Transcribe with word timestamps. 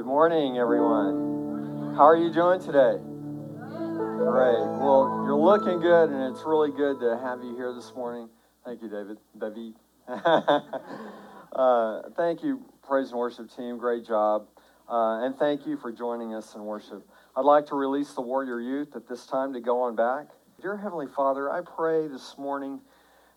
Good 0.00 0.06
morning, 0.06 0.56
everyone. 0.56 1.94
How 1.94 2.04
are 2.04 2.16
you 2.16 2.32
doing 2.32 2.58
today? 2.58 2.96
Great. 2.96 4.64
Well, 4.80 5.24
you're 5.26 5.36
looking 5.36 5.78
good, 5.78 6.08
and 6.08 6.34
it's 6.34 6.42
really 6.46 6.70
good 6.70 6.98
to 7.00 7.18
have 7.22 7.44
you 7.44 7.54
here 7.54 7.74
this 7.74 7.92
morning. 7.94 8.30
Thank 8.64 8.80
you, 8.80 8.88
David. 8.88 9.18
David. 9.38 9.74
uh, 11.52 12.00
thank 12.16 12.42
you, 12.42 12.64
praise 12.82 13.10
and 13.10 13.18
worship 13.18 13.54
team. 13.54 13.76
Great 13.76 14.06
job. 14.06 14.46
Uh, 14.88 15.26
and 15.26 15.36
thank 15.36 15.66
you 15.66 15.76
for 15.76 15.92
joining 15.92 16.32
us 16.32 16.54
in 16.54 16.64
worship. 16.64 17.06
I'd 17.36 17.44
like 17.44 17.66
to 17.66 17.74
release 17.74 18.14
the 18.14 18.22
warrior 18.22 18.58
youth 18.58 18.96
at 18.96 19.06
this 19.06 19.26
time 19.26 19.52
to 19.52 19.60
go 19.60 19.82
on 19.82 19.96
back. 19.96 20.28
Dear 20.62 20.78
Heavenly 20.78 21.08
Father, 21.14 21.50
I 21.50 21.60
pray 21.60 22.08
this 22.08 22.36
morning 22.38 22.80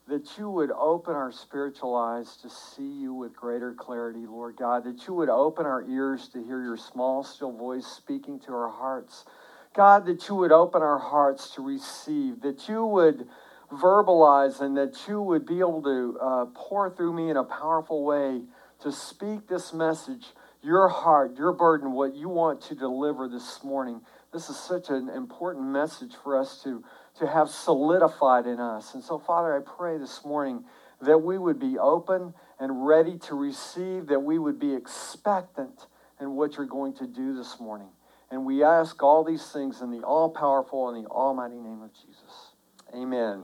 that 0.07 0.37
you 0.37 0.49
would 0.49 0.71
open 0.71 1.15
our 1.15 1.31
spiritual 1.31 1.95
eyes 1.95 2.35
to 2.37 2.49
see 2.49 2.87
you 2.87 3.13
with 3.13 3.35
greater 3.35 3.73
clarity, 3.73 4.25
Lord 4.27 4.57
God, 4.57 4.83
that 4.83 5.07
you 5.07 5.13
would 5.13 5.29
open 5.29 5.65
our 5.65 5.83
ears 5.83 6.27
to 6.29 6.43
hear 6.43 6.61
your 6.61 6.77
small, 6.77 7.23
still 7.23 7.53
voice 7.53 7.85
speaking 7.85 8.39
to 8.41 8.53
our 8.53 8.69
hearts. 8.69 9.25
God, 9.73 10.05
that 10.05 10.27
you 10.27 10.35
would 10.35 10.51
open 10.51 10.81
our 10.81 10.99
hearts 10.99 11.51
to 11.55 11.61
receive, 11.61 12.41
that 12.41 12.67
you 12.67 12.85
would 12.85 13.27
verbalize, 13.71 14.59
and 14.61 14.75
that 14.77 15.07
you 15.07 15.21
would 15.21 15.45
be 15.45 15.59
able 15.59 15.81
to 15.81 16.17
uh, 16.21 16.45
pour 16.53 16.89
through 16.89 17.13
me 17.13 17.29
in 17.29 17.37
a 17.37 17.43
powerful 17.43 18.03
way 18.03 18.41
to 18.81 18.91
speak 18.91 19.47
this 19.47 19.73
message, 19.73 20.27
your 20.61 20.89
heart, 20.89 21.37
your 21.37 21.53
burden, 21.53 21.93
what 21.93 22.13
you 22.13 22.27
want 22.27 22.61
to 22.61 22.75
deliver 22.75 23.29
this 23.29 23.63
morning. 23.63 24.01
This 24.33 24.49
is 24.49 24.57
such 24.57 24.89
an 24.89 25.09
important 25.09 25.65
message 25.65 26.13
for 26.23 26.37
us 26.37 26.61
to 26.63 26.83
to 27.23 27.31
have 27.31 27.49
solidified 27.49 28.45
in 28.45 28.59
us. 28.59 28.93
And 28.93 29.03
so, 29.03 29.17
Father, 29.17 29.55
I 29.55 29.61
pray 29.77 29.97
this 29.97 30.25
morning 30.25 30.65
that 31.01 31.19
we 31.19 31.37
would 31.37 31.57
be 31.57 31.77
open 31.77 32.33
and 32.59 32.85
ready 32.85 33.17
to 33.17 33.35
receive, 33.35 34.07
that 34.07 34.19
we 34.19 34.37
would 34.37 34.59
be 34.59 34.73
expectant 34.73 35.87
in 36.19 36.35
what 36.35 36.57
you're 36.57 36.65
going 36.65 36.93
to 36.95 37.07
do 37.07 37.33
this 37.35 37.59
morning. 37.59 37.87
And 38.29 38.45
we 38.45 38.63
ask 38.63 39.01
all 39.01 39.23
these 39.23 39.45
things 39.51 39.81
in 39.81 39.91
the 39.91 39.99
all 39.99 40.29
powerful 40.29 40.89
and 40.89 41.05
the 41.05 41.09
almighty 41.09 41.55
name 41.55 41.81
of 41.81 41.93
Jesus. 41.93 42.51
Amen. 42.93 43.43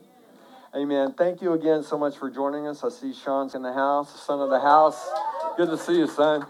Amen. 0.75 1.13
Thank 1.17 1.41
you 1.41 1.53
again 1.53 1.81
so 1.81 1.97
much 1.97 2.17
for 2.17 2.29
joining 2.29 2.67
us. 2.67 2.83
I 2.83 2.89
see 2.89 3.13
Sean's 3.13 3.55
in 3.55 3.61
the 3.61 3.73
house, 3.73 4.25
son 4.25 4.39
of 4.41 4.49
the 4.49 4.59
house. 4.59 5.09
Good 5.57 5.69
to 5.69 5.77
see 5.77 5.97
you, 5.97 6.07
son. 6.07 6.45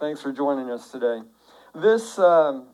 Thanks 0.00 0.20
for 0.20 0.32
joining 0.32 0.70
us 0.70 0.90
today. 0.90 1.20
This 1.74 2.18
um, 2.18 2.66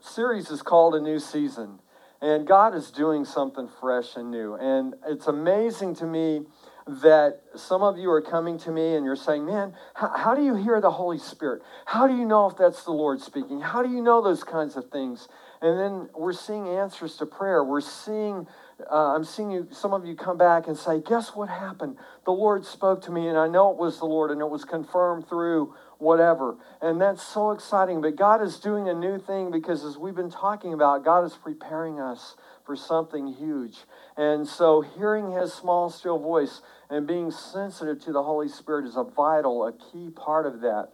series 0.00 0.50
is 0.50 0.62
called 0.62 0.96
A 0.96 1.00
New 1.00 1.20
Season. 1.20 1.78
And 2.24 2.46
God 2.46 2.74
is 2.74 2.90
doing 2.90 3.26
something 3.26 3.68
fresh 3.82 4.16
and 4.16 4.30
new. 4.30 4.54
And 4.54 4.94
it's 5.06 5.26
amazing 5.26 5.94
to 5.96 6.06
me 6.06 6.40
that 6.86 7.42
some 7.54 7.82
of 7.82 7.98
you 7.98 8.10
are 8.10 8.22
coming 8.22 8.56
to 8.60 8.70
me 8.70 8.94
and 8.94 9.04
you're 9.04 9.14
saying, 9.14 9.44
Man, 9.44 9.74
how, 9.92 10.10
how, 10.16 10.34
do 10.34 10.42
you 10.42 10.54
hear 10.54 10.80
the 10.80 10.90
Holy 10.90 11.18
Spirit? 11.18 11.60
How 11.84 12.06
do 12.06 12.16
you 12.16 12.24
know 12.24 12.48
if 12.48 12.56
that's 12.56 12.82
the 12.84 12.92
Lord 12.92 13.20
speaking? 13.20 13.60
How 13.60 13.82
do 13.82 13.90
you 13.90 14.02
know 14.02 14.22
those 14.22 14.42
kinds 14.42 14.74
of 14.76 14.90
things? 14.90 15.28
And 15.60 15.78
then 15.78 16.08
we're 16.14 16.32
seeing 16.32 16.66
answers 16.66 17.16
to 17.16 17.26
prayer. 17.26 17.62
We're 17.62 17.82
seeing, 17.82 18.46
uh, 18.90 19.14
I'm 19.14 19.24
seeing 19.24 19.50
you, 19.50 19.68
some 19.70 19.92
of 19.92 20.06
you 20.06 20.16
come 20.16 20.38
back 20.38 20.66
and 20.66 20.78
say, 20.78 21.02
Guess 21.02 21.34
what 21.34 21.50
happened? 21.50 21.98
The 22.24 22.32
Lord 22.32 22.64
spoke 22.64 23.02
to 23.02 23.10
me, 23.10 23.28
and 23.28 23.36
I 23.36 23.48
know 23.48 23.70
it 23.70 23.76
was 23.76 23.98
the 23.98 24.06
Lord, 24.06 24.30
and 24.30 24.40
it 24.40 24.48
was 24.48 24.64
confirmed 24.64 25.28
through 25.28 25.74
whatever. 25.98 26.56
And 26.80 27.00
that's 27.00 27.22
so 27.22 27.50
exciting. 27.50 28.00
But 28.00 28.16
God 28.16 28.42
is 28.42 28.58
doing 28.58 28.88
a 28.88 28.94
new 28.94 29.18
thing 29.18 29.50
because, 29.50 29.84
as 29.84 29.96
we've 29.96 30.14
been 30.14 30.30
talking 30.30 30.72
about, 30.72 31.04
God 31.04 31.24
is 31.24 31.34
preparing 31.34 32.00
us 32.00 32.36
for 32.64 32.76
something 32.76 33.26
huge. 33.26 33.78
And 34.16 34.46
so, 34.46 34.80
hearing 34.80 35.32
His 35.32 35.52
small, 35.52 35.90
still 35.90 36.18
voice 36.18 36.62
and 36.90 37.06
being 37.06 37.30
sensitive 37.30 38.00
to 38.04 38.12
the 38.12 38.22
Holy 38.22 38.48
Spirit 38.48 38.86
is 38.86 38.96
a 38.96 39.04
vital, 39.04 39.66
a 39.66 39.72
key 39.72 40.10
part 40.10 40.46
of 40.46 40.60
that. 40.60 40.90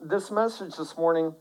This 0.00 0.30
message 0.30 0.76
this 0.76 0.96
morning 0.96 1.34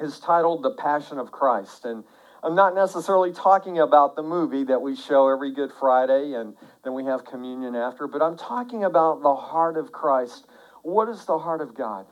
is 0.00 0.20
titled 0.20 0.62
The 0.62 0.70
Passion 0.70 1.18
of 1.18 1.30
Christ. 1.30 1.84
And 1.84 2.04
I'm 2.42 2.54
not 2.54 2.74
necessarily 2.74 3.32
talking 3.32 3.78
about 3.78 4.16
the 4.16 4.22
movie 4.22 4.64
that 4.64 4.82
we 4.82 4.94
show 4.94 5.28
every 5.28 5.52
Good 5.52 5.70
Friday 5.80 6.34
and 6.34 6.54
then 6.84 6.92
we 6.92 7.04
have 7.06 7.24
communion 7.24 7.74
after, 7.74 8.06
but 8.06 8.20
I'm 8.20 8.36
talking 8.36 8.84
about 8.84 9.22
the 9.22 9.34
heart 9.34 9.78
of 9.78 9.92
Christ 9.92 10.46
what 10.84 11.08
is 11.08 11.24
the 11.24 11.38
heart 11.38 11.62
of 11.62 11.74
God? 11.74 12.04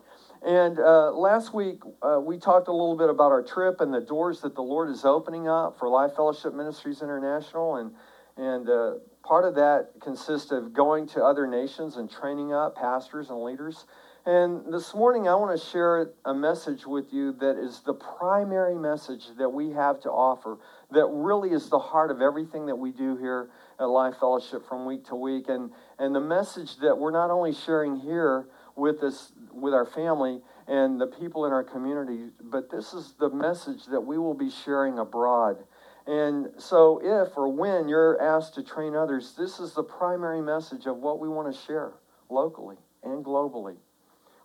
And 0.44 0.80
uh, 0.80 1.12
last 1.12 1.54
week, 1.54 1.82
uh, 2.02 2.18
we 2.20 2.36
talked 2.36 2.66
a 2.66 2.72
little 2.72 2.96
bit 2.96 3.08
about 3.08 3.30
our 3.30 3.42
trip 3.44 3.80
and 3.80 3.94
the 3.94 4.00
doors 4.00 4.40
that 4.40 4.56
the 4.56 4.62
Lord 4.62 4.90
is 4.90 5.04
opening 5.04 5.46
up 5.46 5.78
for 5.78 5.88
Life 5.88 6.16
Fellowship 6.16 6.52
Ministries 6.52 7.00
International. 7.00 7.76
And, 7.76 7.92
and 8.36 8.68
uh, 8.68 8.94
part 9.22 9.44
of 9.44 9.54
that 9.54 9.90
consists 10.00 10.50
of 10.50 10.72
going 10.72 11.06
to 11.08 11.22
other 11.22 11.46
nations 11.46 11.96
and 11.96 12.10
training 12.10 12.52
up 12.52 12.74
pastors 12.74 13.30
and 13.30 13.40
leaders. 13.44 13.86
And 14.26 14.72
this 14.72 14.94
morning, 14.94 15.28
I 15.28 15.34
want 15.34 15.58
to 15.58 15.66
share 15.66 16.10
a 16.24 16.34
message 16.34 16.86
with 16.86 17.12
you 17.12 17.32
that 17.34 17.56
is 17.56 17.80
the 17.80 17.94
primary 17.94 18.76
message 18.76 19.26
that 19.38 19.48
we 19.48 19.70
have 19.70 20.00
to 20.00 20.10
offer, 20.10 20.58
that 20.90 21.06
really 21.06 21.50
is 21.50 21.68
the 21.68 21.78
heart 21.78 22.10
of 22.10 22.20
everything 22.20 22.66
that 22.66 22.76
we 22.76 22.90
do 22.90 23.16
here 23.16 23.50
at 23.80 23.84
Life 23.84 24.14
Fellowship 24.18 24.68
from 24.68 24.86
week 24.86 25.04
to 25.06 25.16
week. 25.16 25.48
And, 25.48 25.70
and 25.98 26.14
the 26.14 26.20
message 26.20 26.78
that 26.78 26.98
we're 26.98 27.10
not 27.12 27.30
only 27.30 27.52
sharing 27.52 27.96
here, 27.96 28.46
with 28.76 29.00
this 29.00 29.32
with 29.52 29.74
our 29.74 29.86
family 29.86 30.40
and 30.66 31.00
the 31.00 31.06
people 31.06 31.44
in 31.46 31.52
our 31.52 31.64
community 31.64 32.28
but 32.42 32.70
this 32.70 32.92
is 32.92 33.14
the 33.18 33.28
message 33.28 33.86
that 33.86 34.00
we 34.00 34.18
will 34.18 34.34
be 34.34 34.50
sharing 34.50 34.98
abroad. 34.98 35.58
And 36.06 36.48
so 36.58 37.00
if 37.02 37.36
or 37.36 37.48
when 37.48 37.88
you're 37.88 38.20
asked 38.20 38.54
to 38.54 38.62
train 38.62 38.94
others 38.94 39.34
this 39.36 39.58
is 39.58 39.72
the 39.74 39.84
primary 39.84 40.40
message 40.40 40.86
of 40.86 40.96
what 40.98 41.20
we 41.20 41.28
want 41.28 41.54
to 41.54 41.60
share 41.60 41.92
locally 42.28 42.76
and 43.02 43.24
globally. 43.24 43.76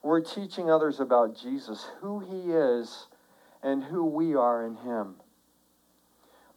We're 0.03 0.21
teaching 0.21 0.69
others 0.69 0.99
about 0.99 1.37
jesus 1.37 1.87
who 2.01 2.19
he 2.19 2.51
is 2.51 3.07
and 3.63 3.83
who 3.83 4.05
we 4.05 4.35
are 4.35 4.65
in 4.65 4.75
him 4.75 5.15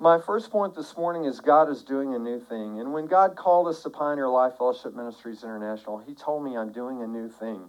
my 0.01 0.19
first 0.19 0.51
point 0.51 0.75
this 0.75 0.97
morning 0.97 1.27
is 1.27 1.41
God 1.41 1.69
is 1.69 1.83
doing 1.83 2.15
a 2.15 2.19
new 2.19 2.41
thing. 2.41 2.81
And 2.81 2.93
when 2.93 3.07
God 3.07 3.37
called 3.37 3.69
us 3.69 3.83
to 3.83 3.91
Pioneer 3.91 4.29
Life 4.29 4.57
Fellowship 4.57 4.97
Ministries 4.97 5.45
International, 5.45 5.99
He 5.99 6.15
told 6.15 6.43
me 6.43 6.57
I'm 6.57 6.73
doing 6.73 7.03
a 7.03 7.07
new 7.07 7.29
thing. 7.29 7.69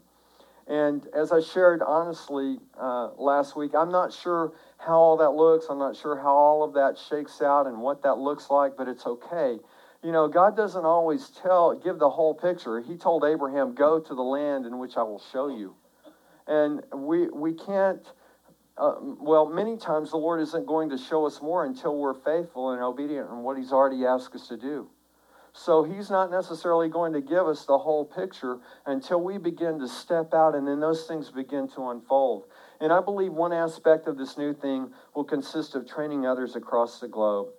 And 0.65 1.05
as 1.13 1.33
I 1.33 1.41
shared 1.41 1.81
honestly 1.81 2.59
uh, 2.79 3.09
last 3.17 3.57
week, 3.57 3.71
I'm 3.75 3.91
not 3.91 4.13
sure 4.13 4.53
how 4.77 4.93
all 4.93 5.17
that 5.17 5.31
looks. 5.31 5.65
I'm 5.69 5.79
not 5.79 5.97
sure 5.97 6.15
how 6.15 6.33
all 6.33 6.63
of 6.63 6.73
that 6.75 6.97
shakes 6.97 7.41
out 7.41 7.67
and 7.67 7.81
what 7.81 8.01
that 8.03 8.17
looks 8.17 8.49
like, 8.49 8.77
but 8.77 8.87
it's 8.87 9.05
okay. 9.05 9.59
You 10.01 10.13
know, 10.13 10.29
God 10.29 10.55
doesn't 10.55 10.85
always 10.85 11.29
tell, 11.29 11.75
give 11.75 11.99
the 11.99 12.09
whole 12.09 12.33
picture. 12.33 12.79
He 12.79 12.95
told 12.95 13.25
Abraham, 13.25 13.75
"Go 13.75 13.99
to 13.99 14.15
the 14.15 14.23
land 14.23 14.65
in 14.65 14.79
which 14.79 14.95
I 14.95 15.03
will 15.03 15.19
show 15.19 15.49
you," 15.49 15.75
and 16.47 16.81
we 16.93 17.27
we 17.27 17.53
can't 17.53 18.01
uh, 18.77 18.95
well, 18.99 19.47
many 19.47 19.77
times 19.77 20.11
the 20.11 20.17
Lord 20.17 20.41
isn't 20.41 20.65
going 20.65 20.89
to 20.89 20.97
show 20.97 21.25
us 21.25 21.41
more 21.41 21.65
until 21.65 21.97
we're 21.97 22.13
faithful 22.13 22.71
and 22.71 22.81
obedient 22.81 23.29
in 23.29 23.39
what 23.39 23.57
He's 23.57 23.71
already 23.71 24.05
asked 24.05 24.33
us 24.35 24.47
to 24.47 24.57
do. 24.57 24.89
So 25.53 25.83
He's 25.83 26.09
not 26.09 26.31
necessarily 26.31 26.89
going 26.89 27.13
to 27.13 27.21
give 27.21 27.47
us 27.47 27.65
the 27.65 27.77
whole 27.77 28.05
picture 28.05 28.59
until 28.85 29.21
we 29.21 29.37
begin 29.37 29.79
to 29.79 29.87
step 29.87 30.33
out 30.33 30.55
and 30.55 30.67
then 30.67 30.79
those 30.79 31.05
things 31.05 31.29
begin 31.29 31.67
to 31.69 31.89
unfold. 31.89 32.45
And 32.79 32.91
I 32.91 33.01
believe 33.01 33.33
one 33.33 33.53
aspect 33.53 34.07
of 34.07 34.17
this 34.17 34.37
new 34.37 34.53
thing 34.53 34.91
will 35.13 35.25
consist 35.25 35.75
of 35.75 35.87
training 35.87 36.25
others 36.25 36.55
across 36.55 36.99
the 36.99 37.07
globe. 37.07 37.49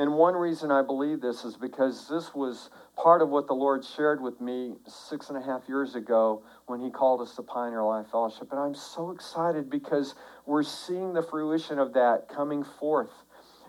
And 0.00 0.14
one 0.14 0.32
reason 0.32 0.70
I 0.70 0.80
believe 0.80 1.20
this 1.20 1.44
is 1.44 1.58
because 1.58 2.08
this 2.08 2.34
was 2.34 2.70
part 2.96 3.20
of 3.20 3.28
what 3.28 3.46
the 3.46 3.52
Lord 3.52 3.84
shared 3.84 4.22
with 4.22 4.40
me 4.40 4.76
six 4.86 5.28
and 5.28 5.36
a 5.36 5.42
half 5.42 5.68
years 5.68 5.94
ago 5.94 6.42
when 6.64 6.80
He 6.80 6.88
called 6.88 7.20
us 7.20 7.36
to 7.36 7.42
Pioneer 7.42 7.82
Life 7.82 8.06
Fellowship. 8.10 8.50
And 8.50 8.58
I'm 8.58 8.74
so 8.74 9.10
excited 9.10 9.68
because 9.68 10.14
we're 10.46 10.62
seeing 10.62 11.12
the 11.12 11.22
fruition 11.22 11.78
of 11.78 11.92
that 11.92 12.30
coming 12.34 12.64
forth. 12.64 13.12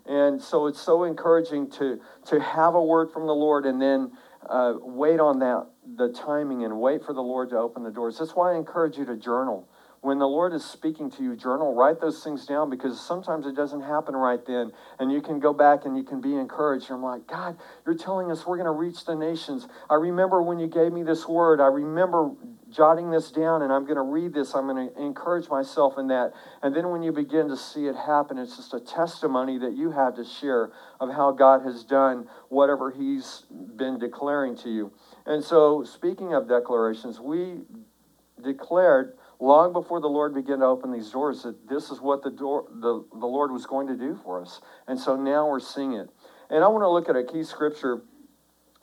And 0.05 0.41
so 0.41 0.67
it's 0.67 0.79
so 0.79 1.03
encouraging 1.03 1.69
to, 1.71 1.99
to 2.27 2.39
have 2.39 2.75
a 2.75 2.81
word 2.81 3.11
from 3.11 3.27
the 3.27 3.35
Lord 3.35 3.65
and 3.65 3.81
then 3.81 4.13
uh, 4.49 4.75
wait 4.79 5.19
on 5.19 5.39
that, 5.39 5.67
the 5.97 6.13
timing, 6.13 6.63
and 6.63 6.79
wait 6.79 7.03
for 7.03 7.11
the 7.11 7.21
Lord 7.21 7.49
to 7.49 7.57
open 7.57 7.83
the 7.83 7.91
doors. 7.91 8.17
That's 8.17 8.37
why 8.37 8.53
I 8.53 8.55
encourage 8.55 8.97
you 8.97 9.03
to 9.03 9.17
journal 9.17 9.67
when 10.01 10.17
the 10.17 10.27
Lord 10.27 10.51
is 10.53 10.65
speaking 10.65 11.11
to 11.11 11.23
you, 11.23 11.35
journal, 11.35 11.75
write 11.75 12.01
those 12.01 12.23
things 12.23 12.47
down 12.47 12.71
because 12.71 12.99
sometimes 12.99 13.45
it 13.45 13.55
doesn't 13.55 13.81
happen 13.81 14.15
right 14.15 14.43
then. 14.47 14.71
And 14.97 15.11
you 15.11 15.21
can 15.21 15.39
go 15.39 15.53
back 15.53 15.85
and 15.85 15.95
you 15.95 16.03
can 16.03 16.21
be 16.21 16.35
encouraged. 16.35 16.89
I'm 16.89 17.03
like, 17.03 17.27
God, 17.27 17.55
you're 17.85 17.95
telling 17.95 18.31
us 18.31 18.45
we're 18.45 18.57
going 18.57 18.65
to 18.65 18.71
reach 18.71 19.05
the 19.05 19.13
nations. 19.13 19.67
I 19.91 19.95
remember 19.95 20.41
when 20.41 20.57
you 20.57 20.65
gave 20.65 20.91
me 20.91 21.03
this 21.03 21.27
word. 21.27 21.61
I 21.61 21.67
remember 21.67 22.31
jotting 22.71 23.11
this 23.11 23.31
down 23.31 23.61
and 23.61 23.71
I'm 23.71 23.83
going 23.83 23.97
to 23.97 24.01
read 24.01 24.33
this. 24.33 24.55
I'm 24.55 24.65
going 24.65 24.89
to 24.89 24.99
encourage 24.99 25.49
myself 25.49 25.99
in 25.99 26.07
that. 26.07 26.33
And 26.63 26.75
then 26.75 26.89
when 26.89 27.03
you 27.03 27.11
begin 27.11 27.47
to 27.49 27.57
see 27.57 27.85
it 27.85 27.95
happen, 27.95 28.39
it's 28.39 28.57
just 28.57 28.73
a 28.73 28.79
testimony 28.79 29.59
that 29.59 29.73
you 29.73 29.91
have 29.91 30.15
to 30.15 30.25
share 30.25 30.71
of 30.99 31.09
how 31.11 31.31
God 31.31 31.61
has 31.61 31.83
done 31.83 32.27
whatever 32.49 32.89
He's 32.89 33.43
been 33.75 33.99
declaring 33.99 34.55
to 34.57 34.69
you. 34.69 34.91
And 35.27 35.43
so, 35.43 35.83
speaking 35.83 36.33
of 36.33 36.47
declarations, 36.47 37.19
we 37.19 37.59
declared 38.43 39.13
long 39.41 39.73
before 39.73 39.99
the 39.99 40.07
Lord 40.07 40.35
began 40.35 40.59
to 40.59 40.65
open 40.65 40.91
these 40.91 41.09
doors 41.09 41.43
that 41.43 41.67
this 41.67 41.89
is 41.89 41.99
what 41.99 42.23
the 42.23 42.29
door 42.29 42.65
the, 42.69 43.03
the 43.11 43.25
Lord 43.25 43.51
was 43.51 43.65
going 43.65 43.87
to 43.87 43.97
do 43.97 44.17
for 44.23 44.41
us. 44.41 44.61
And 44.87 44.99
so 44.99 45.15
now 45.15 45.49
we're 45.49 45.59
seeing 45.59 45.93
it. 45.93 46.09
And 46.49 46.63
I 46.63 46.67
want 46.67 46.83
to 46.83 46.89
look 46.89 47.09
at 47.09 47.15
a 47.15 47.23
key 47.23 47.43
scripture 47.43 48.03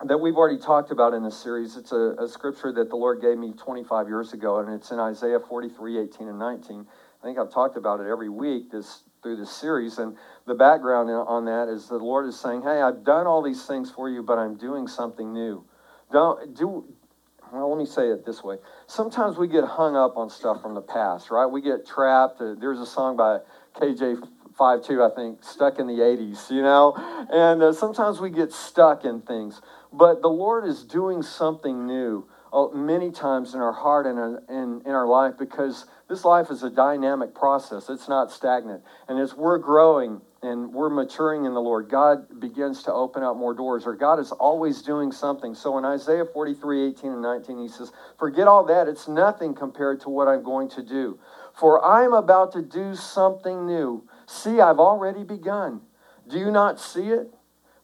that 0.05 0.19
we've 0.19 0.37
already 0.37 0.59
talked 0.59 0.91
about 0.91 1.15
in 1.15 1.23
this 1.23 1.37
series. 1.37 1.77
It's 1.77 1.93
a, 1.93 2.15
a, 2.19 2.29
scripture 2.29 2.73
that 2.73 2.89
the 2.89 2.97
Lord 2.97 3.21
gave 3.21 3.37
me 3.37 3.53
25 3.53 4.07
years 4.07 4.33
ago, 4.33 4.59
and 4.59 4.73
it's 4.73 4.91
in 4.93 5.01
Isaiah 5.01 5.41
43, 5.41 5.99
18, 5.99 6.29
and 6.29 6.39
19. 6.39 6.87
I 7.21 7.27
think 7.27 7.39
I've 7.39 7.53
talked 7.53 7.77
about 7.77 8.01
it 8.01 8.07
every 8.09 8.29
week 8.29 8.71
this 8.71 9.03
through 9.21 9.37
this 9.37 9.51
series, 9.51 9.99
and 9.99 10.17
the 10.47 10.55
background 10.55 11.11
on 11.11 11.45
that 11.47 11.69
is 11.69 11.89
the 11.89 11.97
Lord 11.97 12.27
is 12.27 12.39
saying, 12.39 12.63
"Hey, 12.63 12.81
I've 12.81 13.03
done 13.03 13.27
all 13.27 13.43
these 13.43 13.67
things 13.67 13.91
for 13.91 14.09
you, 14.09 14.23
but 14.23 14.39
I'm 14.39 14.55
doing 14.55 14.87
something 14.87 15.33
new. 15.33 15.65
Don't 16.13 16.55
do." 16.55 16.85
Well, 17.53 17.71
let 17.71 17.79
me 17.79 17.87
say 17.87 18.09
it 18.09 18.27
this 18.27 18.45
way. 18.45 18.57
Sometimes 18.87 19.39
we 19.39 19.49
get 19.49 19.65
hung 19.65 19.97
up 19.97 20.17
on 20.17 20.29
stuff 20.29 20.61
from 20.61 20.75
the 20.75 20.83
past, 20.83 21.31
right? 21.31 21.47
We 21.47 21.63
get 21.63 21.87
trapped. 21.87 22.39
There's 22.41 22.81
a 22.81 22.87
song 22.87 23.17
by 23.17 23.39
KJ 23.75 24.29
five 24.57 24.83
two, 24.83 25.03
I 25.03 25.09
think, 25.15 25.43
stuck 25.43 25.79
in 25.79 25.87
the 25.87 25.95
80s, 25.95 26.51
you 26.51 26.63
know? 26.63 26.95
And 27.33 27.63
uh, 27.63 27.73
sometimes 27.73 28.21
we 28.21 28.29
get 28.31 28.53
stuck 28.53 29.05
in 29.05 29.23
things. 29.23 29.63
But 29.93 30.21
the 30.21 30.29
Lord 30.29 30.67
is 30.67 30.85
doing 30.85 31.23
something 31.23 31.87
new 31.87 32.27
uh, 32.27 32.38
Uh, 32.53 32.69
many 32.69 33.11
times 33.11 33.55
in 33.55 33.61
our 33.61 33.73
heart 33.73 34.07
and 34.07 34.19
uh, 34.19 34.41
in, 34.49 34.81
in 34.87 34.93
our 34.93 35.07
life 35.07 35.35
because 35.39 35.85
this 36.09 36.25
life 36.25 36.51
is 36.51 36.63
a 36.63 36.71
dynamic 36.71 37.35
process. 37.35 37.91
It's 37.91 38.09
not 38.09 38.33
stagnant. 38.33 38.83
And 39.09 39.19
as 39.19 39.35
we're 39.35 39.59
growing 39.59 40.23
and 40.43 40.73
we're 40.73 40.89
maturing 40.89 41.45
in 41.45 41.53
the 41.53 41.61
Lord, 41.61 41.91
God 41.91 42.41
begins 42.41 42.83
to 42.85 42.93
open 42.93 43.23
up 43.23 43.37
more 43.37 43.53
doors, 43.53 43.85
or 43.87 43.95
God 43.95 44.19
is 44.19 44.33
always 44.33 44.81
doing 44.83 45.13
something. 45.13 45.55
So 45.55 45.77
in 45.77 45.85
Isaiah 45.85 46.25
43 46.25 46.89
18 46.89 47.13
and 47.13 47.23
19, 47.23 47.59
he 47.59 47.69
says, 47.69 47.93
Forget 48.19 48.49
all 48.49 48.65
that. 48.65 48.89
It's 48.89 49.09
nothing 49.09 49.55
compared 49.55 50.01
to 50.03 50.09
what 50.09 50.29
I'm 50.29 50.43
going 50.43 50.71
to 50.71 50.83
do. 50.83 51.19
For 51.59 51.85
I'm 51.85 52.13
about 52.13 52.53
to 52.53 52.63
do 52.63 52.95
something 52.95 53.67
new. 53.67 54.09
See, 54.27 54.61
I've 54.61 54.79
already 54.79 55.25
begun. 55.25 55.83
Do 56.29 56.39
you 56.39 56.51
not 56.51 56.81
see 56.81 57.09
it? 57.09 57.35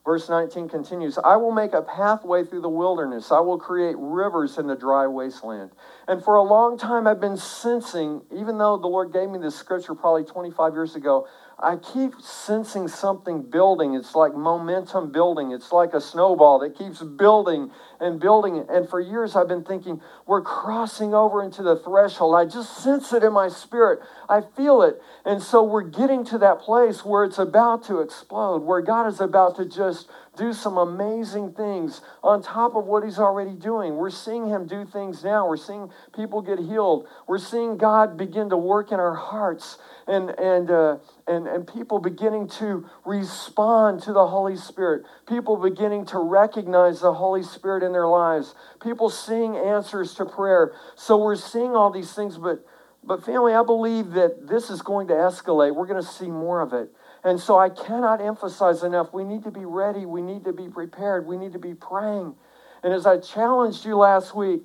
Verse 0.05 0.29
19 0.29 0.69
continues 0.69 1.17
I 1.17 1.35
will 1.35 1.51
make 1.51 1.73
a 1.73 1.81
pathway 1.81 2.43
through 2.45 2.61
the 2.61 2.69
wilderness. 2.69 3.31
I 3.31 3.39
will 3.39 3.57
create 3.57 3.95
rivers 3.97 4.59
in 4.59 4.67
the 4.67 4.75
dry 4.75 5.07
wasteland. 5.07 5.71
And 6.07 6.23
for 6.23 6.35
a 6.35 6.43
long 6.43 6.77
time, 6.77 7.07
I've 7.07 7.19
been 7.19 7.37
sensing, 7.37 8.21
even 8.31 8.59
though 8.59 8.77
the 8.77 8.87
Lord 8.87 9.11
gave 9.11 9.29
me 9.29 9.39
this 9.39 9.55
scripture 9.55 9.95
probably 9.95 10.23
25 10.23 10.73
years 10.73 10.95
ago, 10.95 11.27
I 11.57 11.77
keep 11.77 12.13
sensing 12.21 12.87
something 12.87 13.41
building. 13.41 13.95
It's 13.95 14.13
like 14.13 14.35
momentum 14.35 15.11
building. 15.11 15.51
It's 15.51 15.71
like 15.71 15.93
a 15.93 16.01
snowball 16.01 16.59
that 16.59 16.77
keeps 16.77 17.01
building 17.01 17.71
and 17.99 18.19
building. 18.19 18.57
It. 18.57 18.67
And 18.69 18.89
for 18.89 18.99
years, 18.99 19.35
I've 19.35 19.47
been 19.47 19.63
thinking, 19.63 20.01
we're 20.25 20.41
crossing 20.41 21.13
over 21.13 21.43
into 21.43 21.63
the 21.63 21.77
threshold. 21.77 22.35
I 22.35 22.45
just 22.45 22.77
sense 22.83 23.13
it 23.13 23.23
in 23.23 23.33
my 23.33 23.47
spirit. 23.47 23.99
I 24.29 24.41
feel 24.41 24.81
it. 24.81 25.01
And 25.25 25.41
so 25.41 25.63
we're 25.63 25.83
getting 25.83 26.25
to 26.25 26.37
that 26.39 26.59
place 26.59 27.03
where 27.05 27.23
it's 27.23 27.39
about 27.39 27.83
to 27.85 27.99
explode, 27.99 28.63
where 28.63 28.81
God 28.81 29.07
is 29.07 29.21
about 29.21 29.55
to 29.57 29.65
just 29.65 30.09
do 30.37 30.53
some 30.53 30.77
amazing 30.77 31.53
things 31.53 32.01
on 32.23 32.41
top 32.41 32.75
of 32.75 32.85
what 32.85 33.03
he's 33.03 33.19
already 33.19 33.53
doing. 33.53 33.95
We're 33.95 34.09
seeing 34.09 34.47
him 34.47 34.67
do 34.67 34.85
things 34.85 35.23
now. 35.23 35.47
We're 35.47 35.57
seeing 35.57 35.89
people 36.15 36.41
get 36.41 36.59
healed. 36.59 37.07
We're 37.27 37.37
seeing 37.37 37.77
God 37.77 38.17
begin 38.17 38.49
to 38.49 38.57
work 38.57 38.91
in 38.91 38.99
our 38.99 39.15
hearts 39.15 39.77
and, 40.07 40.31
and, 40.31 40.69
uh, 40.69 40.97
and, 41.27 41.47
and 41.47 41.67
people 41.67 41.99
beginning 41.99 42.47
to 42.49 42.87
respond 43.05 44.03
to 44.03 44.13
the 44.13 44.27
Holy 44.27 44.57
Spirit. 44.57 45.05
People 45.27 45.57
beginning 45.57 46.05
to 46.07 46.19
recognize 46.19 47.01
the 47.01 47.13
Holy 47.13 47.41
Spirit 47.41 47.83
in 47.83 47.91
their 47.91 48.07
lives. 48.07 48.53
People 48.81 49.09
seeing 49.09 49.55
answers 49.55 50.13
to 50.15 50.25
prayer. 50.25 50.73
So 50.95 51.17
we're 51.17 51.35
seeing 51.35 51.75
all 51.75 51.89
these 51.89 52.13
things, 52.13 52.37
but, 52.37 52.63
but 53.03 53.25
family, 53.25 53.53
I 53.53 53.63
believe 53.63 54.11
that 54.11 54.47
this 54.47 54.69
is 54.69 54.83
going 54.83 55.07
to 55.07 55.13
escalate. 55.15 55.75
We're 55.75 55.87
going 55.87 56.01
to 56.01 56.07
see 56.07 56.27
more 56.27 56.61
of 56.61 56.73
it. 56.73 56.91
And 57.23 57.39
so 57.39 57.57
I 57.57 57.69
cannot 57.69 58.21
emphasize 58.21 58.83
enough 58.83 59.13
we 59.13 59.23
need 59.23 59.43
to 59.45 59.51
be 59.51 59.65
ready, 59.65 60.05
we 60.05 60.21
need 60.21 60.43
to 60.43 60.53
be 60.53 60.69
prepared, 60.69 61.25
we 61.25 61.37
need 61.37 61.53
to 61.53 61.59
be 61.59 61.73
praying. 61.73 62.35
And 62.83 62.93
as 62.93 63.07
I 63.07 63.17
challenged 63.17 63.83
you 63.83 63.97
last 63.97 64.35
week, 64.35 64.61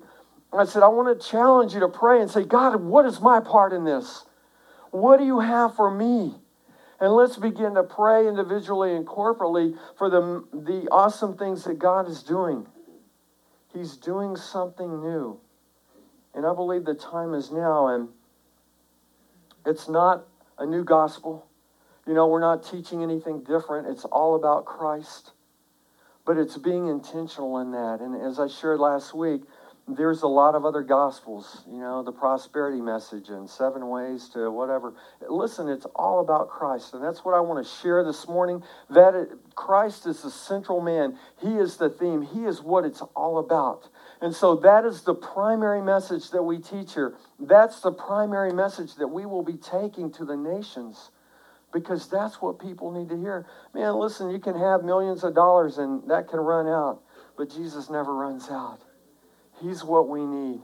I 0.53 0.65
said, 0.65 0.83
I 0.83 0.89
want 0.89 1.19
to 1.19 1.27
challenge 1.27 1.73
you 1.73 1.79
to 1.79 1.87
pray 1.87 2.21
and 2.21 2.29
say, 2.29 2.43
God, 2.43 2.75
what 2.75 3.05
is 3.05 3.19
my 3.19 3.39
part 3.39 3.73
in 3.73 3.83
this? 3.83 4.25
What 4.91 5.17
do 5.17 5.25
you 5.25 5.39
have 5.39 5.75
for 5.75 5.89
me? 5.89 6.35
And 7.01 7.13
let's 7.13 7.35
begin 7.35 7.73
to 7.73 7.83
pray 7.83 8.27
individually 8.27 8.95
and 8.95 9.07
corporately 9.07 9.75
for 9.97 10.07
the, 10.07 10.45
the 10.53 10.87
awesome 10.91 11.35
things 11.35 11.63
that 11.63 11.79
God 11.79 12.07
is 12.07 12.21
doing. 12.21 12.67
He's 13.73 13.97
doing 13.97 14.35
something 14.35 15.01
new. 15.01 15.39
And 16.35 16.45
I 16.45 16.53
believe 16.53 16.85
the 16.85 16.93
time 16.93 17.33
is 17.33 17.51
now. 17.51 17.87
And 17.87 18.09
it's 19.65 19.89
not 19.89 20.27
a 20.59 20.65
new 20.65 20.83
gospel. 20.83 21.47
You 22.05 22.13
know, 22.13 22.27
we're 22.27 22.39
not 22.39 22.63
teaching 22.63 23.01
anything 23.01 23.43
different. 23.43 23.87
It's 23.87 24.05
all 24.05 24.35
about 24.35 24.65
Christ. 24.65 25.31
But 26.23 26.37
it's 26.37 26.57
being 26.57 26.87
intentional 26.87 27.57
in 27.61 27.71
that. 27.71 27.99
And 28.01 28.21
as 28.21 28.39
I 28.39 28.47
shared 28.47 28.79
last 28.79 29.15
week, 29.15 29.41
there's 29.87 30.21
a 30.21 30.27
lot 30.27 30.55
of 30.55 30.63
other 30.65 30.83
gospels, 30.83 31.63
you 31.69 31.79
know, 31.79 32.03
the 32.03 32.11
prosperity 32.11 32.79
message 32.79 33.29
and 33.29 33.49
seven 33.49 33.87
ways 33.89 34.29
to 34.29 34.49
whatever. 34.51 34.93
Listen, 35.27 35.67
it's 35.67 35.85
all 35.95 36.19
about 36.19 36.49
Christ. 36.49 36.93
And 36.93 37.03
that's 37.03 37.25
what 37.25 37.33
I 37.33 37.39
want 37.39 37.65
to 37.65 37.71
share 37.81 38.03
this 38.03 38.27
morning. 38.27 38.63
That 38.89 39.15
it, 39.15 39.29
Christ 39.55 40.05
is 40.05 40.21
the 40.21 40.29
central 40.29 40.81
man, 40.81 41.17
He 41.41 41.55
is 41.55 41.77
the 41.77 41.89
theme, 41.89 42.21
He 42.21 42.45
is 42.45 42.61
what 42.61 42.85
it's 42.85 43.01
all 43.15 43.39
about. 43.39 43.89
And 44.21 44.33
so 44.35 44.55
that 44.57 44.85
is 44.85 45.01
the 45.01 45.15
primary 45.15 45.81
message 45.81 46.29
that 46.31 46.43
we 46.43 46.59
teach 46.59 46.93
here. 46.93 47.15
That's 47.39 47.81
the 47.81 47.91
primary 47.91 48.53
message 48.53 48.95
that 48.95 49.07
we 49.07 49.25
will 49.25 49.43
be 49.43 49.57
taking 49.57 50.11
to 50.13 50.25
the 50.25 50.37
nations 50.37 51.09
because 51.73 52.07
that's 52.07 52.41
what 52.41 52.59
people 52.59 52.91
need 52.91 53.09
to 53.09 53.17
hear. 53.17 53.47
Man, 53.73 53.95
listen, 53.95 54.29
you 54.29 54.39
can 54.39 54.57
have 54.57 54.83
millions 54.83 55.23
of 55.23 55.33
dollars 55.33 55.79
and 55.79 56.09
that 56.09 56.27
can 56.27 56.39
run 56.39 56.67
out, 56.67 57.01
but 57.35 57.49
Jesus 57.49 57.89
never 57.89 58.13
runs 58.13 58.49
out. 58.49 58.81
He's 59.61 59.83
what 59.83 60.09
we 60.09 60.25
need. 60.25 60.61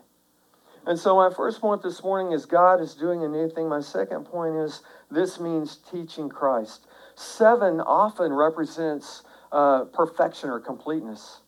And 0.86 0.98
so, 0.98 1.16
my 1.16 1.30
first 1.34 1.60
point 1.60 1.84
this 1.84 2.02
morning 2.02 2.32
is 2.32 2.46
God 2.46 2.82
is 2.82 2.94
doing 2.96 3.24
a 3.24 3.28
new 3.28 3.50
thing. 3.50 3.68
My 3.68 3.82
second 3.82 4.26
point 4.26 4.56
is 4.56 4.82
this 5.12 5.40
means 5.40 5.78
teaching 5.92 6.30
Christ. 6.30 6.88
Seven 7.16 7.82
often 7.82 8.32
represents 8.32 9.24
uh, 9.52 9.86
perfection 9.86 10.50
or 10.50 10.60
completeness. 10.60 11.42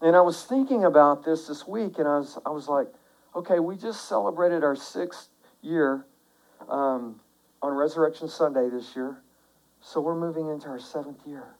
And 0.00 0.16
I 0.16 0.20
was 0.22 0.44
thinking 0.44 0.84
about 0.84 1.24
this 1.24 1.46
this 1.46 1.66
week, 1.68 1.98
and 1.98 2.08
I 2.08 2.18
was, 2.18 2.38
I 2.44 2.50
was 2.50 2.68
like, 2.68 2.88
okay, 3.36 3.60
we 3.60 3.76
just 3.76 4.08
celebrated 4.08 4.64
our 4.64 4.74
sixth 4.76 5.28
year. 5.62 6.06
Um, 6.68 7.20
on 7.62 7.74
Resurrection 7.74 8.28
Sunday 8.28 8.68
this 8.70 8.96
year. 8.96 9.22
So 9.80 10.00
we're 10.00 10.18
moving 10.18 10.48
into 10.48 10.68
our 10.68 10.78
seventh 10.78 11.26
year. 11.26 11.54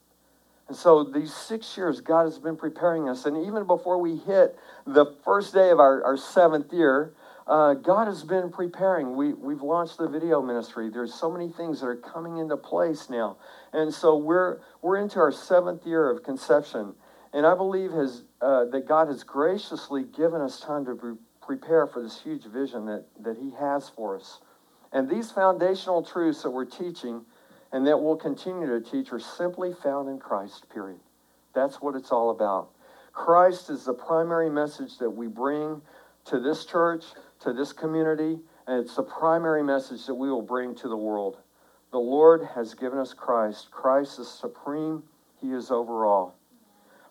And 0.71 0.77
so 0.77 1.03
these 1.03 1.35
six 1.35 1.77
years, 1.77 2.01
God 2.01 2.27
has 2.27 2.39
been 2.39 2.57
preparing 2.57 3.09
us. 3.09 3.27
And 3.27 3.45
even 3.45 3.67
before 3.67 3.99
we 3.99 4.15
hit 4.19 4.57
the 4.87 5.17
first 5.25 5.53
day 5.53 5.71
of 5.71 5.81
our, 5.81 6.05
our 6.05 6.17
seventh 6.17 6.73
year, 6.73 7.13
uh, 7.49 7.75
God 7.75 8.07
has 8.07 8.23
been 8.23 8.53
preparing. 8.53 9.17
We, 9.17 9.33
we've 9.33 9.63
launched 9.63 9.99
the 9.99 10.07
video 10.07 10.41
ministry. 10.41 10.89
There's 10.89 11.13
so 11.13 11.29
many 11.29 11.49
things 11.49 11.81
that 11.81 11.87
are 11.89 11.97
coming 11.97 12.37
into 12.37 12.57
place 12.57 13.11
now. 13.11 13.39
And 13.73 13.93
so 13.93 14.17
we're, 14.17 14.61
we're 14.81 14.99
into 14.99 15.19
our 15.19 15.33
seventh 15.33 15.85
year 15.85 16.09
of 16.09 16.23
conception. 16.23 16.95
And 17.33 17.47
I 17.47 17.57
believe 17.57 17.91
has, 17.91 18.23
uh, 18.41 18.67
that 18.67 18.87
God 18.87 19.09
has 19.09 19.25
graciously 19.25 20.05
given 20.05 20.41
us 20.41 20.61
time 20.61 20.85
to 20.85 20.95
pre- 20.95 21.15
prepare 21.43 21.89
for 21.89 22.01
this 22.01 22.21
huge 22.23 22.45
vision 22.45 22.87
that, 22.87 23.07
that 23.19 23.37
He 23.39 23.51
has 23.59 23.89
for 23.89 24.15
us. 24.15 24.39
And 24.93 25.11
these 25.11 25.33
foundational 25.33 26.05
truths 26.05 26.45
that 26.45 26.51
we're 26.51 26.65
teaching 26.65 27.23
and 27.73 27.87
that 27.87 28.01
we'll 28.01 28.17
continue 28.17 28.67
to 28.67 28.81
teach 28.81 29.13
are 29.13 29.21
simply 29.21 29.73
found 29.73 30.09
in 30.09 30.19
Christ, 30.19 30.69
period. 30.71 31.01
That's 31.55 31.81
what 31.81 31.95
it's 31.95 32.13
all 32.13 32.31
about. 32.31 32.71
Christ 33.13 33.71
is 33.71 33.85
the 33.85 33.93
primary 33.93 34.51
message 34.51 34.99
that 34.99 35.11
we 35.11 35.27
bring 35.27 35.83
to 36.27 36.41
this 36.41 36.65
church, 36.65 37.05
to 37.41 37.53
this 37.53 37.73
community, 37.73 38.39
and 38.67 38.85
it's 38.85 38.97
the 38.97 39.03
primary 39.03 39.63
message 39.63 40.07
that 40.07 40.15
we 40.15 40.31
will 40.31 40.43
bring 40.43 40.75
to 40.77 40.89
the 40.89 40.97
world. 40.97 41.39
The 41.91 41.99
Lord 41.99 42.49
has 42.55 42.75
given 42.75 42.99
us 42.99 43.13
Christ. 43.13 43.71
Christ 43.71 44.19
is 44.21 44.29
supreme, 44.29 45.03
He 45.41 45.53
is 45.53 45.71
over 45.71 46.07
all. 46.07 46.37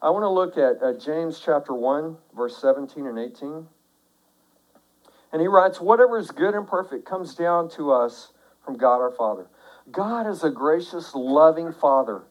I 0.02 0.10
want 0.12 0.24
to 0.24 0.30
look 0.30 0.58
at, 0.58 0.82
at 0.82 1.02
James 1.02 1.42
chapter 1.44 1.74
1, 1.74 2.16
verse 2.34 2.58
17 2.62 3.06
and 3.06 3.20
18. 3.20 3.68
And 5.34 5.42
he 5.42 5.48
writes, 5.48 5.82
Whatever 5.82 6.18
is 6.18 6.32
good 6.32 6.56
and 6.56 6.66
perfect 6.66 7.06
comes 7.06 7.36
down 7.36 7.70
to 7.72 7.92
us 7.92 8.32
from 8.64 8.78
God 8.78 9.02
our 9.02 9.12
Father. 9.12 9.48
God 9.92 10.28
is 10.28 10.44
a 10.44 10.50
gracious, 10.50 11.14
loving 11.16 11.74
Father, 11.74 12.24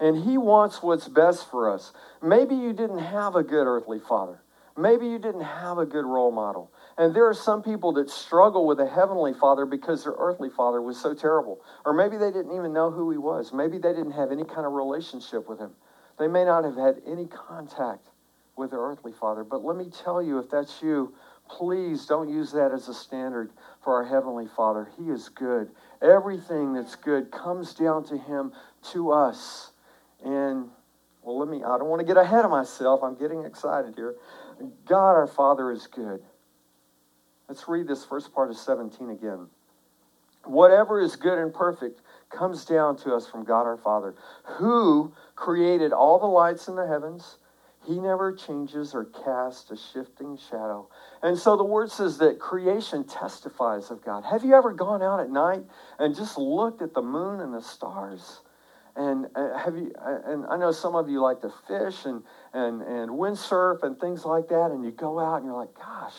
and 0.00 0.24
He 0.24 0.38
wants 0.38 0.82
what's 0.82 1.08
best 1.08 1.50
for 1.50 1.70
us. 1.70 1.92
Maybe 2.22 2.54
you 2.54 2.72
didn't 2.72 2.98
have 2.98 3.36
a 3.36 3.42
good 3.42 3.66
earthly 3.66 3.98
father. 4.00 4.42
Maybe 4.76 5.06
you 5.06 5.18
didn't 5.18 5.42
have 5.42 5.78
a 5.78 5.84
good 5.84 6.06
role 6.06 6.32
model. 6.32 6.70
And 6.96 7.14
there 7.14 7.26
are 7.26 7.34
some 7.34 7.62
people 7.62 7.92
that 7.94 8.08
struggle 8.08 8.66
with 8.66 8.80
a 8.80 8.88
heavenly 8.88 9.34
father 9.34 9.66
because 9.66 10.04
their 10.04 10.14
earthly 10.18 10.48
father 10.48 10.80
was 10.80 10.98
so 10.98 11.14
terrible. 11.14 11.60
Or 11.84 11.92
maybe 11.92 12.16
they 12.16 12.30
didn't 12.30 12.54
even 12.54 12.72
know 12.72 12.90
who 12.90 13.10
he 13.10 13.18
was. 13.18 13.52
Maybe 13.52 13.76
they 13.78 13.92
didn't 13.92 14.12
have 14.12 14.32
any 14.32 14.44
kind 14.44 14.66
of 14.66 14.72
relationship 14.72 15.48
with 15.48 15.58
him. 15.58 15.72
They 16.18 16.28
may 16.28 16.44
not 16.44 16.64
have 16.64 16.76
had 16.76 17.02
any 17.06 17.26
contact 17.26 18.06
with 18.56 18.70
their 18.70 18.80
earthly 18.80 19.12
father. 19.12 19.44
But 19.44 19.64
let 19.64 19.76
me 19.76 19.90
tell 19.90 20.22
you, 20.22 20.38
if 20.38 20.50
that's 20.50 20.82
you, 20.82 21.14
Please 21.58 22.06
don't 22.06 22.30
use 22.30 22.52
that 22.52 22.72
as 22.72 22.88
a 22.88 22.94
standard 22.94 23.50
for 23.84 23.94
our 23.94 24.04
Heavenly 24.04 24.46
Father. 24.56 24.88
He 24.98 25.10
is 25.10 25.28
good. 25.28 25.70
Everything 26.00 26.72
that's 26.72 26.96
good 26.96 27.30
comes 27.30 27.74
down 27.74 28.04
to 28.04 28.16
Him, 28.16 28.52
to 28.92 29.12
us. 29.12 29.72
And 30.24 30.70
Well, 31.22 31.38
let 31.38 31.48
me, 31.48 31.62
I 31.62 31.78
don't 31.78 31.88
want 31.88 32.00
to 32.00 32.06
get 32.06 32.16
ahead 32.16 32.44
of 32.44 32.50
myself. 32.50 33.00
I'm 33.02 33.16
getting 33.16 33.44
excited 33.44 33.94
here. 33.94 34.16
God 34.86 35.10
our 35.10 35.26
Father 35.26 35.70
is 35.70 35.86
good. 35.86 36.22
Let's 37.48 37.68
read 37.68 37.86
this 37.86 38.04
first 38.04 38.32
part 38.32 38.50
of 38.50 38.56
17 38.56 39.10
again. 39.10 39.46
Whatever 40.44 41.00
is 41.00 41.16
good 41.16 41.38
and 41.38 41.52
perfect 41.52 42.00
comes 42.30 42.64
down 42.64 42.96
to 42.98 43.14
us 43.14 43.28
from 43.28 43.44
God 43.44 43.66
our 43.66 43.76
Father, 43.76 44.14
who 44.44 45.12
created 45.36 45.92
all 45.92 46.18
the 46.18 46.26
lights 46.26 46.66
in 46.66 46.74
the 46.76 46.86
heavens. 46.86 47.36
He 47.84 47.98
never 47.98 48.32
changes 48.32 48.94
or 48.94 49.06
casts 49.06 49.70
a 49.70 49.76
shifting 49.76 50.38
shadow. 50.50 50.88
And 51.22 51.36
so 51.36 51.56
the 51.56 51.64
word 51.64 51.90
says 51.90 52.18
that 52.18 52.38
creation 52.38 53.04
testifies 53.04 53.90
of 53.90 54.04
God. 54.04 54.24
Have 54.24 54.44
you 54.44 54.54
ever 54.54 54.72
gone 54.72 55.02
out 55.02 55.20
at 55.20 55.30
night 55.30 55.64
and 55.98 56.14
just 56.14 56.38
looked 56.38 56.80
at 56.80 56.94
the 56.94 57.02
moon 57.02 57.40
and 57.40 57.52
the 57.52 57.60
stars? 57.60 58.40
And 58.94 59.26
uh, 59.34 59.58
have 59.58 59.74
you? 59.74 59.92
Uh, 59.98 60.18
and 60.26 60.46
I 60.46 60.56
know 60.56 60.70
some 60.70 60.94
of 60.94 61.08
you 61.08 61.20
like 61.20 61.40
to 61.40 61.52
fish 61.66 62.04
and 62.04 62.22
and 62.52 62.82
and 62.82 63.10
windsurf 63.10 63.82
and 63.82 63.98
things 63.98 64.24
like 64.24 64.48
that. 64.48 64.70
And 64.70 64.84
you 64.84 64.90
go 64.90 65.18
out 65.18 65.36
and 65.36 65.46
you're 65.46 65.56
like, 65.56 65.74
gosh, 65.74 66.14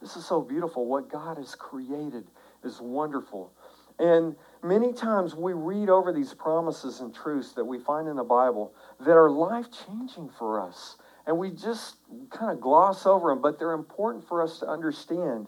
this 0.00 0.14
is 0.14 0.26
so 0.26 0.40
beautiful. 0.40 0.86
What 0.86 1.10
God 1.10 1.38
has 1.38 1.54
created 1.54 2.26
is 2.62 2.80
wonderful. 2.80 3.50
And 3.98 4.36
many 4.62 4.92
times 4.92 5.34
we 5.34 5.52
read 5.54 5.88
over 5.88 6.12
these 6.12 6.32
promises 6.34 7.00
and 7.00 7.14
truths 7.14 7.52
that 7.54 7.64
we 7.64 7.78
find 7.78 8.06
in 8.06 8.16
the 8.16 8.24
Bible 8.24 8.72
that 9.00 9.16
are 9.16 9.30
life 9.30 9.66
changing 9.86 10.30
for 10.38 10.60
us. 10.60 10.96
And 11.28 11.38
we 11.38 11.50
just 11.50 11.96
kind 12.30 12.50
of 12.50 12.60
gloss 12.60 13.06
over 13.06 13.28
them, 13.28 13.42
but 13.42 13.58
they're 13.58 13.74
important 13.74 14.26
for 14.26 14.42
us 14.42 14.58
to 14.60 14.66
understand 14.66 15.46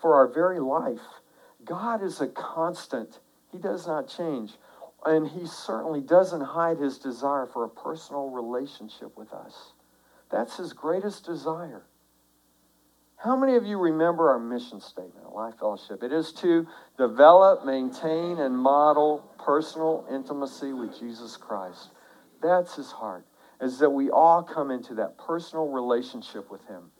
for 0.00 0.16
our 0.16 0.26
very 0.26 0.58
life. 0.58 1.00
God 1.64 2.02
is 2.02 2.20
a 2.20 2.26
constant, 2.26 3.20
He 3.52 3.58
does 3.58 3.86
not 3.86 4.08
change. 4.08 4.50
And 5.06 5.28
He 5.28 5.46
certainly 5.46 6.00
doesn't 6.00 6.40
hide 6.40 6.78
His 6.78 6.98
desire 6.98 7.46
for 7.46 7.64
a 7.64 7.68
personal 7.68 8.30
relationship 8.30 9.16
with 9.16 9.32
us. 9.32 9.72
That's 10.30 10.56
His 10.56 10.72
greatest 10.72 11.24
desire. 11.24 11.84
How 13.22 13.36
many 13.36 13.54
of 13.54 13.64
you 13.64 13.78
remember 13.78 14.30
our 14.30 14.40
mission 14.40 14.80
statement 14.80 15.24
at 15.24 15.32
Life 15.32 15.54
Fellowship? 15.60 16.02
It 16.02 16.12
is 16.12 16.32
to 16.34 16.66
develop, 16.98 17.64
maintain, 17.64 18.38
and 18.38 18.58
model 18.58 19.32
personal 19.38 20.04
intimacy 20.10 20.72
with 20.72 20.98
Jesus 20.98 21.36
Christ. 21.36 21.90
That's 22.42 22.74
his 22.74 22.90
heart, 22.90 23.24
is 23.62 23.78
that 23.78 23.90
we 23.90 24.10
all 24.10 24.42
come 24.42 24.70
into 24.70 24.94
that 24.94 25.16
personal 25.16 25.68
relationship 25.68 26.50
with 26.50 26.66
him. 26.66 26.90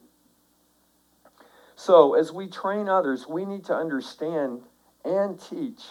So, 1.74 2.14
as 2.14 2.32
we 2.32 2.46
train 2.46 2.88
others, 2.88 3.26
we 3.28 3.44
need 3.44 3.64
to 3.64 3.74
understand 3.74 4.62
and 5.04 5.38
teach 5.40 5.82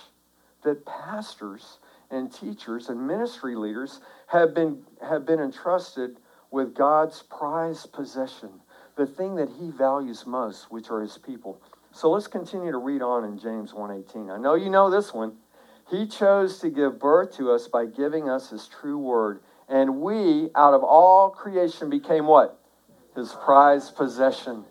that 0.64 0.86
pastors 0.86 1.80
and 2.10 2.34
teachers 2.34 2.88
and 2.88 3.06
ministry 3.06 3.56
leaders 3.56 4.00
have 4.28 4.54
been, 4.54 4.84
have 5.02 5.26
been 5.26 5.42
entrusted 5.42 6.18
with 6.50 6.74
God's 6.74 7.24
prized 7.24 7.92
possession 7.92 8.50
the 8.96 9.06
thing 9.06 9.36
that 9.36 9.50
he 9.50 9.72
values 9.72 10.26
most, 10.26 10.72
which 10.72 10.90
are 10.90 11.02
his 11.02 11.18
people. 11.18 11.62
So 11.92 12.10
let's 12.12 12.28
continue 12.28 12.72
to 12.72 12.78
read 12.78 13.02
on 13.02 13.24
in 13.26 13.38
James 13.38 13.74
1:18. 13.74 14.30
I 14.30 14.38
know 14.38 14.54
you 14.54 14.70
know 14.70 14.90
this 14.90 15.14
one. 15.14 15.38
He 15.90 16.08
chose 16.08 16.60
to 16.60 16.70
give 16.70 17.00
birth 17.00 17.34
to 17.34 17.52
us 17.52 17.68
by 17.68 17.86
giving 17.86 18.30
us 18.30 18.50
his 18.50 18.68
true 18.68 18.98
word, 18.98 19.42
and 19.72 20.02
we 20.02 20.50
out 20.54 20.74
of 20.74 20.84
all 20.84 21.30
creation 21.30 21.90
became 21.90 22.28
what? 22.28 22.60
His 23.16 23.34
prized 23.46 23.96
possession. 23.96 24.66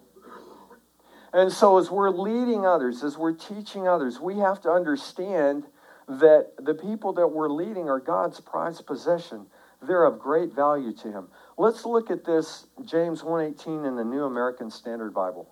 And 1.33 1.51
so 1.51 1.79
as 1.79 1.91
we're 1.91 2.11
leading 2.11 2.67
others, 2.67 3.03
as 3.03 3.17
we're 3.17 3.33
teaching 3.33 3.89
others, 3.89 4.21
we 4.21 4.39
have 4.39 4.61
to 4.63 4.71
understand 4.71 5.65
that 6.07 6.53
the 6.59 6.75
people 6.75 7.15
that 7.15 7.29
we're 7.29 7.49
leading 7.49 7.89
are 7.89 8.01
God's 8.01 8.41
prized 8.41 8.87
possession. 8.87 9.47
They're 9.81 10.05
of 10.05 10.19
great 10.19 10.53
value 10.53 10.93
to 10.93 11.11
him. 11.11 11.29
Let's 11.57 11.87
look 11.87 12.11
at 12.11 12.25
this 12.25 12.67
James 12.85 13.23
1:18 13.23 13.87
in 13.87 13.97
the 13.97 14.05
New 14.05 14.25
American 14.25 14.71
Standard 14.71 15.15
Bible. 15.15 15.49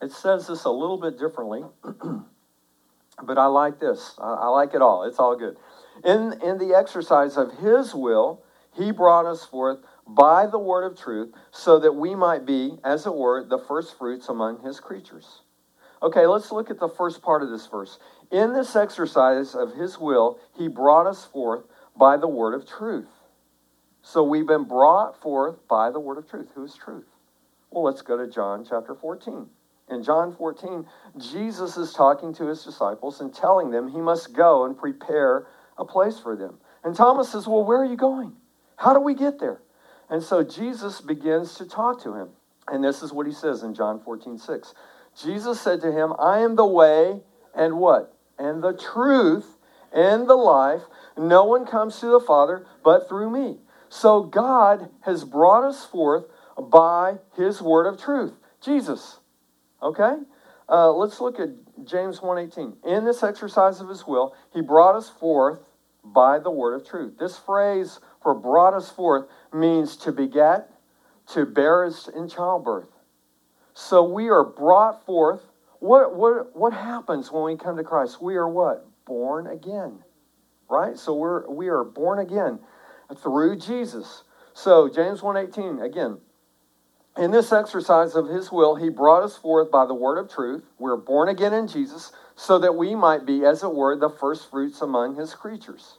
It 0.00 0.10
says 0.10 0.48
this 0.48 0.64
a 0.64 0.70
little 0.70 0.98
bit 0.98 1.16
differently, 1.16 1.64
but 3.22 3.38
I 3.38 3.46
like 3.46 3.78
this. 3.78 4.16
I 4.18 4.48
like 4.48 4.74
it 4.74 4.82
all. 4.82 5.04
It's 5.04 5.20
all 5.20 5.36
good. 5.36 5.56
In, 6.04 6.34
in 6.42 6.58
the 6.58 6.74
exercise 6.76 7.36
of 7.36 7.58
his 7.58 7.94
will, 7.94 8.42
he 8.74 8.90
brought 8.90 9.26
us 9.26 9.44
forth 9.44 9.78
by 10.06 10.46
the 10.46 10.58
word 10.58 10.84
of 10.84 10.98
truth, 10.98 11.32
so 11.50 11.78
that 11.78 11.92
we 11.92 12.14
might 12.14 12.44
be, 12.44 12.78
as 12.82 13.06
it 13.06 13.14
were, 13.14 13.44
the 13.44 13.58
first 13.58 13.96
fruits 13.96 14.28
among 14.28 14.60
his 14.62 14.80
creatures. 14.80 15.42
Okay, 16.02 16.26
let's 16.26 16.50
look 16.50 16.70
at 16.70 16.80
the 16.80 16.88
first 16.88 17.22
part 17.22 17.42
of 17.42 17.50
this 17.50 17.66
verse. 17.66 17.98
In 18.32 18.52
this 18.52 18.74
exercise 18.74 19.54
of 19.54 19.74
his 19.74 19.98
will, 19.98 20.38
he 20.56 20.66
brought 20.66 21.06
us 21.06 21.24
forth 21.24 21.64
by 21.96 22.16
the 22.16 22.26
word 22.26 22.54
of 22.54 22.66
truth. 22.66 23.08
So 24.02 24.24
we've 24.24 24.46
been 24.46 24.64
brought 24.64 25.20
forth 25.20 25.56
by 25.68 25.90
the 25.90 26.00
word 26.00 26.18
of 26.18 26.28
truth. 26.28 26.48
Who 26.54 26.64
is 26.64 26.74
truth? 26.74 27.06
Well, 27.70 27.84
let's 27.84 28.02
go 28.02 28.16
to 28.16 28.26
John 28.26 28.66
chapter 28.68 28.94
14. 28.94 29.46
In 29.90 30.02
John 30.02 30.34
14, 30.34 30.86
Jesus 31.18 31.76
is 31.76 31.92
talking 31.92 32.34
to 32.34 32.46
his 32.46 32.64
disciples 32.64 33.20
and 33.20 33.32
telling 33.32 33.70
them 33.70 33.88
he 33.88 34.00
must 34.00 34.32
go 34.32 34.64
and 34.64 34.76
prepare 34.76 35.46
a 35.82 35.84
place 35.84 36.18
for 36.18 36.36
them. 36.36 36.58
And 36.82 36.96
Thomas 36.96 37.30
says, 37.30 37.46
Well, 37.46 37.64
where 37.64 37.78
are 37.78 37.84
you 37.84 37.96
going? 37.96 38.32
How 38.76 38.94
do 38.94 39.00
we 39.00 39.14
get 39.14 39.38
there? 39.38 39.60
And 40.08 40.22
so 40.22 40.42
Jesus 40.42 41.00
begins 41.00 41.54
to 41.56 41.66
talk 41.66 42.02
to 42.02 42.14
him. 42.14 42.30
And 42.68 42.82
this 42.82 43.02
is 43.02 43.12
what 43.12 43.26
he 43.26 43.32
says 43.32 43.62
in 43.62 43.74
John 43.74 44.00
14, 44.00 44.38
6. 44.38 44.74
Jesus 45.20 45.60
said 45.60 45.80
to 45.82 45.92
him, 45.92 46.14
I 46.18 46.38
am 46.38 46.56
the 46.56 46.66
way 46.66 47.20
and 47.54 47.78
what? 47.78 48.16
And 48.38 48.62
the 48.62 48.72
truth 48.72 49.56
and 49.92 50.28
the 50.28 50.34
life. 50.34 50.82
No 51.16 51.44
one 51.44 51.66
comes 51.66 52.00
to 52.00 52.06
the 52.06 52.20
Father 52.20 52.66
but 52.84 53.08
through 53.08 53.30
me. 53.30 53.58
So 53.88 54.22
God 54.22 54.88
has 55.02 55.24
brought 55.24 55.64
us 55.64 55.84
forth 55.84 56.24
by 56.56 57.18
his 57.36 57.60
word 57.60 57.86
of 57.86 58.00
truth, 58.00 58.32
Jesus. 58.62 59.18
Okay? 59.82 60.14
Uh, 60.68 60.92
let's 60.92 61.20
look 61.20 61.38
at 61.38 61.50
James 61.84 62.20
1:18. 62.20 62.76
In 62.84 63.04
this 63.04 63.22
exercise 63.22 63.80
of 63.80 63.88
his 63.88 64.06
will, 64.06 64.34
he 64.52 64.60
brought 64.60 64.94
us 64.94 65.08
forth 65.08 65.60
by 66.04 66.38
the 66.38 66.50
word 66.50 66.74
of 66.74 66.86
truth. 66.86 67.18
This 67.18 67.38
phrase 67.38 68.00
for 68.22 68.34
brought 68.34 68.74
us 68.74 68.90
forth 68.90 69.26
means 69.52 69.96
to 69.98 70.12
beget, 70.12 70.70
to 71.28 71.46
bear 71.46 71.84
us 71.84 72.08
in 72.08 72.28
childbirth. 72.28 72.88
So 73.74 74.04
we 74.04 74.28
are 74.28 74.44
brought 74.44 75.04
forth. 75.06 75.42
What, 75.80 76.14
what, 76.14 76.54
what 76.56 76.72
happens 76.72 77.30
when 77.32 77.44
we 77.44 77.56
come 77.56 77.76
to 77.76 77.84
Christ? 77.84 78.22
We 78.22 78.36
are 78.36 78.48
what? 78.48 78.86
Born 79.04 79.46
again. 79.46 79.98
Right? 80.68 80.96
So 80.96 81.14
we're 81.14 81.48
we 81.50 81.68
are 81.68 81.84
born 81.84 82.18
again 82.18 82.58
through 83.14 83.56
Jesus. 83.56 84.24
So, 84.54 84.88
James 84.88 85.20
1:18 85.20 85.82
again, 85.82 86.18
in 87.16 87.30
this 87.30 87.52
exercise 87.52 88.14
of 88.14 88.28
his 88.28 88.50
will, 88.50 88.76
he 88.76 88.88
brought 88.88 89.22
us 89.22 89.36
forth 89.36 89.70
by 89.70 89.84
the 89.84 89.94
word 89.94 90.18
of 90.18 90.30
truth. 90.30 90.64
We're 90.78 90.96
born 90.96 91.28
again 91.28 91.52
in 91.52 91.68
Jesus 91.68 92.12
so 92.36 92.58
that 92.58 92.74
we 92.74 92.94
might 92.94 93.26
be, 93.26 93.44
as 93.44 93.62
it 93.62 93.74
were, 93.74 93.96
the 93.96 94.10
first 94.10 94.50
fruits 94.50 94.80
among 94.80 95.16
his 95.16 95.34
creatures. 95.34 95.98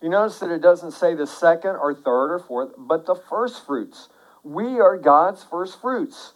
You 0.00 0.08
notice 0.08 0.38
that 0.38 0.50
it 0.50 0.62
doesn't 0.62 0.92
say 0.92 1.14
the 1.14 1.26
second 1.26 1.76
or 1.76 1.94
third 1.94 2.32
or 2.32 2.38
fourth, 2.38 2.72
but 2.78 3.06
the 3.06 3.14
first 3.14 3.66
fruits. 3.66 4.08
We 4.42 4.80
are 4.80 4.96
God's 4.96 5.44
first 5.44 5.80
fruits. 5.80 6.32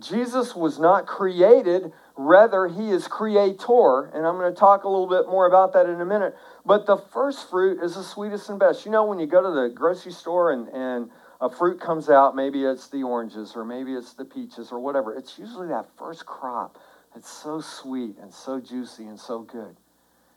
Jesus 0.00 0.56
was 0.56 0.80
not 0.80 1.06
created, 1.06 1.92
rather, 2.16 2.66
he 2.66 2.90
is 2.90 3.06
creator. 3.06 4.10
And 4.12 4.26
I'm 4.26 4.36
going 4.36 4.52
to 4.52 4.58
talk 4.58 4.82
a 4.82 4.88
little 4.88 5.08
bit 5.08 5.30
more 5.30 5.46
about 5.46 5.72
that 5.74 5.88
in 5.88 6.00
a 6.00 6.04
minute. 6.04 6.34
But 6.66 6.86
the 6.86 6.96
first 6.96 7.48
fruit 7.48 7.80
is 7.80 7.94
the 7.94 8.02
sweetest 8.02 8.48
and 8.48 8.58
best. 8.58 8.84
You 8.84 8.90
know, 8.90 9.04
when 9.04 9.20
you 9.20 9.26
go 9.26 9.40
to 9.40 9.50
the 9.50 9.72
grocery 9.72 10.10
store 10.10 10.50
and, 10.50 10.68
and 10.70 11.10
a 11.40 11.48
fruit 11.48 11.80
comes 11.80 12.10
out, 12.10 12.34
maybe 12.34 12.64
it's 12.64 12.88
the 12.88 13.04
oranges 13.04 13.52
or 13.54 13.64
maybe 13.64 13.94
it's 13.94 14.14
the 14.14 14.24
peaches 14.24 14.72
or 14.72 14.80
whatever, 14.80 15.14
it's 15.14 15.38
usually 15.38 15.68
that 15.68 15.86
first 15.96 16.26
crop 16.26 16.78
that's 17.14 17.30
so 17.30 17.60
sweet 17.60 18.16
and 18.20 18.32
so 18.32 18.60
juicy 18.60 19.04
and 19.04 19.18
so 19.18 19.40
good. 19.40 19.76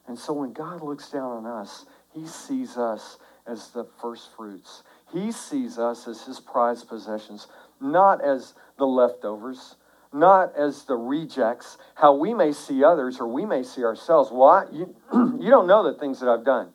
And 0.07 0.17
so 0.17 0.34
when 0.34 0.53
God 0.53 0.81
looks 0.81 1.10
down 1.10 1.31
on 1.31 1.46
us, 1.46 1.86
he 2.13 2.25
sees 2.27 2.77
us 2.77 3.17
as 3.46 3.69
the 3.69 3.86
first 4.01 4.29
fruits. 4.36 4.84
He 5.12 5.31
sees 5.31 5.77
us 5.77 6.07
as 6.07 6.24
his 6.24 6.39
prized 6.39 6.88
possessions, 6.88 7.48
not 7.81 8.24
as 8.24 8.53
the 8.77 8.86
leftovers, 8.86 9.75
not 10.13 10.55
as 10.55 10.84
the 10.84 10.96
rejects, 10.96 11.77
how 11.96 12.13
we 12.13 12.34
may 12.34 12.51
see 12.51 12.84
others 12.84 13.19
or 13.19 13.27
we 13.27 13.46
may 13.46 13.63
see 13.63 13.84
ourselves. 13.84 14.31
Why? 14.31 14.65
You, 14.72 14.96
you 15.39 15.50
don't 15.50 15.67
know 15.67 15.84
the 15.84 15.98
things 15.98 16.19
that 16.19 16.29
I've 16.29 16.46
done. 16.46 16.69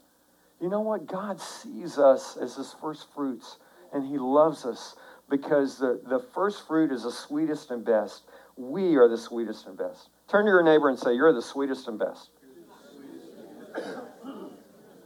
You 0.61 0.68
know 0.68 0.80
what? 0.80 1.06
God 1.06 1.40
sees 1.40 1.99
us 1.99 2.37
as 2.37 2.56
his 2.56 2.75
first 2.80 3.12
fruits, 3.14 3.56
and 3.92 4.06
he 4.06 4.18
loves 4.18 4.64
us 4.64 4.94
because 5.28 5.78
the, 5.78 6.00
the 6.06 6.21
first 6.35 6.66
fruit 6.66 6.92
is 6.92 7.02
the 7.02 7.11
sweetest 7.11 7.71
and 7.71 7.85
best. 7.85 8.23
We 8.56 8.97
are 8.97 9.09
the 9.09 9.18
sweetest 9.18 9.66
and 9.66 9.76
best. 9.76 10.09
Turn 10.28 10.44
to 10.44 10.50
your 10.50 10.62
neighbor 10.62 10.88
and 10.88 10.99
say, 10.99 11.14
You're 11.14 11.32
the 11.32 11.42
sweetest 11.42 11.88
and 11.88 11.99
best. 11.99 12.30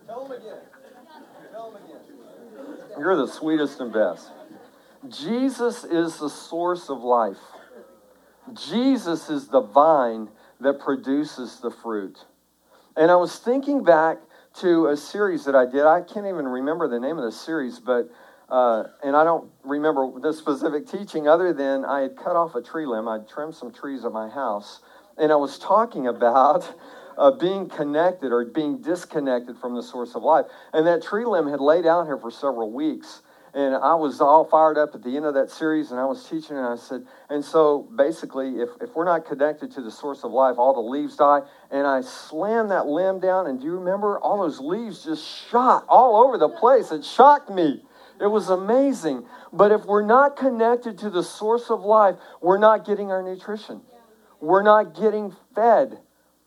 Tell 0.07 0.29
them 0.29 0.33
again. 0.33 0.59
Tell 1.53 1.71
them 1.71 1.83
again. 1.85 2.01
You're 2.99 3.17
the 3.17 3.29
sweetest 3.29 3.81
and 3.81 3.93
best. 3.93 4.31
Jesus 5.09 5.85
is 5.85 6.19
the 6.19 6.31
source 6.31 6.89
of 6.89 7.03
life. 7.03 7.39
Jesus 8.55 9.29
is 9.29 9.49
the 9.49 9.61
vine 9.61 10.29
that 10.61 10.81
produces 10.81 11.61
the 11.61 11.71
fruit. 11.71 12.25
And 12.97 13.11
I 13.11 13.17
was 13.17 13.39
thinking 13.39 13.85
back 13.85 14.19
to 14.61 14.87
a 14.87 14.97
series 14.97 15.45
that 15.45 15.55
I 15.55 15.67
did. 15.67 15.85
I 15.85 16.01
can't 16.01 16.27
even 16.27 16.47
remember 16.47 16.89
the 16.89 16.99
name 16.99 17.19
of 17.19 17.25
the 17.25 17.33
series, 17.33 17.79
but 17.79 18.11
uh, 18.49 18.85
and 19.03 19.17
I 19.17 19.25
don't 19.25 19.51
remember 19.65 20.21
the 20.21 20.33
specific 20.33 20.87
teaching 20.87 21.27
other 21.27 21.53
than 21.53 21.85
I 21.85 22.03
had 22.03 22.17
cut 22.17 22.37
off 22.37 22.55
a 22.55 22.63
tree 22.63 22.87
limb. 22.87 23.09
I'd 23.09 23.29
trimmed 23.29 23.55
some 23.55 23.73
trees 23.73 24.05
at 24.05 24.13
my 24.13 24.29
house, 24.29 24.81
and 25.19 25.33
I 25.33 25.37
was 25.37 25.59
talking 25.59 26.07
about 26.17 26.73
uh, 27.19 27.33
being 27.33 27.69
connected 27.69 28.33
or 28.33 28.45
being 28.45 28.81
disconnected 28.81 29.57
from 29.59 29.75
the 29.75 29.83
source 29.83 30.15
of 30.15 30.23
life. 30.23 30.47
And 30.73 30.87
that 30.87 31.03
tree 31.03 31.25
limb 31.25 31.49
had 31.49 31.61
laid 31.61 31.87
out 31.87 32.07
here 32.07 32.19
for 32.19 32.31
several 32.31 32.71
weeks. 32.71 33.23
And 33.55 33.75
I 33.75 33.95
was 33.95 34.21
all 34.21 34.45
fired 34.45 34.77
up 34.77 34.95
at 34.95 35.03
the 35.03 35.17
end 35.17 35.25
of 35.25 35.33
that 35.33 35.51
series, 35.51 35.91
and 35.91 35.99
I 35.99 36.05
was 36.05 36.23
teaching, 36.29 36.59
and 36.59 36.67
I 36.67 36.77
said, 36.77 37.07
and 37.31 37.43
so 37.43 37.89
basically, 37.97 38.61
if, 38.61 38.69
if 38.83 38.95
we're 38.95 39.07
not 39.07 39.25
connected 39.25 39.71
to 39.73 39.81
the 39.81 39.91
source 39.91 40.25
of 40.25 40.31
life, 40.31 40.57
all 40.59 40.75
the 40.75 40.81
leaves 40.81 41.17
die. 41.17 41.41
And 41.71 41.87
I 41.87 42.03
slammed 42.03 42.71
that 42.71 42.87
limb 42.87 43.19
down, 43.19 43.47
and 43.47 43.59
do 43.59 43.65
you 43.65 43.79
remember? 43.79 44.19
All 44.21 44.43
those 44.43 44.61
leaves 44.61 45.05
just 45.05 45.27
shot 45.49 45.87
all 45.89 46.23
over 46.23 46.37
the 46.37 46.51
place. 46.51 46.93
It 46.93 47.03
shocked 47.03 47.49
me. 47.49 47.83
It 48.21 48.27
was 48.27 48.49
amazing. 48.49 49.25
But 49.53 49.73
if 49.73 49.85
we're 49.85 50.07
not 50.07 50.37
connected 50.37 50.99
to 50.99 51.11
the 51.11 51.23
source 51.23 51.71
of 51.71 51.83
life, 51.83 52.17
we're 52.41 52.59
not 52.59 52.85
getting 52.85 53.11
our 53.11 53.23
nutrition. 53.23 53.83
We're 54.41 54.63
not 54.63 54.95
getting 54.95 55.35
fed. 55.55 56.01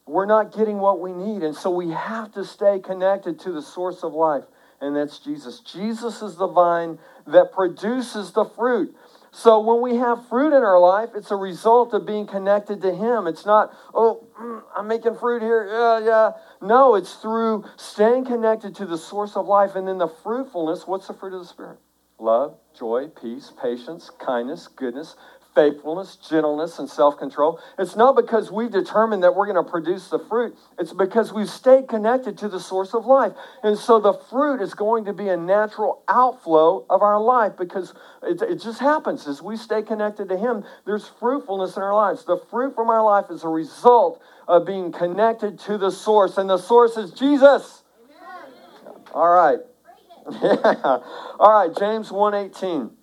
We're 0.10 0.26
not 0.26 0.56
getting 0.56 0.80
what 0.80 1.00
we 1.00 1.14
need. 1.14 1.44
And 1.44 1.56
so 1.56 1.70
we 1.70 1.92
have 1.92 2.32
to 2.34 2.44
stay 2.44 2.80
connected 2.80 3.40
to 3.42 3.52
the 3.52 3.62
source 3.62 4.04
of 4.04 4.14
life, 4.14 4.46
and 4.82 4.96
that's 4.96 5.20
Jesus. 5.20 5.60
Jesus 5.60 6.24
is 6.24 6.36
the 6.36 6.48
vine 6.48 6.98
that 7.32 7.52
produces 7.54 8.32
the 8.32 8.46
fruit. 8.46 8.96
So 9.32 9.60
when 9.60 9.82
we 9.82 9.98
have 10.00 10.28
fruit 10.28 10.48
in 10.48 10.64
our 10.64 10.80
life, 10.80 11.10
it's 11.16 11.32
a 11.32 11.36
result 11.36 11.94
of 11.94 12.06
being 12.06 12.26
connected 12.26 12.82
to 12.82 12.94
Him. 12.94 13.28
It's 13.28 13.46
not, 13.46 13.72
oh, 13.94 14.28
mm, 14.40 14.64
I'm 14.76 14.88
making 14.88 15.16
fruit 15.18 15.42
here. 15.42 15.68
Yeah, 15.72 16.00
yeah. 16.00 16.32
No, 16.62 16.96
it's 16.96 17.14
through 17.16 17.66
staying 17.78 18.26
connected 18.26 18.76
to 18.76 18.86
the 18.86 18.98
source 18.98 19.36
of 19.36 19.46
life. 19.46 19.76
And 19.76 19.88
then 19.88 20.00
the 20.00 20.08
fruitfulness 20.08 20.88
what's 20.88 21.08
the 21.08 21.14
fruit 21.14 21.34
of 21.34 21.42
the 21.42 21.48
Spirit? 21.48 21.78
Love, 22.20 22.58
joy, 22.78 23.08
peace, 23.08 23.54
patience, 23.62 24.10
kindness, 24.10 24.68
goodness, 24.68 25.16
faithfulness, 25.56 26.15
gentleness, 26.15 26.79
and 26.79 26.89
self 26.89 27.18
control. 27.18 27.60
It's 27.77 27.96
not 27.96 28.15
because 28.15 28.51
we've 28.51 28.72
determined 28.72 29.24
that 29.24 29.36
we're 29.36 29.51
going 29.51 29.63
to 29.63 29.70
produce 29.70 30.10
the 30.10 30.20
fruit, 30.20 30.56
it's 30.77 30.94
because 30.94 31.34
we've 31.34 31.50
stayed 31.50 31.88
connected 31.88 32.38
to 32.39 32.50
the 32.50 32.60
source 32.60 32.94
of 32.94 33.06
life. 33.06 33.34
And 33.63 33.77
so 33.77 34.00
the 34.00 34.13
fruit 34.13 34.62
is 34.62 34.74
going 34.74 35.06
to 35.06 35.13
be 35.13 35.29
a 35.29 35.38
natural 35.38 36.03
outflow 36.08 36.86
of 36.89 37.01
our 37.01 37.20
life 37.20 37.53
because 37.58 37.94
it, 38.24 38.41
it 38.41 38.62
just 38.62 38.79
happens 38.79 39.27
as 39.27 39.41
we 39.41 39.58
stay 39.58 39.82
connected 39.82 40.29
to 40.29 40.38
Him. 40.38 40.63
There's 40.86 41.08
fruitfulness 41.08 41.75
in 41.75 41.84
our 41.84 41.96
lives. 41.96 42.25
The 42.25 42.38
fruit 42.50 42.75
from 42.75 42.89
our 42.89 43.03
life 43.03 43.25
is 43.29 43.44
a 43.44 43.50
result 43.50 44.22
of 44.48 44.65
being 44.65 44.91
connected 44.91 45.60
to 45.60 45.77
the 45.77 45.91
source, 45.91 46.38
and 46.38 46.50
the 46.50 46.58
source 46.58 46.98
is 46.98 47.12
Jesus. 47.12 47.84
Amen. 48.86 49.01
All 49.13 49.29
right. 49.29 49.60
Yeah. 50.32 51.00
All 51.39 51.51
right, 51.51 51.75
James 51.75 52.12
118 52.12 52.99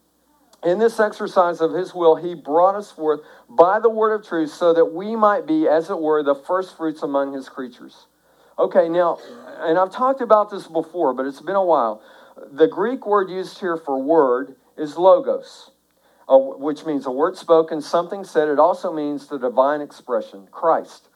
in 0.66 0.78
this 0.80 0.98
exercise 0.98 1.60
of 1.60 1.72
his 1.72 1.94
will, 1.94 2.16
he 2.16 2.34
brought 2.34 2.74
us 2.74 2.90
forth 2.90 3.20
by 3.48 3.78
the 3.78 3.88
word 3.88 4.12
of 4.12 4.26
truth 4.26 4.50
so 4.50 4.74
that 4.74 4.86
we 4.86 5.14
might 5.14 5.46
be, 5.46 5.68
as 5.68 5.90
it 5.90 5.98
were, 5.98 6.24
the 6.24 6.34
first 6.34 6.76
fruits 6.76 7.02
among 7.02 7.32
his 7.32 7.48
creatures. 7.48 8.06
Okay, 8.58 8.88
now, 8.88 9.18
and 9.60 9.78
I've 9.78 9.92
talked 9.92 10.20
about 10.20 10.50
this 10.50 10.66
before, 10.66 11.14
but 11.14 11.24
it's 11.24 11.40
been 11.40 11.54
a 11.54 11.64
while. 11.64 12.02
The 12.50 12.66
Greek 12.66 13.06
word 13.06 13.30
used 13.30 13.60
here 13.60 13.76
for 13.76 14.02
word 14.02 14.56
is 14.76 14.96
logos, 14.96 15.70
which 16.28 16.84
means 16.84 17.06
a 17.06 17.12
word 17.12 17.36
spoken, 17.36 17.80
something 17.80 18.24
said. 18.24 18.48
It 18.48 18.58
also 18.58 18.92
means 18.92 19.28
the 19.28 19.38
divine 19.38 19.80
expression, 19.80 20.48
Christ. 20.50 21.10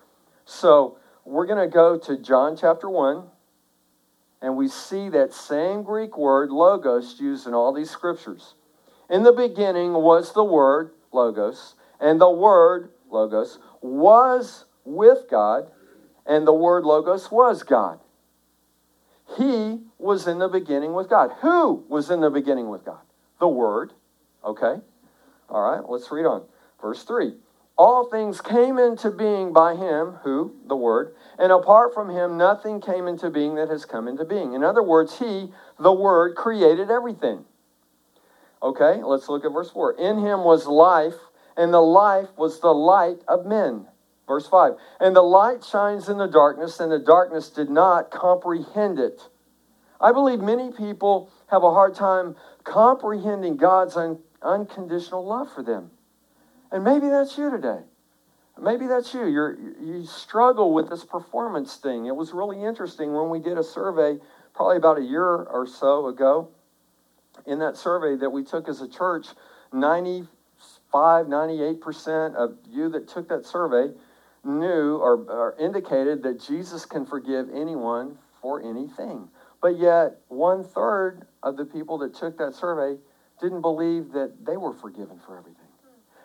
So 0.45 0.99
we're 1.25 1.47
going 1.47 1.59
to 1.69 1.73
go 1.73 1.99
to 1.99 2.17
John 2.17 2.57
chapter 2.57 2.89
1, 2.89 3.25
and 4.43 4.57
we 4.57 4.69
see 4.69 5.09
that 5.09 5.33
same 5.35 5.83
Greek 5.83 6.17
word, 6.17 6.51
logos, 6.51 7.19
used 7.19 7.49
in 7.49 7.55
all 7.55 7.73
these 7.73 7.91
scriptures. 7.91 8.55
In 9.11 9.25
the 9.25 9.33
beginning 9.33 9.93
was 9.93 10.33
the 10.33 10.45
Word, 10.45 10.93
Logos, 11.13 11.75
and 12.01 12.21
the 12.21 12.31
Word, 12.31 12.91
Logos, 13.11 13.59
was 13.83 14.67
with 14.85 15.29
God, 15.29 15.69
and 16.27 16.47
the 16.47 16.53
Word, 16.53 16.85
Logos, 16.85 17.29
was 17.29 17.65
God. 17.65 17.99
He 19.37 19.81
was 19.99 20.29
in 20.29 20.39
the 20.39 20.49
beginning 20.49 20.95
with 20.95 21.11
God. 21.11 21.33
Who 21.41 21.85
was 21.89 22.11
in 22.11 22.21
the 22.21 22.31
beginning 22.31 22.69
with 22.69 22.85
God? 22.85 23.01
The 23.41 23.49
Word. 23.49 23.93
Okay? 24.45 24.77
All 25.49 25.63
right, 25.71 25.83
let's 25.89 26.11
read 26.13 26.27
on. 26.27 26.45
Verse 26.81 27.03
3. 27.03 27.35
All 27.77 28.09
things 28.11 28.41
came 28.41 28.79
into 28.79 29.11
being 29.11 29.53
by 29.53 29.75
him, 29.75 30.19
who? 30.23 30.55
The 30.69 30.77
Word, 30.77 31.17
and 31.37 31.51
apart 31.51 31.95
from 31.95 32.11
him, 32.11 32.37
nothing 32.37 32.81
came 32.81 33.09
into 33.09 33.29
being 33.29 33.57
that 33.57 33.71
has 33.71 33.85
come 33.85 34.07
into 34.07 34.25
being. 34.25 34.53
In 34.53 34.63
other 34.63 34.83
words, 34.83 35.19
he, 35.19 35.51
the 35.81 35.93
Word, 35.93 36.37
created 36.37 36.91
everything. 36.91 37.45
Okay, 38.63 39.03
let's 39.03 39.29
look 39.29 39.45
at 39.45 39.53
verse 39.53 39.71
4. 39.71 39.93
In 39.99 40.19
him 40.19 40.45
was 40.45 40.67
life, 40.67 41.15
and 41.57 41.73
the 41.73 41.81
life 41.81 42.29
was 42.37 42.61
the 42.61 42.75
light 42.75 43.19
of 43.27 43.47
men. 43.47 43.87
Verse 44.29 44.47
5. 44.47 44.75
And 45.01 45.17
the 45.17 45.23
light 45.23 45.65
shines 45.65 46.09
in 46.09 46.19
the 46.19 46.27
darkness, 46.27 46.79
and 46.79 46.93
the 46.93 46.99
darkness 46.99 47.49
did 47.49 47.71
not 47.71 48.11
comprehend 48.11 48.99
it. 48.99 49.29
I 50.01 50.13
believe 50.13 50.41
many 50.41 50.71
people 50.73 51.31
have 51.49 51.63
a 51.63 51.73
hard 51.73 51.95
time 51.95 52.37
comprehending 52.65 53.57
God's 53.57 53.97
un- 53.97 54.19
unconditional 54.43 55.27
love 55.27 55.53
for 55.53 55.63
them. 55.63 55.91
And 56.71 56.85
maybe 56.85 57.09
that's 57.09 57.37
you 57.37 57.51
today. 57.51 57.81
Maybe 58.61 58.87
that's 58.87 59.13
you. 59.15 59.27
You're, 59.27 59.59
you 59.59 60.05
struggle 60.05 60.75
with 60.75 60.91
this 60.91 61.05
performance 61.05 61.77
thing. 61.77 62.07
It 62.07 62.15
was 62.15 62.33
really 62.33 62.63
interesting 62.63 63.13
when 63.13 63.31
we 63.31 63.39
did 63.41 63.57
a 63.57 63.65
survey 63.65 64.19
probably 64.55 64.77
about 64.77 64.99
a 64.99 65.03
year 65.03 65.25
or 65.25 65.67
so 65.67 66.07
ago 66.07 66.51
in 67.47 67.59
that 67.61 67.77
survey 67.77 68.17
that 68.17 68.31
we 68.31 68.45
took 68.45 68.69
as 68.69 68.81
a 68.81 68.89
church, 68.89 69.29
95, 69.73 71.27
98% 71.27 72.35
of 72.35 72.57
you 72.69 72.89
that 72.91 73.09
took 73.09 73.29
that 73.29 73.47
survey 73.47 73.93
knew 74.45 74.97
or, 74.97 75.17
or 75.25 75.57
indicated 75.59 76.23
that 76.23 76.41
Jesus 76.41 76.85
can 76.87 77.05
forgive 77.05 77.49
anyone 77.55 78.17
for 78.41 78.63
anything. 78.63 79.29
But 79.61 79.79
yet, 79.79 80.21
one 80.29 80.65
third 80.65 81.27
of 81.43 81.57
the 81.57 81.65
people 81.65 81.99
that 81.99 82.15
took 82.15 82.39
that 82.39 82.55
survey 82.55 82.99
didn't 83.41 83.61
believe 83.61 84.13
that 84.13 84.45
they 84.45 84.57
were 84.57 84.73
forgiven 84.73 85.19
for 85.25 85.39
everything. 85.39 85.67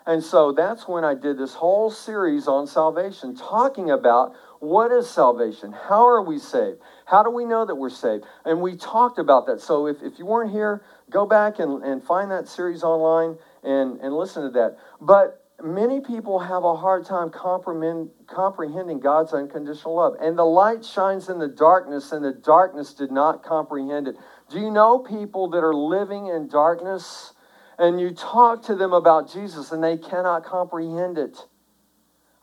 And 0.06 0.22
so 0.22 0.52
that's 0.52 0.86
when 0.86 1.04
I 1.04 1.14
did 1.14 1.36
this 1.36 1.54
whole 1.54 1.90
series 1.90 2.46
on 2.46 2.68
salvation, 2.68 3.34
talking 3.34 3.90
about 3.90 4.34
what 4.60 4.92
is 4.92 5.10
salvation? 5.10 5.72
How 5.72 6.06
are 6.06 6.22
we 6.22 6.38
saved? 6.38 6.78
How 7.06 7.24
do 7.24 7.30
we 7.30 7.44
know 7.44 7.66
that 7.66 7.74
we're 7.74 7.90
saved? 7.90 8.24
And 8.44 8.60
we 8.60 8.76
talked 8.76 9.18
about 9.18 9.46
that. 9.46 9.60
So 9.60 9.88
if, 9.88 9.96
if 10.02 10.18
you 10.18 10.24
weren't 10.24 10.52
here, 10.52 10.84
go 11.10 11.26
back 11.26 11.58
and, 11.58 11.82
and 11.82 12.02
find 12.02 12.30
that 12.30 12.48
series 12.48 12.82
online 12.82 13.38
and, 13.62 14.00
and 14.00 14.14
listen 14.14 14.42
to 14.42 14.50
that. 14.50 14.76
But 15.00 15.42
many 15.62 16.00
people 16.00 16.38
have 16.38 16.64
a 16.64 16.76
hard 16.76 17.06
time 17.06 17.30
comprehending 17.30 19.00
God's 19.00 19.32
unconditional 19.32 19.96
love. 19.96 20.16
And 20.20 20.38
the 20.38 20.44
light 20.44 20.84
shines 20.84 21.28
in 21.28 21.38
the 21.38 21.48
darkness, 21.48 22.12
and 22.12 22.24
the 22.24 22.32
darkness 22.32 22.94
did 22.94 23.10
not 23.10 23.42
comprehend 23.42 24.08
it. 24.08 24.16
Do 24.50 24.58
you 24.58 24.70
know 24.70 24.98
people 24.98 25.50
that 25.50 25.64
are 25.64 25.74
living 25.74 26.26
in 26.26 26.48
darkness? 26.48 27.32
And 27.78 28.00
you 28.00 28.10
talk 28.10 28.62
to 28.64 28.74
them 28.74 28.92
about 28.92 29.30
Jesus, 29.32 29.72
and 29.72 29.82
they 29.82 29.98
cannot 29.98 30.44
comprehend 30.44 31.18
it. 31.18 31.38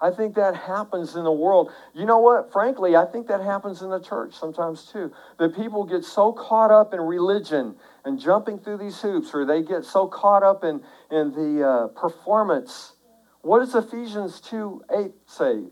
I 0.03 0.11
think 0.11 0.35
that 0.35 0.53
happens 0.53 1.15
in 1.15 1.23
the 1.23 1.31
world. 1.31 1.71
You 1.93 2.05
know 2.05 2.19
what? 2.19 2.51
Frankly, 2.51 2.97
I 2.97 3.05
think 3.05 3.27
that 3.27 3.39
happens 3.39 3.81
in 3.81 3.89
the 3.89 4.01
church 4.01 4.33
sometimes 4.33 4.91
too. 4.91 5.13
That 5.39 5.55
people 5.55 5.85
get 5.85 6.03
so 6.03 6.33
caught 6.33 6.71
up 6.71 6.93
in 6.93 6.99
religion 6.99 7.75
and 8.03 8.19
jumping 8.19 8.59
through 8.59 8.79
these 8.79 9.01
hoops, 9.01 9.29
or 9.33 9.45
they 9.45 9.63
get 9.63 9.85
so 9.85 10.07
caught 10.07 10.43
up 10.43 10.65
in, 10.65 10.81
in 11.09 11.31
the 11.31 11.65
uh, 11.65 11.87
performance. 11.97 12.95
What 13.43 13.59
does 13.59 13.73
Ephesians 13.75 14.41
2 14.41 14.83
8 14.93 15.11
say? 15.25 15.63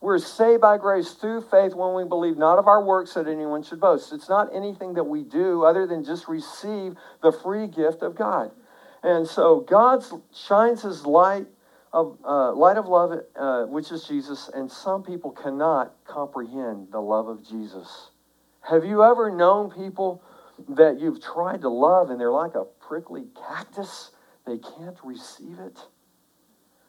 We're 0.00 0.18
saved 0.18 0.62
by 0.62 0.78
grace 0.78 1.12
through 1.12 1.42
faith 1.42 1.72
when 1.72 1.94
we 1.94 2.02
believe, 2.04 2.36
not 2.36 2.58
of 2.58 2.66
our 2.66 2.84
works 2.84 3.14
that 3.14 3.28
anyone 3.28 3.62
should 3.62 3.80
boast. 3.80 4.12
It's 4.12 4.28
not 4.28 4.48
anything 4.52 4.94
that 4.94 5.04
we 5.04 5.22
do 5.22 5.62
other 5.62 5.86
than 5.86 6.02
just 6.02 6.26
receive 6.26 6.94
the 7.22 7.30
free 7.30 7.68
gift 7.68 8.02
of 8.02 8.16
God. 8.16 8.50
And 9.04 9.28
so 9.28 9.60
God 9.60 10.04
shines 10.34 10.82
his 10.82 11.06
light 11.06 11.46
of 11.96 12.18
uh, 12.28 12.52
light 12.52 12.76
of 12.76 12.86
love, 12.86 13.18
uh, 13.36 13.64
which 13.64 13.90
is 13.90 14.04
Jesus, 14.04 14.50
and 14.52 14.70
some 14.70 15.02
people 15.02 15.30
cannot 15.30 15.94
comprehend 16.04 16.88
the 16.92 17.00
love 17.00 17.26
of 17.26 17.42
Jesus. 17.42 18.10
Have 18.60 18.84
you 18.84 19.02
ever 19.02 19.30
known 19.30 19.70
people 19.70 20.22
that 20.68 21.00
you've 21.00 21.22
tried 21.22 21.62
to 21.62 21.70
love 21.70 22.10
and 22.10 22.20
they're 22.20 22.30
like 22.30 22.54
a 22.54 22.64
prickly 22.86 23.24
cactus? 23.48 24.10
They 24.46 24.58
can't 24.58 24.98
receive 25.02 25.58
it. 25.58 25.78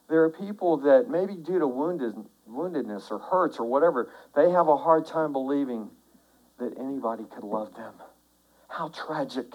There 0.10 0.24
are 0.24 0.30
people 0.30 0.76
that 0.80 1.10
maybe 1.10 1.38
due 1.38 1.60
to 1.60 1.67
wounded, 1.67 2.13
woundedness 2.50 3.10
or 3.10 3.20
hurts 3.20 3.60
or 3.60 3.65
whatever, 3.65 4.12
they 4.36 4.52
have 4.52 4.67
a 4.67 4.76
hard 4.76 5.06
time 5.06 5.32
believing 5.32 5.89
that 6.60 6.78
anybody 6.78 7.24
could 7.34 7.46
love 7.46 7.74
them. 7.76 7.93
How 8.67 8.89
tragic 8.89 9.54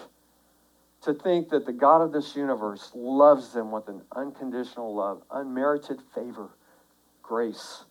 to 1.02 1.14
think 1.14 1.50
that 1.50 1.66
the 1.66 1.72
God 1.72 2.02
of 2.02 2.12
this 2.12 2.36
universe 2.36 2.92
loves 2.94 3.52
them 3.52 3.72
with 3.72 3.88
an 3.88 4.02
unconditional 4.14 4.94
love, 4.94 5.22
unmerited 5.30 6.00
favor, 6.14 6.50
grace. 7.22 7.84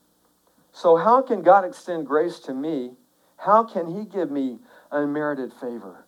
So, 0.71 0.95
how 0.95 1.21
can 1.21 1.41
God 1.41 1.65
extend 1.65 2.08
grace 2.08 2.39
to 2.39 2.54
me 2.54 2.95
How 3.38 3.63
can 3.63 3.88
he 3.88 4.06
give 4.06 4.30
me 4.30 4.60
unmerited 4.91 5.52
favor? 5.54 6.06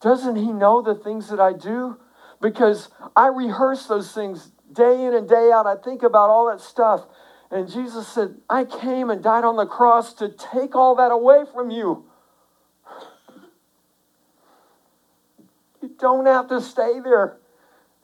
Doesn't 0.00 0.36
he 0.36 0.52
know 0.52 0.82
the 0.82 0.94
things 0.94 1.28
that 1.30 1.40
I 1.40 1.52
do? 1.52 1.98
Because 2.40 2.90
I 3.16 3.26
rehearse 3.26 3.86
those 3.86 4.12
things 4.12 4.52
day 4.72 5.04
in 5.04 5.14
and 5.14 5.28
day 5.28 5.50
out. 5.52 5.66
I 5.66 5.74
think 5.76 6.04
about 6.04 6.30
all 6.30 6.46
that 6.48 6.60
stuff. 6.60 7.04
And 7.50 7.68
Jesus 7.68 8.06
said, 8.06 8.36
I 8.48 8.64
came 8.64 9.10
and 9.10 9.22
died 9.22 9.44
on 9.44 9.56
the 9.56 9.66
cross 9.66 10.14
to 10.14 10.28
take 10.28 10.76
all 10.76 10.94
that 10.96 11.10
away 11.10 11.44
from 11.52 11.70
you. 11.70 12.04
Don't 15.98 16.26
have 16.26 16.48
to 16.48 16.60
stay 16.60 17.00
there. 17.00 17.38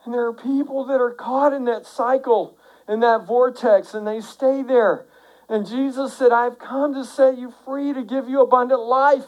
And 0.05 0.13
there 0.13 0.27
are 0.27 0.33
people 0.33 0.85
that 0.87 1.01
are 1.01 1.13
caught 1.13 1.53
in 1.53 1.65
that 1.67 1.87
cycle, 1.87 2.57
in 2.89 3.01
that 3.01 3.27
vortex, 3.27 3.95
and 3.95 4.07
they 4.07 4.21
stay 4.21 4.63
there. 4.63 5.07
And 5.49 5.67
Jesus 5.67 6.17
said, 6.17 6.33
I've 6.33 6.59
come 6.59 6.95
to 6.95 7.05
set 7.05 7.39
you 7.39 7.53
free, 7.65 7.93
to 7.93 8.03
give 8.03 8.29
you 8.29 8.43
abundant 8.43 8.81
life. 8.81 9.27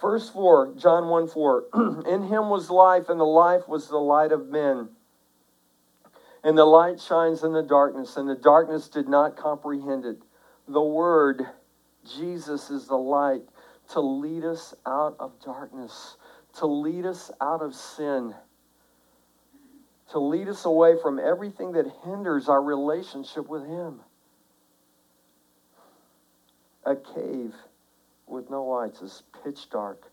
Verse 0.00 0.28
4, 0.28 0.74
John 0.76 1.08
1 1.08 1.28
4. 1.28 1.64
in 2.06 2.24
him 2.24 2.50
was 2.50 2.70
life, 2.70 3.08
and 3.08 3.18
the 3.18 3.24
life 3.24 3.66
was 3.66 3.88
the 3.88 3.96
light 3.96 4.30
of 4.30 4.48
men. 4.48 4.90
And 6.44 6.56
the 6.56 6.64
light 6.64 7.00
shines 7.00 7.42
in 7.42 7.52
the 7.52 7.62
darkness, 7.62 8.16
and 8.16 8.28
the 8.28 8.36
darkness 8.36 8.88
did 8.88 9.08
not 9.08 9.36
comprehend 9.36 10.04
it. 10.04 10.18
The 10.68 10.82
Word, 10.82 11.46
Jesus, 12.04 12.70
is 12.70 12.86
the 12.86 12.96
light 12.96 13.42
to 13.92 14.00
lead 14.00 14.44
us 14.44 14.74
out 14.86 15.16
of 15.18 15.32
darkness, 15.44 16.16
to 16.58 16.66
lead 16.66 17.06
us 17.06 17.30
out 17.40 17.62
of 17.62 17.74
sin, 17.74 18.34
to 20.10 20.18
lead 20.18 20.48
us 20.48 20.64
away 20.64 20.94
from 21.02 21.18
everything 21.18 21.72
that 21.72 21.86
hinders 22.04 22.48
our 22.48 22.62
relationship 22.62 23.48
with 23.48 23.66
Him. 23.66 24.00
A 26.84 26.94
cave 26.94 27.52
with 28.26 28.48
no 28.50 28.64
lights 28.64 29.02
is 29.02 29.22
pitch 29.42 29.68
dark. 29.70 30.04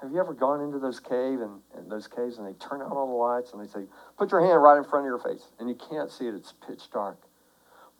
Have 0.00 0.12
you 0.12 0.18
ever 0.18 0.32
gone 0.32 0.62
into 0.62 0.78
those 0.78 0.98
cave 0.98 1.40
and, 1.40 1.60
and, 1.76 1.90
those 1.90 2.08
caves 2.08 2.38
and 2.38 2.46
they 2.46 2.54
turn 2.54 2.80
out 2.80 2.92
all 2.92 3.06
the 3.06 3.12
lights 3.12 3.52
and 3.52 3.62
they 3.62 3.70
say, 3.70 3.84
put 4.16 4.30
your 4.32 4.40
hand 4.40 4.62
right 4.62 4.78
in 4.78 4.84
front 4.84 5.04
of 5.04 5.08
your 5.10 5.18
face 5.18 5.46
and 5.58 5.68
you 5.68 5.74
can't 5.74 6.10
see 6.10 6.26
it, 6.26 6.34
it's 6.34 6.54
pitch 6.66 6.90
dark. 6.90 7.18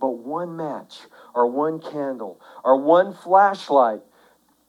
But 0.00 0.16
one 0.18 0.56
match 0.56 1.00
or 1.34 1.46
one 1.46 1.78
candle 1.78 2.40
or 2.64 2.80
one 2.80 3.12
flashlight 3.12 4.00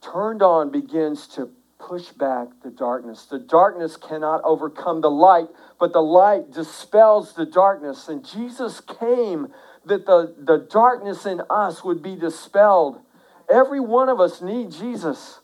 turned 0.01 0.41
on 0.41 0.71
begins 0.71 1.27
to 1.27 1.49
push 1.79 2.09
back 2.09 2.47
the 2.63 2.69
darkness. 2.69 3.25
The 3.25 3.39
darkness 3.39 3.97
cannot 3.97 4.41
overcome 4.43 5.01
the 5.01 5.11
light, 5.11 5.47
but 5.79 5.93
the 5.93 6.01
light 6.01 6.51
dispels 6.51 7.33
the 7.33 7.45
darkness. 7.45 8.07
And 8.07 8.25
Jesus 8.25 8.81
came 8.81 9.47
that 9.85 10.05
the, 10.05 10.35
the 10.37 10.67
darkness 10.69 11.25
in 11.25 11.41
us 11.49 11.83
would 11.83 12.03
be 12.03 12.15
dispelled. 12.15 13.01
Every 13.49 13.79
one 13.79 14.09
of 14.09 14.19
us 14.19 14.41
need 14.41 14.71
Jesus. 14.71 15.39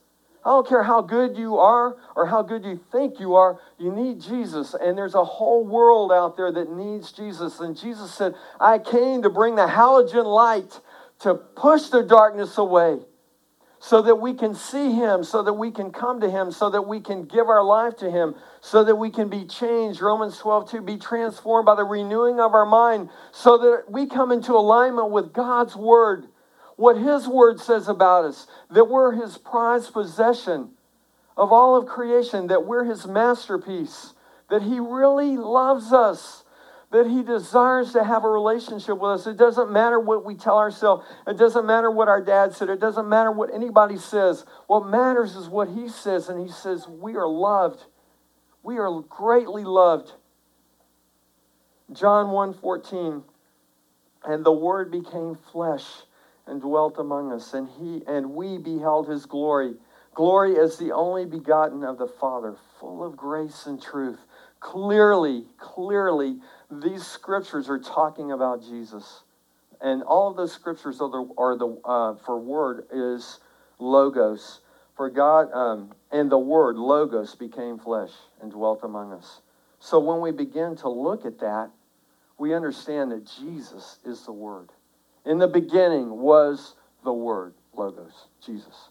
I 0.46 0.50
don't 0.50 0.68
care 0.68 0.84
how 0.84 1.02
good 1.02 1.36
you 1.36 1.58
are 1.58 1.98
or 2.16 2.28
how 2.28 2.42
good 2.42 2.64
you 2.64 2.80
think 2.92 3.20
you 3.20 3.36
are, 3.36 3.60
you 3.78 3.92
need 3.92 4.22
Jesus. 4.22 4.76
And 4.80 4.98
there's 4.98 5.16
a 5.16 5.26
whole 5.26 5.66
world 5.66 6.12
out 6.12 6.38
there 6.38 6.52
that 6.54 6.72
needs 6.72 7.12
Jesus. 7.12 7.60
And 7.60 7.78
Jesus 7.78 8.14
said, 8.14 8.34
I 8.60 8.80
came 8.80 9.24
to 9.24 9.30
bring 9.30 9.56
the 9.56 9.68
halogen 9.68 10.24
light 10.24 10.80
to 11.20 11.34
push 11.34 11.88
the 11.88 12.04
darkness 12.04 12.58
away 12.58 13.00
so 13.80 14.02
that 14.02 14.16
we 14.16 14.34
can 14.34 14.56
see 14.56 14.92
Him, 14.94 15.24
so 15.24 15.44
that 15.44 15.54
we 15.54 15.72
can 15.72 15.92
come 15.92 16.20
to 16.22 16.30
Him, 16.30 16.52
so 16.52 16.70
that 16.70 16.84
we 16.84 17.00
can 17.00 17.26
give 17.26 17.48
our 17.48 17.64
life 17.64 17.96
to 17.98 18.10
Him, 18.10 18.36
so 18.60 18.84
that 18.84 18.96
we 18.96 19.10
can 19.10 19.30
be 19.30 19.46
changed. 19.46 20.02
Romans 20.02 20.38
12, 20.38 20.72
to 20.72 20.82
be 20.82 20.98
transformed 20.98 21.66
by 21.66 21.76
the 21.76 21.84
renewing 21.84 22.40
of 22.40 22.54
our 22.54 22.66
mind, 22.66 23.10
so 23.32 23.58
that 23.58 23.84
we 23.90 24.08
come 24.08 24.32
into 24.32 24.54
alignment 24.54 25.12
with 25.12 25.34
God's 25.34 25.76
Word 25.76 26.28
what 26.78 26.96
His 26.96 27.28
Word 27.28 27.60
says 27.60 27.90
about 27.90 28.24
us, 28.24 28.48
that 28.70 28.86
we're 28.86 29.12
His 29.12 29.38
prized 29.38 29.92
possession 29.92 30.70
of 31.36 31.52
all 31.52 31.76
of 31.76 31.88
creation, 31.88 32.48
that 32.48 32.66
we're 32.66 32.86
His 32.86 33.06
masterpiece, 33.06 34.14
that 34.50 34.62
He 34.62 34.80
really 34.80 35.38
loves 35.38 35.92
us, 35.92 36.44
that 36.92 37.08
He 37.08 37.24
desires 37.24 37.94
to 37.94 38.04
have 38.04 38.24
a 38.24 38.30
relationship 38.30 38.98
with 38.98 39.12
us. 39.12 39.28
It 39.28 39.38
doesn't 39.38 39.72
matter 39.72 40.00
what 40.00 40.26
we 40.26 40.36
tell 40.36 40.58
ourselves, 40.58 41.06
it 41.28 41.38
doesn't 41.38 41.66
matter 41.66 41.92
what 41.92 42.08
our 42.08 42.22
dad 42.22 42.54
said, 42.54 42.70
it 42.70 42.80
doesn't 42.80 43.08
matter 43.08 43.32
what 43.32 43.54
anybody 43.54 43.98
says. 43.98 44.46
What 44.68 44.88
matters 44.88 45.36
is 45.36 45.50
what 45.50 45.70
He 45.70 45.90
says, 45.90 46.30
and 46.30 46.46
He 46.46 46.52
says, 46.52 46.88
We 46.88 47.16
are 47.16 47.28
loved. 47.28 47.84
We 48.64 48.78
are 48.78 49.02
greatly 49.02 49.64
loved. 49.64 50.12
John 51.94 52.32
1 52.32 52.54
14, 52.54 53.24
and 54.26 54.46
the 54.46 54.52
Word 54.52 54.92
became 54.92 55.38
flesh 55.52 55.86
and 56.48 56.62
dwelt 56.62 56.98
among 56.98 57.32
us, 57.32 57.54
and 57.54 57.68
he 57.80 58.02
and 58.08 58.32
we 58.32 58.58
beheld 58.58 59.08
his 59.08 59.26
glory. 59.26 59.76
Glory 60.14 60.58
as 60.58 60.78
the 60.78 60.92
only 60.92 61.26
begotten 61.26 61.84
of 61.84 61.98
the 61.98 62.08
Father, 62.08 62.56
full 62.80 63.06
of 63.06 63.16
grace 63.16 63.66
and 63.68 63.82
truth. 63.82 64.20
Clearly, 64.60 65.46
clearly, 65.60 66.38
these 66.70 67.06
scriptures 67.06 67.70
are 67.70 67.80
talking 67.80 68.32
about 68.32 68.62
Jesus. 68.64 69.24
And 69.80 70.04
all 70.04 70.30
of 70.30 70.38
those 70.38 70.52
scriptures 70.52 71.00
are 71.02 71.10
the, 71.10 71.30
are 71.38 71.58
the 71.58 71.80
uh, 71.86 72.16
for 72.26 72.40
word 72.40 72.88
is 72.92 73.40
logos. 73.80 74.62
For 74.96 75.10
God, 75.10 75.52
um, 75.54 75.94
and 76.12 76.32
the 76.32 76.40
word 76.40 76.76
logos 76.78 77.36
became 77.36 77.78
flesh 77.78 78.12
and 78.42 78.52
dwelt 78.52 78.80
among 78.84 79.14
us. 79.14 79.42
So 79.80 80.00
when 80.00 80.22
we 80.22 80.32
begin 80.32 80.76
to 80.78 80.90
look 80.90 81.26
at 81.26 81.40
that, 81.40 81.70
we 82.40 82.54
understand 82.54 83.12
that 83.12 83.30
Jesus 83.40 84.00
is 84.04 84.26
the 84.26 84.32
word. 84.32 84.70
In 85.28 85.40
the 85.40 85.48
beginning 85.48 86.10
was 86.10 86.76
the 87.04 87.12
Word, 87.12 87.54
Logos, 87.74 88.28
Jesus. 88.46 88.90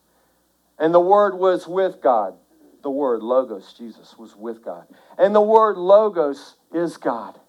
And 0.78 0.92
the 0.92 1.00
Word 1.00 1.38
was 1.38 1.66
with 1.66 2.02
God. 2.02 2.34
The 2.82 2.90
Word, 2.90 3.22
Logos, 3.22 3.72
Jesus, 3.72 4.16
was 4.18 4.36
with 4.36 4.62
God. 4.62 4.86
And 5.16 5.34
the 5.34 5.40
Word, 5.40 5.78
Logos, 5.78 6.56
is 6.74 6.98
God. 6.98 7.40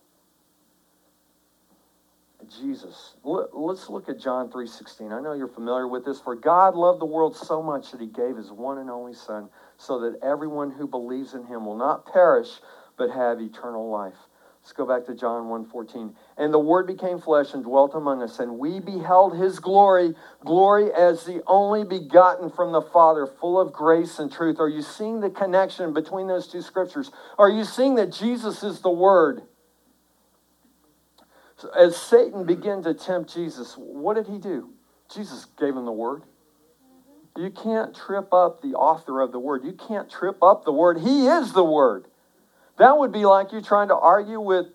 Jesus. 2.49 3.15
Let's 3.23 3.89
look 3.89 4.09
at 4.09 4.19
John 4.19 4.49
3:16. 4.49 5.11
I 5.11 5.19
know 5.19 5.33
you're 5.33 5.47
familiar 5.47 5.87
with 5.87 6.05
this. 6.05 6.19
For 6.19 6.35
God 6.35 6.75
loved 6.75 7.01
the 7.01 7.05
world 7.05 7.35
so 7.35 7.61
much 7.61 7.91
that 7.91 8.01
he 8.01 8.07
gave 8.07 8.37
his 8.37 8.51
one 8.51 8.77
and 8.77 8.89
only 8.89 9.13
son 9.13 9.49
so 9.77 9.99
that 9.99 10.23
everyone 10.23 10.71
who 10.71 10.87
believes 10.87 11.33
in 11.33 11.43
him 11.45 11.65
will 11.65 11.77
not 11.77 12.05
perish 12.05 12.61
but 12.97 13.09
have 13.11 13.39
eternal 13.39 13.89
life. 13.89 14.17
Let's 14.61 14.73
go 14.73 14.85
back 14.85 15.05
to 15.05 15.15
John 15.15 15.47
1:14. 15.47 16.15
And 16.35 16.53
the 16.53 16.59
word 16.59 16.87
became 16.87 17.19
flesh 17.19 17.53
and 17.53 17.63
dwelt 17.63 17.95
among 17.95 18.21
us, 18.21 18.39
and 18.39 18.59
we 18.59 18.81
beheld 18.81 19.35
his 19.35 19.59
glory, 19.59 20.13
glory 20.43 20.91
as 20.91 21.23
the 21.23 21.41
only 21.47 21.85
begotten 21.85 22.49
from 22.49 22.73
the 22.73 22.81
Father, 22.81 23.25
full 23.25 23.59
of 23.59 23.71
grace 23.71 24.19
and 24.19 24.29
truth. 24.29 24.59
Are 24.59 24.67
you 24.67 24.81
seeing 24.81 25.21
the 25.21 25.29
connection 25.29 25.93
between 25.93 26.27
those 26.27 26.47
two 26.47 26.61
scriptures? 26.61 27.11
Are 27.37 27.49
you 27.49 27.63
seeing 27.63 27.95
that 27.95 28.11
Jesus 28.11 28.61
is 28.61 28.81
the 28.81 28.89
word? 28.89 29.43
So 31.57 31.69
as 31.69 31.97
Satan 31.97 32.45
began 32.45 32.83
to 32.83 32.93
tempt 32.93 33.33
Jesus, 33.33 33.73
what 33.77 34.13
did 34.13 34.27
he 34.27 34.37
do? 34.37 34.69
Jesus 35.13 35.45
gave 35.59 35.75
him 35.75 35.85
the 35.85 35.91
word. 35.91 36.23
You 37.35 37.49
can't 37.49 37.95
trip 37.95 38.33
up 38.33 38.61
the 38.61 38.69
author 38.69 39.21
of 39.21 39.31
the 39.31 39.39
word. 39.39 39.63
You 39.63 39.73
can't 39.73 40.09
trip 40.09 40.41
up 40.41 40.65
the 40.65 40.71
word. 40.71 40.99
He 40.99 41.27
is 41.27 41.53
the 41.53 41.63
word. 41.63 42.05
That 42.77 42.97
would 42.97 43.11
be 43.11 43.25
like 43.25 43.51
you 43.51 43.61
trying 43.61 43.87
to 43.89 43.95
argue 43.95 44.39
with 44.39 44.67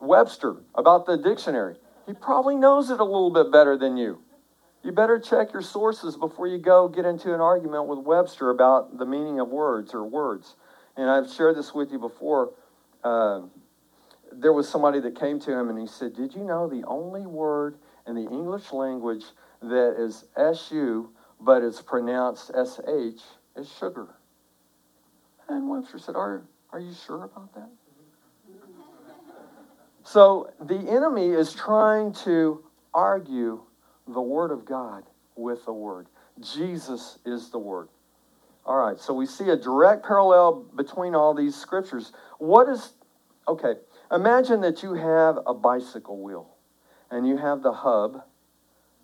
Webster 0.00 0.56
about 0.74 1.06
the 1.06 1.16
dictionary. 1.16 1.76
He 2.06 2.14
probably 2.14 2.56
knows 2.56 2.90
it 2.90 3.00
a 3.00 3.04
little 3.04 3.32
bit 3.32 3.52
better 3.52 3.76
than 3.76 3.96
you. 3.96 4.20
You 4.82 4.92
better 4.92 5.18
check 5.18 5.52
your 5.52 5.62
sources 5.62 6.16
before 6.16 6.46
you 6.46 6.58
go 6.58 6.88
get 6.88 7.04
into 7.04 7.34
an 7.34 7.40
argument 7.40 7.86
with 7.86 7.98
Webster 7.98 8.50
about 8.50 8.98
the 8.98 9.04
meaning 9.04 9.40
of 9.40 9.48
words 9.48 9.92
or 9.92 10.04
words. 10.04 10.54
And 10.96 11.10
I've 11.10 11.30
shared 11.30 11.56
this 11.56 11.74
with 11.74 11.92
you 11.92 11.98
before. 11.98 12.52
Uh, 13.04 13.42
there 14.32 14.52
was 14.52 14.68
somebody 14.68 15.00
that 15.00 15.18
came 15.18 15.40
to 15.40 15.52
him 15.52 15.68
and 15.68 15.78
he 15.78 15.86
said, 15.86 16.14
Did 16.14 16.34
you 16.34 16.44
know 16.44 16.68
the 16.68 16.84
only 16.86 17.26
word 17.26 17.76
in 18.06 18.14
the 18.14 18.28
English 18.28 18.72
language 18.72 19.24
that 19.62 19.96
is 19.98 20.24
SU 20.36 21.10
but 21.40 21.62
is 21.62 21.80
pronounced 21.80 22.50
SH 22.50 23.22
is 23.56 23.72
sugar? 23.78 24.08
And 25.48 25.68
Webster 25.68 25.98
said, 25.98 26.16
Are, 26.16 26.42
are 26.72 26.80
you 26.80 26.92
sure 27.06 27.24
about 27.24 27.54
that? 27.54 27.70
So 30.04 30.50
the 30.60 30.78
enemy 30.78 31.28
is 31.28 31.52
trying 31.52 32.12
to 32.24 32.64
argue 32.94 33.60
the 34.06 34.20
Word 34.20 34.50
of 34.50 34.64
God 34.64 35.04
with 35.36 35.64
the 35.66 35.72
Word. 35.72 36.06
Jesus 36.40 37.18
is 37.26 37.50
the 37.50 37.58
Word. 37.58 37.88
All 38.64 38.76
right, 38.76 38.98
so 38.98 39.14
we 39.14 39.26
see 39.26 39.48
a 39.50 39.56
direct 39.56 40.04
parallel 40.04 40.66
between 40.76 41.14
all 41.14 41.34
these 41.34 41.54
scriptures. 41.54 42.12
What 42.38 42.68
is, 42.68 42.92
okay, 43.46 43.74
imagine 44.12 44.60
that 44.62 44.82
you 44.82 44.94
have 44.94 45.38
a 45.46 45.54
bicycle 45.54 46.22
wheel 46.22 46.56
and 47.10 47.26
you 47.26 47.36
have 47.36 47.62
the 47.62 47.72
hub. 47.72 48.22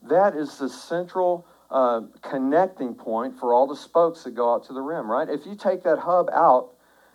That 0.02 0.34
is 0.34 0.58
the 0.58 0.68
central 0.68 1.46
uh, 1.70 2.02
connecting 2.22 2.94
point 2.94 3.38
for 3.38 3.52
all 3.52 3.66
the 3.66 3.76
spokes 3.76 4.24
that 4.24 4.34
go 4.34 4.54
out 4.54 4.64
to 4.66 4.72
the 4.72 4.80
rim, 4.80 5.10
right? 5.10 5.28
If 5.28 5.46
you 5.46 5.56
take 5.56 5.82
that 5.84 5.98
hub 5.98 6.28
out 6.32 6.70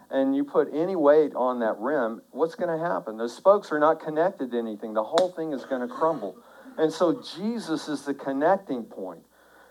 and 0.10 0.36
you 0.36 0.43
put 0.43 0.69
any 0.73 0.95
weight 0.95 1.34
on 1.36 1.60
that 1.60 1.78
rim, 1.78 2.21
what's 2.32 2.56
going 2.56 2.75
to 2.75 2.84
happen? 2.84 3.17
Those 3.17 3.36
spokes 3.36 3.71
are 3.71 3.80
not 3.80 3.99
connected 3.99 4.52
to 4.52 4.58
anything. 4.58 4.93
The 4.93 5.04
whole 5.04 5.32
thing 5.32 5.54
is 5.54 5.65
going 5.65 5.88
to 5.88 5.93
crumble. 5.93 6.36
And 6.78 6.91
so 6.91 7.21
Jesus 7.36 7.88
is 7.88 8.06
the 8.06 8.13
connecting 8.13 8.84
point. 8.84 9.21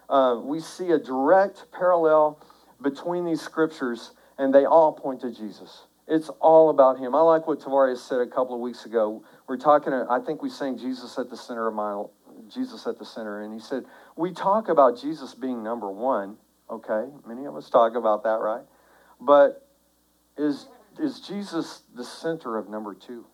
Uh, 0.09 0.41
we 0.43 0.61
see 0.61 0.91
a 0.91 0.99
direct 0.99 1.67
parallel 1.73 2.41
between 2.81 3.25
these 3.25 3.41
scriptures, 3.41 4.13
and 4.39 4.55
they 4.55 4.65
all 4.65 4.93
point 4.93 5.21
to 5.23 5.33
Jesus. 5.33 5.88
It's 6.09 6.31
all 6.41 6.71
about 6.71 6.99
him. 6.99 7.15
I 7.15 7.21
like 7.21 7.47
what 7.47 7.61
Tavares 7.61 7.99
said 7.99 8.21
a 8.21 8.27
couple 8.27 8.55
of 8.55 8.61
weeks 8.61 8.87
ago. 8.87 9.23
We're 9.47 9.59
talking, 9.59 9.93
I 9.93 10.21
think 10.21 10.43
we 10.43 10.49
sang 10.49 10.79
Jesus 10.79 11.19
at 11.19 11.29
the 11.29 11.37
center 11.37 11.69
of 11.69 11.75
my, 11.75 12.03
Jesus 12.53 12.87
at 12.87 12.99
the 12.99 13.05
center, 13.05 13.43
and 13.43 13.53
he 13.53 13.61
said, 13.61 13.85
we 14.17 14.33
talk 14.33 14.69
about 14.69 14.99
Jesus 14.99 15.35
being 15.35 15.63
number 15.63 15.91
one, 15.91 16.37
okay? 16.71 17.05
Many 17.27 17.45
of 17.45 17.57
us 17.57 17.69
talk 17.69 17.95
about 17.95 18.23
that, 18.25 18.41
right? 18.41 18.63
But 19.21 19.69
is, 20.39 20.69
is 20.99 21.21
Jesus 21.21 21.83
the 21.95 22.05
center 22.05 22.57
of 22.57 22.71
number 22.71 22.95
two? 22.95 23.27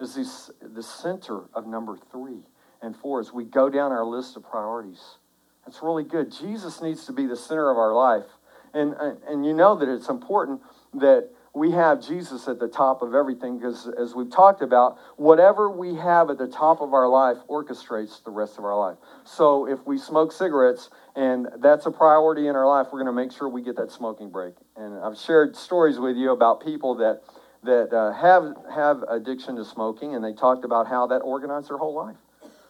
Is 0.00 0.14
he 0.14 0.24
the 0.60 0.82
center 0.82 1.44
of 1.54 1.66
number 1.66 1.96
three 2.12 2.42
and 2.82 2.94
four 2.94 3.18
as 3.20 3.32
we 3.32 3.44
go 3.44 3.70
down 3.70 3.92
our 3.92 4.04
list 4.04 4.36
of 4.36 4.44
priorities? 4.44 5.16
That's 5.64 5.82
really 5.82 6.04
good. 6.04 6.30
Jesus 6.30 6.82
needs 6.82 7.06
to 7.06 7.12
be 7.12 7.26
the 7.26 7.36
center 7.36 7.70
of 7.70 7.78
our 7.78 7.94
life. 7.94 8.30
And, 8.74 8.94
and 9.26 9.46
you 9.46 9.54
know 9.54 9.74
that 9.76 9.88
it's 9.88 10.08
important 10.08 10.60
that 10.94 11.30
we 11.54 11.70
have 11.72 12.06
Jesus 12.06 12.48
at 12.48 12.58
the 12.58 12.68
top 12.68 13.02
of 13.02 13.14
everything 13.14 13.58
because, 13.58 13.88
as 13.98 14.14
we've 14.14 14.30
talked 14.30 14.62
about, 14.62 14.98
whatever 15.16 15.70
we 15.70 15.94
have 15.94 16.30
at 16.30 16.38
the 16.38 16.46
top 16.46 16.80
of 16.80 16.92
our 16.92 17.08
life 17.08 17.38
orchestrates 17.48 18.22
the 18.24 18.30
rest 18.30 18.58
of 18.58 18.64
our 18.64 18.78
life. 18.78 18.98
So, 19.24 19.66
if 19.66 19.84
we 19.86 19.98
smoke 19.98 20.32
cigarettes 20.32 20.90
and 21.16 21.48
that's 21.58 21.86
a 21.86 21.90
priority 21.90 22.48
in 22.48 22.56
our 22.56 22.66
life, 22.66 22.88
we're 22.92 23.02
going 23.02 23.14
to 23.14 23.20
make 23.20 23.32
sure 23.32 23.48
we 23.48 23.62
get 23.62 23.76
that 23.76 23.90
smoking 23.90 24.30
break. 24.30 24.54
And 24.76 24.98
I've 24.98 25.18
shared 25.18 25.56
stories 25.56 25.98
with 25.98 26.16
you 26.16 26.32
about 26.32 26.64
people 26.64 26.94
that 26.96 27.22
that 27.64 27.92
uh, 27.92 28.12
have 28.12 28.54
have 28.72 29.02
addiction 29.08 29.56
to 29.56 29.64
smoking, 29.64 30.14
and 30.14 30.24
they 30.24 30.32
talked 30.32 30.64
about 30.64 30.86
how 30.86 31.08
that 31.08 31.18
organized 31.18 31.70
their 31.70 31.78
whole 31.78 31.94
life 31.94 32.16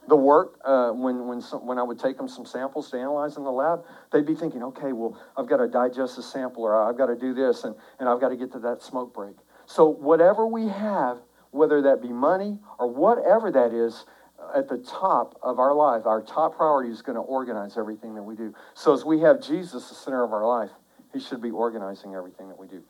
the 0.09 0.17
work 0.17 0.59
uh, 0.65 0.91
when 0.91 1.27
when 1.27 1.41
some, 1.41 1.67
when 1.67 1.79
I 1.79 1.83
would 1.83 1.99
take 1.99 2.17
them 2.17 2.29
some 2.29 2.47
samples 2.47 2.91
to 2.91 2.99
analyze 2.99 3.37
in 3.37 3.45
the 3.45 3.53
lab, 3.53 3.85
they'd 4.11 4.27
be 4.27 4.35
thinking, 4.35 4.63
okay, 4.63 4.93
well, 4.93 5.21
I've 5.37 5.49
got 5.49 5.59
to 5.59 5.69
digest 5.69 6.17
the 6.17 6.23
sample, 6.23 6.63
or 6.65 6.75
I've 6.83 6.97
got 6.97 7.07
to 7.07 7.17
do 7.17 7.35
this, 7.35 7.65
and 7.65 7.75
and 8.01 8.09
I've 8.09 8.21
got 8.21 8.31
to 8.31 8.37
get 8.37 8.51
to 8.53 8.59
that 8.61 8.83
smoke 8.83 9.15
break. 9.15 9.37
So 9.67 9.87
whatever 9.87 10.47
we 10.47 10.67
have, 10.69 11.19
whether 11.51 11.83
that 11.83 12.01
be 12.01 12.09
money 12.09 12.59
or 12.79 12.89
whatever 12.89 13.51
that 13.51 13.73
is, 13.73 14.07
at 14.55 14.69
the 14.69 14.79
top 14.79 15.39
of 15.43 15.59
our 15.59 15.75
life, 15.75 16.07
our 16.07 16.23
top 16.23 16.57
priority 16.57 16.91
is 16.91 17.03
going 17.03 17.17
to 17.17 17.23
organize 17.23 17.77
everything 17.77 18.15
that 18.15 18.23
we 18.23 18.35
do. 18.35 18.55
So 18.75 18.95
as 18.95 19.05
we 19.05 19.21
have 19.21 19.43
Jesus 19.43 19.89
the 19.89 19.95
center 19.95 20.25
of 20.25 20.33
our 20.33 20.47
life, 20.47 20.71
He 21.13 21.21
should 21.21 21.43
be 21.43 21.51
organizing 21.51 22.15
everything 22.15 22.49
that 22.49 22.59
we 22.59 22.67
do. 22.67 22.83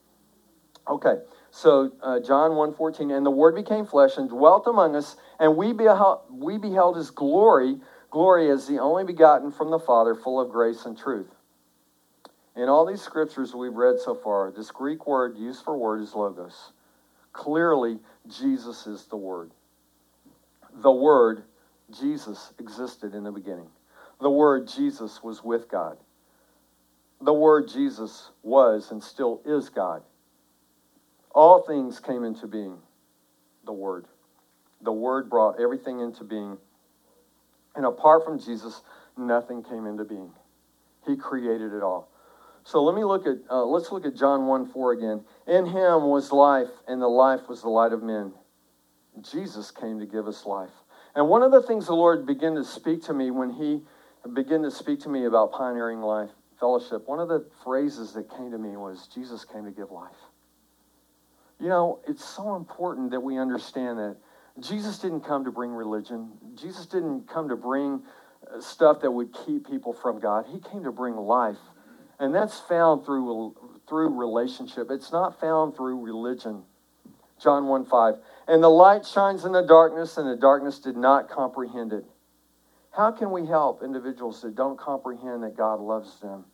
Okay, 0.88 1.16
so 1.50 1.92
uh, 2.02 2.20
John 2.20 2.52
1.14, 2.52 3.14
and 3.14 3.26
the 3.26 3.30
Word 3.30 3.54
became 3.54 3.84
flesh 3.84 4.16
and 4.16 4.28
dwelt 4.28 4.66
among 4.66 4.96
us, 4.96 5.16
and 5.38 5.56
we 5.56 5.72
beheld, 5.72 6.20
we 6.30 6.56
beheld 6.56 6.96
his 6.96 7.10
glory, 7.10 7.76
glory 8.10 8.50
as 8.50 8.66
the 8.66 8.78
only 8.78 9.04
begotten 9.04 9.52
from 9.52 9.70
the 9.70 9.78
Father, 9.78 10.14
full 10.14 10.40
of 10.40 10.50
grace 10.50 10.86
and 10.86 10.96
truth. 10.96 11.28
In 12.56 12.68
all 12.68 12.86
these 12.86 13.02
scriptures 13.02 13.54
we've 13.54 13.74
read 13.74 14.00
so 14.00 14.14
far, 14.14 14.50
this 14.50 14.70
Greek 14.70 15.06
word 15.06 15.36
used 15.36 15.62
for 15.62 15.76
word 15.76 16.00
is 16.00 16.14
logos. 16.14 16.72
Clearly, 17.38 18.00
Jesus 18.26 18.88
is 18.88 19.04
the 19.06 19.16
Word. 19.16 19.52
The 20.74 20.90
Word, 20.90 21.44
Jesus, 22.00 22.52
existed 22.58 23.14
in 23.14 23.22
the 23.22 23.30
beginning. 23.30 23.68
The 24.20 24.28
Word, 24.28 24.66
Jesus, 24.66 25.22
was 25.22 25.44
with 25.44 25.68
God. 25.68 25.98
The 27.20 27.32
Word, 27.32 27.68
Jesus, 27.68 28.30
was 28.42 28.90
and 28.90 29.00
still 29.00 29.40
is 29.44 29.68
God. 29.68 30.02
All 31.38 31.62
things 31.62 32.00
came 32.00 32.24
into 32.24 32.48
being. 32.48 32.78
The 33.64 33.72
Word. 33.72 34.06
The 34.80 34.90
Word 34.90 35.30
brought 35.30 35.60
everything 35.60 36.00
into 36.00 36.24
being. 36.24 36.58
And 37.76 37.86
apart 37.86 38.24
from 38.24 38.40
Jesus, 38.40 38.82
nothing 39.16 39.62
came 39.62 39.86
into 39.86 40.02
being. 40.02 40.32
He 41.06 41.16
created 41.16 41.72
it 41.74 41.84
all. 41.84 42.10
So 42.64 42.82
let 42.82 42.96
me 42.96 43.04
look 43.04 43.24
at 43.24 43.36
uh, 43.48 43.64
let's 43.64 43.92
look 43.92 44.04
at 44.04 44.16
John 44.16 44.48
1 44.48 44.66
4 44.72 44.92
again. 44.94 45.24
In 45.46 45.64
him 45.66 46.08
was 46.08 46.32
life, 46.32 46.70
and 46.88 47.00
the 47.00 47.06
life 47.06 47.48
was 47.48 47.62
the 47.62 47.68
light 47.68 47.92
of 47.92 48.02
men. 48.02 48.32
Jesus 49.20 49.70
came 49.70 50.00
to 50.00 50.06
give 50.06 50.26
us 50.26 50.44
life. 50.44 50.74
And 51.14 51.28
one 51.28 51.44
of 51.44 51.52
the 51.52 51.62
things 51.62 51.86
the 51.86 51.94
Lord 51.94 52.26
began 52.26 52.56
to 52.56 52.64
speak 52.64 53.04
to 53.04 53.14
me 53.14 53.30
when 53.30 53.50
He 53.50 53.82
began 54.34 54.62
to 54.62 54.72
speak 54.72 54.98
to 55.02 55.08
me 55.08 55.24
about 55.26 55.52
pioneering 55.52 56.00
life 56.00 56.30
fellowship, 56.58 57.06
one 57.06 57.20
of 57.20 57.28
the 57.28 57.46
phrases 57.62 58.12
that 58.14 58.28
came 58.36 58.50
to 58.50 58.58
me 58.58 58.76
was 58.76 59.08
Jesus 59.14 59.44
came 59.44 59.64
to 59.64 59.70
give 59.70 59.90
life. 59.90 60.16
You 61.60 61.68
know, 61.68 62.00
it's 62.06 62.24
so 62.24 62.54
important 62.56 63.10
that 63.10 63.20
we 63.20 63.38
understand 63.38 63.98
that 63.98 64.16
Jesus 64.60 64.98
didn't 64.98 65.22
come 65.22 65.44
to 65.44 65.50
bring 65.50 65.70
religion. 65.70 66.32
Jesus 66.54 66.86
didn't 66.86 67.28
come 67.28 67.48
to 67.48 67.56
bring 67.56 68.02
uh, 68.52 68.60
stuff 68.60 69.00
that 69.00 69.10
would 69.10 69.32
keep 69.46 69.68
people 69.68 69.92
from 69.92 70.20
God. 70.20 70.46
He 70.48 70.60
came 70.60 70.84
to 70.84 70.92
bring 70.92 71.16
life. 71.16 71.58
And 72.20 72.34
that's 72.34 72.58
found 72.60 73.04
through, 73.04 73.54
through 73.88 74.18
relationship. 74.18 74.88
It's 74.90 75.12
not 75.12 75.40
found 75.40 75.76
through 75.76 76.00
religion. 76.00 76.62
John 77.40 77.66
1 77.66 77.86
5. 77.86 78.14
And 78.48 78.62
the 78.62 78.68
light 78.68 79.06
shines 79.06 79.44
in 79.44 79.52
the 79.52 79.62
darkness, 79.62 80.16
and 80.16 80.28
the 80.28 80.36
darkness 80.36 80.80
did 80.80 80.96
not 80.96 81.28
comprehend 81.28 81.92
it. 81.92 82.04
How 82.90 83.12
can 83.12 83.30
we 83.30 83.46
help 83.46 83.82
individuals 83.82 84.42
that 84.42 84.56
don't 84.56 84.78
comprehend 84.78 85.44
that 85.44 85.56
God 85.56 85.78
loves 85.78 86.18
them? 86.20 86.44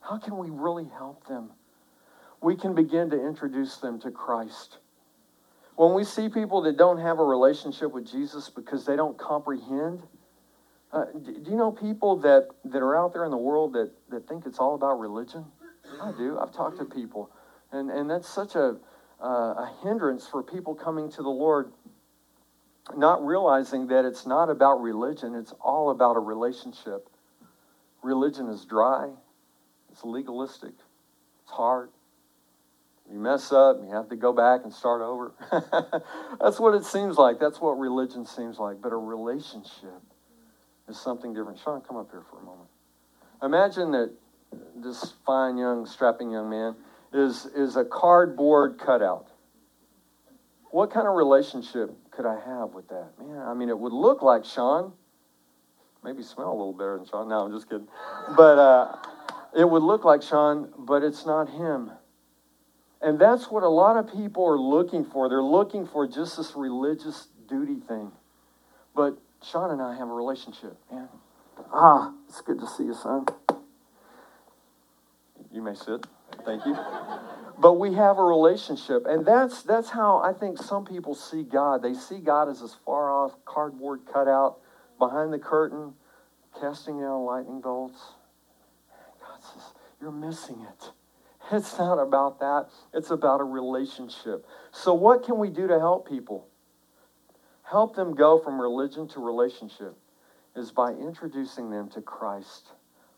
How 0.00 0.18
can 0.18 0.38
we 0.38 0.48
really 0.48 0.86
help 0.96 1.26
them? 1.26 1.50
We 2.42 2.56
can 2.56 2.74
begin 2.74 3.10
to 3.10 3.26
introduce 3.26 3.76
them 3.76 4.00
to 4.00 4.10
Christ. 4.10 4.78
When 5.76 5.94
we 5.94 6.04
see 6.04 6.28
people 6.28 6.62
that 6.62 6.76
don't 6.76 6.98
have 6.98 7.18
a 7.18 7.24
relationship 7.24 7.92
with 7.92 8.10
Jesus 8.10 8.50
because 8.50 8.84
they 8.84 8.96
don't 8.96 9.16
comprehend, 9.16 10.02
uh, 10.92 11.06
do, 11.24 11.50
you 11.50 11.56
know 11.56 11.72
people 11.72 12.16
that, 12.18 12.48
that 12.66 12.82
are 12.82 12.96
out 12.96 13.12
there 13.14 13.24
in 13.24 13.30
the 13.30 13.38
world 13.38 13.72
that, 13.72 13.90
that 14.10 14.28
think 14.28 14.44
it's 14.44 14.58
all 14.58 14.74
about 14.74 14.98
religion? 14.98 15.44
I 16.02 16.12
do. 16.12 16.38
I've 16.38 16.52
talked 16.52 16.78
to 16.78 16.84
people. 16.84 17.30
And, 17.70 17.90
and 17.90 18.10
that's 18.10 18.28
such 18.28 18.54
a, 18.54 18.76
uh, 19.22 19.26
a 19.26 19.72
hindrance 19.82 20.26
for 20.26 20.42
people 20.42 20.74
coming 20.74 21.10
to 21.12 21.22
the 21.22 21.30
Lord, 21.30 21.72
not 22.94 23.24
realizing 23.24 23.86
that 23.86 24.04
it's 24.04 24.26
not 24.26 24.50
about 24.50 24.82
religion, 24.82 25.34
it's 25.34 25.54
all 25.60 25.90
about 25.90 26.16
a 26.16 26.20
relationship. 26.20 27.08
Religion 28.02 28.48
is 28.48 28.64
dry, 28.64 29.08
it's 29.90 30.04
legalistic, 30.04 30.74
it's 31.42 31.52
hard, 31.52 31.88
you 33.12 33.18
mess 33.18 33.52
up, 33.52 33.80
you 33.84 33.94
have 33.94 34.08
to 34.08 34.16
go 34.16 34.32
back 34.32 34.62
and 34.64 34.72
start 34.72 35.02
over. 35.02 35.32
That's 36.40 36.58
what 36.58 36.74
it 36.74 36.84
seems 36.84 37.18
like. 37.18 37.38
That's 37.38 37.60
what 37.60 37.78
religion 37.78 38.24
seems 38.24 38.58
like. 38.58 38.80
But 38.80 38.92
a 38.92 38.96
relationship 38.96 40.00
is 40.88 40.98
something 40.98 41.34
different. 41.34 41.58
Sean, 41.58 41.82
come 41.82 41.98
up 41.98 42.10
here 42.10 42.22
for 42.30 42.40
a 42.40 42.42
moment. 42.42 42.68
Imagine 43.42 43.90
that 43.92 44.12
this 44.76 45.14
fine, 45.26 45.58
young, 45.58 45.84
strapping 45.84 46.30
young 46.30 46.48
man 46.48 46.74
is, 47.12 47.46
is 47.54 47.76
a 47.76 47.84
cardboard 47.84 48.78
cutout. 48.78 49.26
What 50.70 50.90
kind 50.90 51.06
of 51.06 51.14
relationship 51.14 51.90
could 52.10 52.24
I 52.24 52.40
have 52.46 52.70
with 52.70 52.88
that? 52.88 53.10
Man, 53.18 53.42
I 53.46 53.52
mean, 53.52 53.68
it 53.68 53.78
would 53.78 53.92
look 53.92 54.22
like 54.22 54.46
Sean. 54.46 54.92
Maybe 56.02 56.22
smell 56.22 56.48
a 56.48 56.56
little 56.56 56.72
better 56.72 56.96
than 56.96 57.06
Sean. 57.06 57.28
No, 57.28 57.40
I'm 57.40 57.52
just 57.52 57.68
kidding. 57.68 57.88
But 58.36 58.58
uh, 58.58 58.96
it 59.54 59.68
would 59.68 59.82
look 59.82 60.04
like 60.04 60.22
Sean, 60.22 60.72
but 60.78 61.02
it's 61.02 61.26
not 61.26 61.50
him. 61.50 61.90
And 63.02 63.18
that's 63.18 63.50
what 63.50 63.64
a 63.64 63.68
lot 63.68 63.96
of 63.96 64.12
people 64.12 64.46
are 64.46 64.58
looking 64.58 65.04
for. 65.04 65.28
They're 65.28 65.42
looking 65.42 65.86
for 65.86 66.06
just 66.06 66.36
this 66.36 66.52
religious 66.54 67.28
duty 67.48 67.80
thing. 67.88 68.12
But 68.94 69.18
Sean 69.42 69.72
and 69.72 69.82
I 69.82 69.96
have 69.96 70.08
a 70.08 70.12
relationship, 70.12 70.76
man. 70.90 71.08
Ah, 71.72 72.12
it's 72.28 72.40
good 72.40 72.60
to 72.60 72.66
see 72.66 72.84
you, 72.84 72.94
son. 72.94 73.26
You 75.52 75.62
may 75.62 75.74
sit. 75.74 76.06
Thank 76.44 76.64
you. 76.64 76.76
but 77.58 77.74
we 77.74 77.94
have 77.94 78.18
a 78.18 78.22
relationship, 78.22 79.04
and 79.06 79.26
that's 79.26 79.62
that's 79.62 79.90
how 79.90 80.18
I 80.18 80.32
think 80.32 80.58
some 80.58 80.84
people 80.84 81.14
see 81.14 81.42
God. 81.42 81.82
They 81.82 81.94
see 81.94 82.18
God 82.18 82.48
as 82.48 82.60
this 82.60 82.76
far 82.86 83.10
off 83.10 83.32
cardboard 83.44 84.00
cutout 84.10 84.58
behind 84.98 85.32
the 85.32 85.38
curtain, 85.38 85.92
casting 86.58 87.00
down 87.00 87.24
lightning 87.24 87.60
bolts. 87.60 87.98
God 89.20 89.42
says, 89.42 89.72
"You're 90.00 90.10
missing 90.10 90.66
it." 90.68 90.90
It's 91.52 91.78
not 91.78 91.98
about 91.98 92.40
that. 92.40 92.68
It's 92.94 93.10
about 93.10 93.40
a 93.40 93.44
relationship. 93.44 94.46
So, 94.70 94.94
what 94.94 95.22
can 95.22 95.38
we 95.38 95.50
do 95.50 95.66
to 95.66 95.78
help 95.78 96.08
people? 96.08 96.48
Help 97.62 97.94
them 97.94 98.14
go 98.14 98.38
from 98.38 98.60
religion 98.60 99.06
to 99.08 99.20
relationship 99.20 99.94
is 100.56 100.72
by 100.72 100.92
introducing 100.92 101.70
them 101.70 101.88
to 101.90 102.00
Christ, 102.00 102.72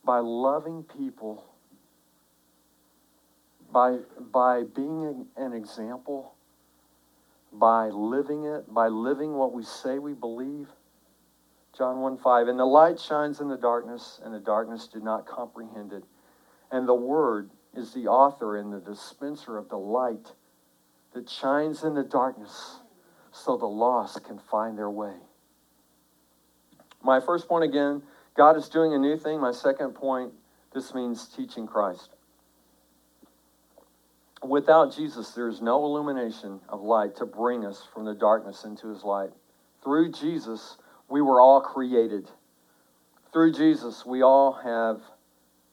by 0.04 0.18
loving 0.18 0.82
people, 0.82 1.44
by, 3.72 3.98
by 4.32 4.62
being 4.62 5.26
an 5.36 5.52
example, 5.52 6.34
by 7.52 7.88
living 7.88 8.44
it, 8.44 8.72
by 8.72 8.88
living 8.88 9.34
what 9.34 9.52
we 9.52 9.62
say 9.62 9.98
we 9.98 10.12
believe. 10.12 10.68
John 11.76 12.00
1 12.00 12.18
5. 12.18 12.48
And 12.48 12.58
the 12.58 12.64
light 12.64 13.00
shines 13.00 13.40
in 13.40 13.48
the 13.48 13.56
darkness, 13.56 14.20
and 14.24 14.32
the 14.32 14.40
darkness 14.40 14.86
did 14.86 15.02
not 15.02 15.26
comprehend 15.26 15.92
it. 15.92 16.04
And 16.70 16.88
the 16.88 16.94
word 16.94 17.50
is 17.76 17.92
the 17.92 18.06
author 18.06 18.56
and 18.56 18.72
the 18.72 18.80
dispenser 18.80 19.56
of 19.56 19.68
the 19.68 19.76
light 19.76 20.32
that 21.12 21.28
shines 21.28 21.84
in 21.84 21.94
the 21.94 22.02
darkness 22.02 22.78
so 23.32 23.56
the 23.56 23.66
lost 23.66 24.24
can 24.24 24.38
find 24.38 24.78
their 24.78 24.90
way. 24.90 25.14
My 27.02 27.20
first 27.20 27.48
point 27.48 27.64
again 27.64 28.02
God 28.36 28.56
is 28.56 28.68
doing 28.68 28.94
a 28.94 28.98
new 28.98 29.16
thing. 29.16 29.40
My 29.40 29.52
second 29.52 29.94
point 29.94 30.32
this 30.74 30.92
means 30.92 31.28
teaching 31.28 31.66
Christ. 31.66 32.10
Without 34.42 34.94
Jesus, 34.94 35.30
there 35.30 35.48
is 35.48 35.62
no 35.62 35.84
illumination 35.84 36.60
of 36.68 36.82
light 36.82 37.16
to 37.16 37.26
bring 37.26 37.64
us 37.64 37.86
from 37.94 38.04
the 38.04 38.14
darkness 38.14 38.64
into 38.64 38.88
his 38.88 39.02
light. 39.04 39.30
Through 39.82 40.12
Jesus, 40.12 40.76
we 41.08 41.22
were 41.22 41.40
all 41.40 41.60
created. 41.60 42.28
Through 43.32 43.52
Jesus, 43.52 44.04
we 44.04 44.22
all 44.22 44.52
have 44.52 45.00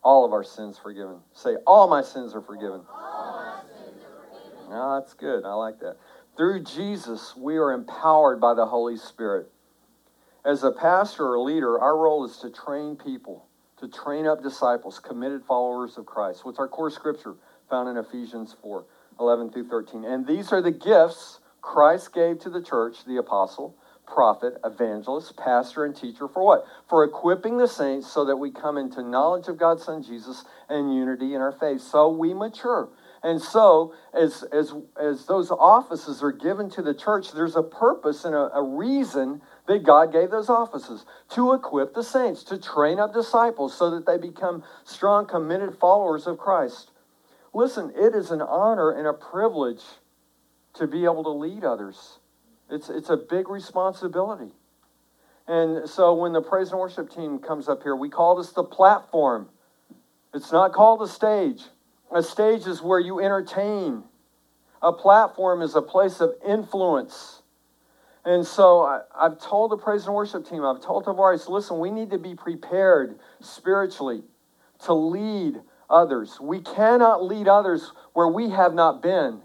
all 0.03 0.25
of 0.25 0.33
our 0.33 0.43
sins 0.43 0.77
forgiven. 0.77 1.17
Say, 1.33 1.55
all 1.67 1.87
my 1.87 2.01
sins 2.01 2.33
are 2.33 2.41
forgiven. 2.41 2.81
Now 4.69 4.81
ah, 4.81 4.99
that's 4.99 5.13
good. 5.13 5.43
I 5.43 5.53
like 5.53 5.79
that. 5.79 5.97
Through 6.37 6.63
Jesus, 6.63 7.35
we 7.35 7.57
are 7.57 7.73
empowered 7.73 8.39
by 8.39 8.53
the 8.53 8.65
Holy 8.65 8.97
Spirit. 8.97 9.51
As 10.45 10.63
a 10.63 10.71
pastor 10.71 11.27
or 11.27 11.39
leader, 11.39 11.79
our 11.79 11.97
role 11.97 12.25
is 12.25 12.37
to 12.37 12.49
train 12.49 12.95
people, 12.95 13.45
to 13.77 13.87
train 13.87 14.25
up 14.25 14.41
disciples, 14.41 14.97
committed 14.97 15.43
followers 15.45 15.97
of 15.97 16.05
Christ. 16.05 16.45
What's 16.45 16.57
our 16.57 16.67
core 16.67 16.89
scripture 16.89 17.35
found 17.69 17.89
in 17.89 17.97
Ephesians 17.97 18.55
4 18.61 18.85
11 19.19 19.51
through 19.51 19.67
13? 19.67 20.05
And 20.05 20.25
these 20.25 20.51
are 20.51 20.61
the 20.61 20.71
gifts 20.71 21.41
Christ 21.61 22.13
gave 22.13 22.39
to 22.39 22.49
the 22.49 22.61
church, 22.61 23.05
the 23.05 23.17
apostle, 23.17 23.75
prophet, 24.13 24.57
evangelist, 24.63 25.37
pastor, 25.37 25.85
and 25.85 25.95
teacher 25.95 26.27
for 26.27 26.43
what? 26.43 26.65
For 26.89 27.03
equipping 27.03 27.57
the 27.57 27.67
saints 27.67 28.11
so 28.11 28.25
that 28.25 28.37
we 28.37 28.51
come 28.51 28.77
into 28.77 29.01
knowledge 29.01 29.47
of 29.47 29.57
God's 29.57 29.83
Son 29.83 30.03
Jesus 30.03 30.43
and 30.69 30.93
unity 30.93 31.33
in 31.33 31.41
our 31.41 31.51
faith. 31.51 31.81
So 31.81 32.09
we 32.09 32.33
mature. 32.33 32.89
And 33.23 33.39
so, 33.39 33.93
as, 34.13 34.43
as, 34.51 34.73
as 34.99 35.25
those 35.27 35.51
offices 35.51 36.23
are 36.23 36.31
given 36.31 36.69
to 36.71 36.81
the 36.81 36.93
church, 36.93 37.31
there's 37.31 37.55
a 37.55 37.61
purpose 37.61 38.25
and 38.25 38.33
a, 38.33 38.49
a 38.55 38.63
reason 38.63 39.41
that 39.67 39.83
God 39.83 40.11
gave 40.11 40.31
those 40.31 40.49
offices 40.49 41.05
to 41.29 41.53
equip 41.53 41.93
the 41.93 42.03
saints, 42.03 42.43
to 42.45 42.57
train 42.57 42.99
up 42.99 43.13
disciples 43.13 43.77
so 43.77 43.91
that 43.91 44.07
they 44.07 44.17
become 44.17 44.63
strong, 44.85 45.27
committed 45.27 45.77
followers 45.77 46.25
of 46.25 46.39
Christ. 46.39 46.91
Listen, 47.53 47.91
it 47.95 48.15
is 48.15 48.31
an 48.31 48.41
honor 48.41 48.91
and 48.91 49.05
a 49.05 49.13
privilege 49.13 49.83
to 50.73 50.87
be 50.87 51.03
able 51.03 51.23
to 51.23 51.29
lead 51.29 51.63
others. 51.63 52.17
It's, 52.71 52.89
it's 52.89 53.09
a 53.09 53.17
big 53.17 53.49
responsibility. 53.49 54.51
And 55.47 55.89
so 55.89 56.13
when 56.13 56.33
the 56.33 56.41
praise 56.41 56.71
and 56.71 56.79
worship 56.79 57.09
team 57.09 57.39
comes 57.39 57.67
up 57.67 57.83
here, 57.83 57.95
we 57.95 58.09
call 58.09 58.35
this 58.35 58.51
the 58.51 58.63
platform. 58.63 59.49
It's 60.33 60.51
not 60.51 60.71
called 60.71 61.01
a 61.01 61.07
stage. 61.07 61.61
A 62.13 62.23
stage 62.23 62.67
is 62.67 62.81
where 62.81 62.99
you 62.99 63.19
entertain. 63.19 64.03
A 64.81 64.93
platform 64.93 65.61
is 65.61 65.75
a 65.75 65.81
place 65.81 66.21
of 66.21 66.33
influence. 66.47 67.41
And 68.23 68.45
so 68.45 68.83
I, 68.83 69.01
have 69.21 69.39
told 69.39 69.71
the 69.71 69.77
praise 69.77 70.05
and 70.05 70.13
worship 70.13 70.47
team, 70.47 70.63
I've 70.63 70.81
told 70.81 71.05
Tavares, 71.05 71.49
listen, 71.49 71.79
we 71.79 71.89
need 71.89 72.11
to 72.11 72.19
be 72.19 72.35
prepared 72.35 73.19
spiritually 73.41 74.23
to 74.85 74.93
lead 74.93 75.59
others. 75.89 76.39
We 76.39 76.61
cannot 76.61 77.25
lead 77.25 77.47
others 77.47 77.91
where 78.13 78.27
we 78.27 78.51
have 78.51 78.73
not 78.73 79.01
been. 79.01 79.41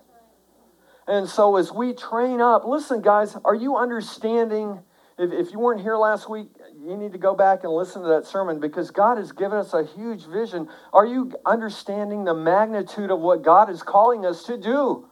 And 1.06 1.28
so 1.28 1.56
as 1.56 1.72
we 1.72 1.92
train 1.92 2.40
up, 2.40 2.64
listen, 2.64 3.00
guys, 3.00 3.36
are 3.44 3.54
you 3.54 3.76
understanding? 3.76 4.80
If, 5.18 5.32
if 5.32 5.52
you 5.52 5.58
weren't 5.58 5.80
here 5.80 5.96
last 5.96 6.28
week, 6.28 6.48
you 6.84 6.96
need 6.96 7.12
to 7.12 7.18
go 7.18 7.34
back 7.34 7.62
and 7.64 7.72
listen 7.72 8.02
to 8.02 8.08
that 8.08 8.26
sermon 8.26 8.58
because 8.58 8.90
God 8.90 9.16
has 9.16 9.32
given 9.32 9.56
us 9.56 9.72
a 9.72 9.84
huge 9.84 10.26
vision. 10.26 10.68
Are 10.92 11.06
you 11.06 11.32
understanding 11.44 12.24
the 12.24 12.34
magnitude 12.34 13.10
of 13.10 13.20
what 13.20 13.42
God 13.42 13.70
is 13.70 13.82
calling 13.82 14.26
us 14.26 14.44
to 14.44 14.58
do? 14.58 15.06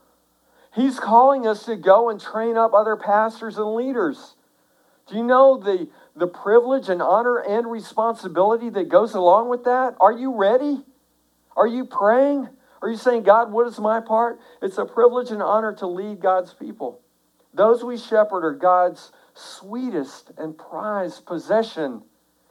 He's 0.75 0.99
calling 0.99 1.47
us 1.47 1.65
to 1.67 1.77
go 1.77 2.11
and 2.11 2.21
train 2.21 2.57
up 2.57 2.75
other 2.75 2.97
pastors 2.97 3.57
and 3.57 3.75
leaders. 3.75 4.35
Do 5.07 5.17
you 5.17 5.23
know 5.23 5.57
the, 5.59 5.89
the 6.17 6.27
privilege 6.27 6.89
and 6.89 7.01
honor 7.01 7.39
and 7.39 7.71
responsibility 7.71 8.71
that 8.71 8.89
goes 8.89 9.15
along 9.15 9.49
with 9.49 9.65
that? 9.65 9.95
Are 10.01 10.13
you 10.13 10.35
ready? 10.35 10.83
Are 11.57 11.69
you 11.69 11.85
praying? 11.85 12.49
Are 12.85 12.91
you 12.91 12.99
saying, 12.99 13.23
God, 13.23 13.51
what 13.51 13.67
is 13.67 13.79
my 13.79 13.99
part? 13.99 14.39
It's 14.61 14.77
a 14.77 14.85
privilege 14.85 15.31
and 15.31 15.41
honor 15.41 15.73
to 15.77 15.87
lead 15.87 16.21
God's 16.21 16.53
people. 16.53 17.01
Those 17.55 17.83
we 17.83 17.97
shepherd 17.97 18.45
are 18.45 18.53
God's 18.53 19.11
sweetest 19.33 20.33
and 20.37 20.59
prized 20.59 21.25
possession. 21.25 22.03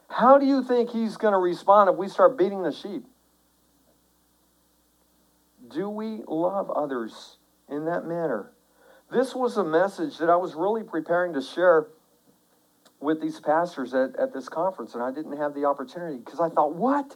How 0.08 0.38
do 0.38 0.44
you 0.44 0.64
think 0.64 0.90
He's 0.90 1.16
going 1.16 1.34
to 1.34 1.38
respond 1.38 1.88
if 1.88 1.94
we 1.94 2.08
start 2.08 2.36
beating 2.36 2.64
the 2.64 2.72
sheep? 2.72 3.04
Do 5.72 5.88
we 5.88 6.22
love 6.26 6.68
others 6.68 7.36
in 7.68 7.84
that 7.84 8.04
manner? 8.04 8.50
This 9.12 9.36
was 9.36 9.56
a 9.56 9.64
message 9.64 10.18
that 10.18 10.30
I 10.30 10.36
was 10.36 10.56
really 10.56 10.82
preparing 10.82 11.32
to 11.34 11.42
share 11.42 11.86
with 12.98 13.22
these 13.22 13.38
pastors 13.38 13.94
at, 13.94 14.16
at 14.16 14.34
this 14.34 14.48
conference, 14.48 14.94
and 14.94 15.02
I 15.04 15.12
didn't 15.12 15.36
have 15.36 15.54
the 15.54 15.66
opportunity 15.66 16.16
because 16.16 16.40
I 16.40 16.48
thought, 16.48 16.74
what? 16.74 17.14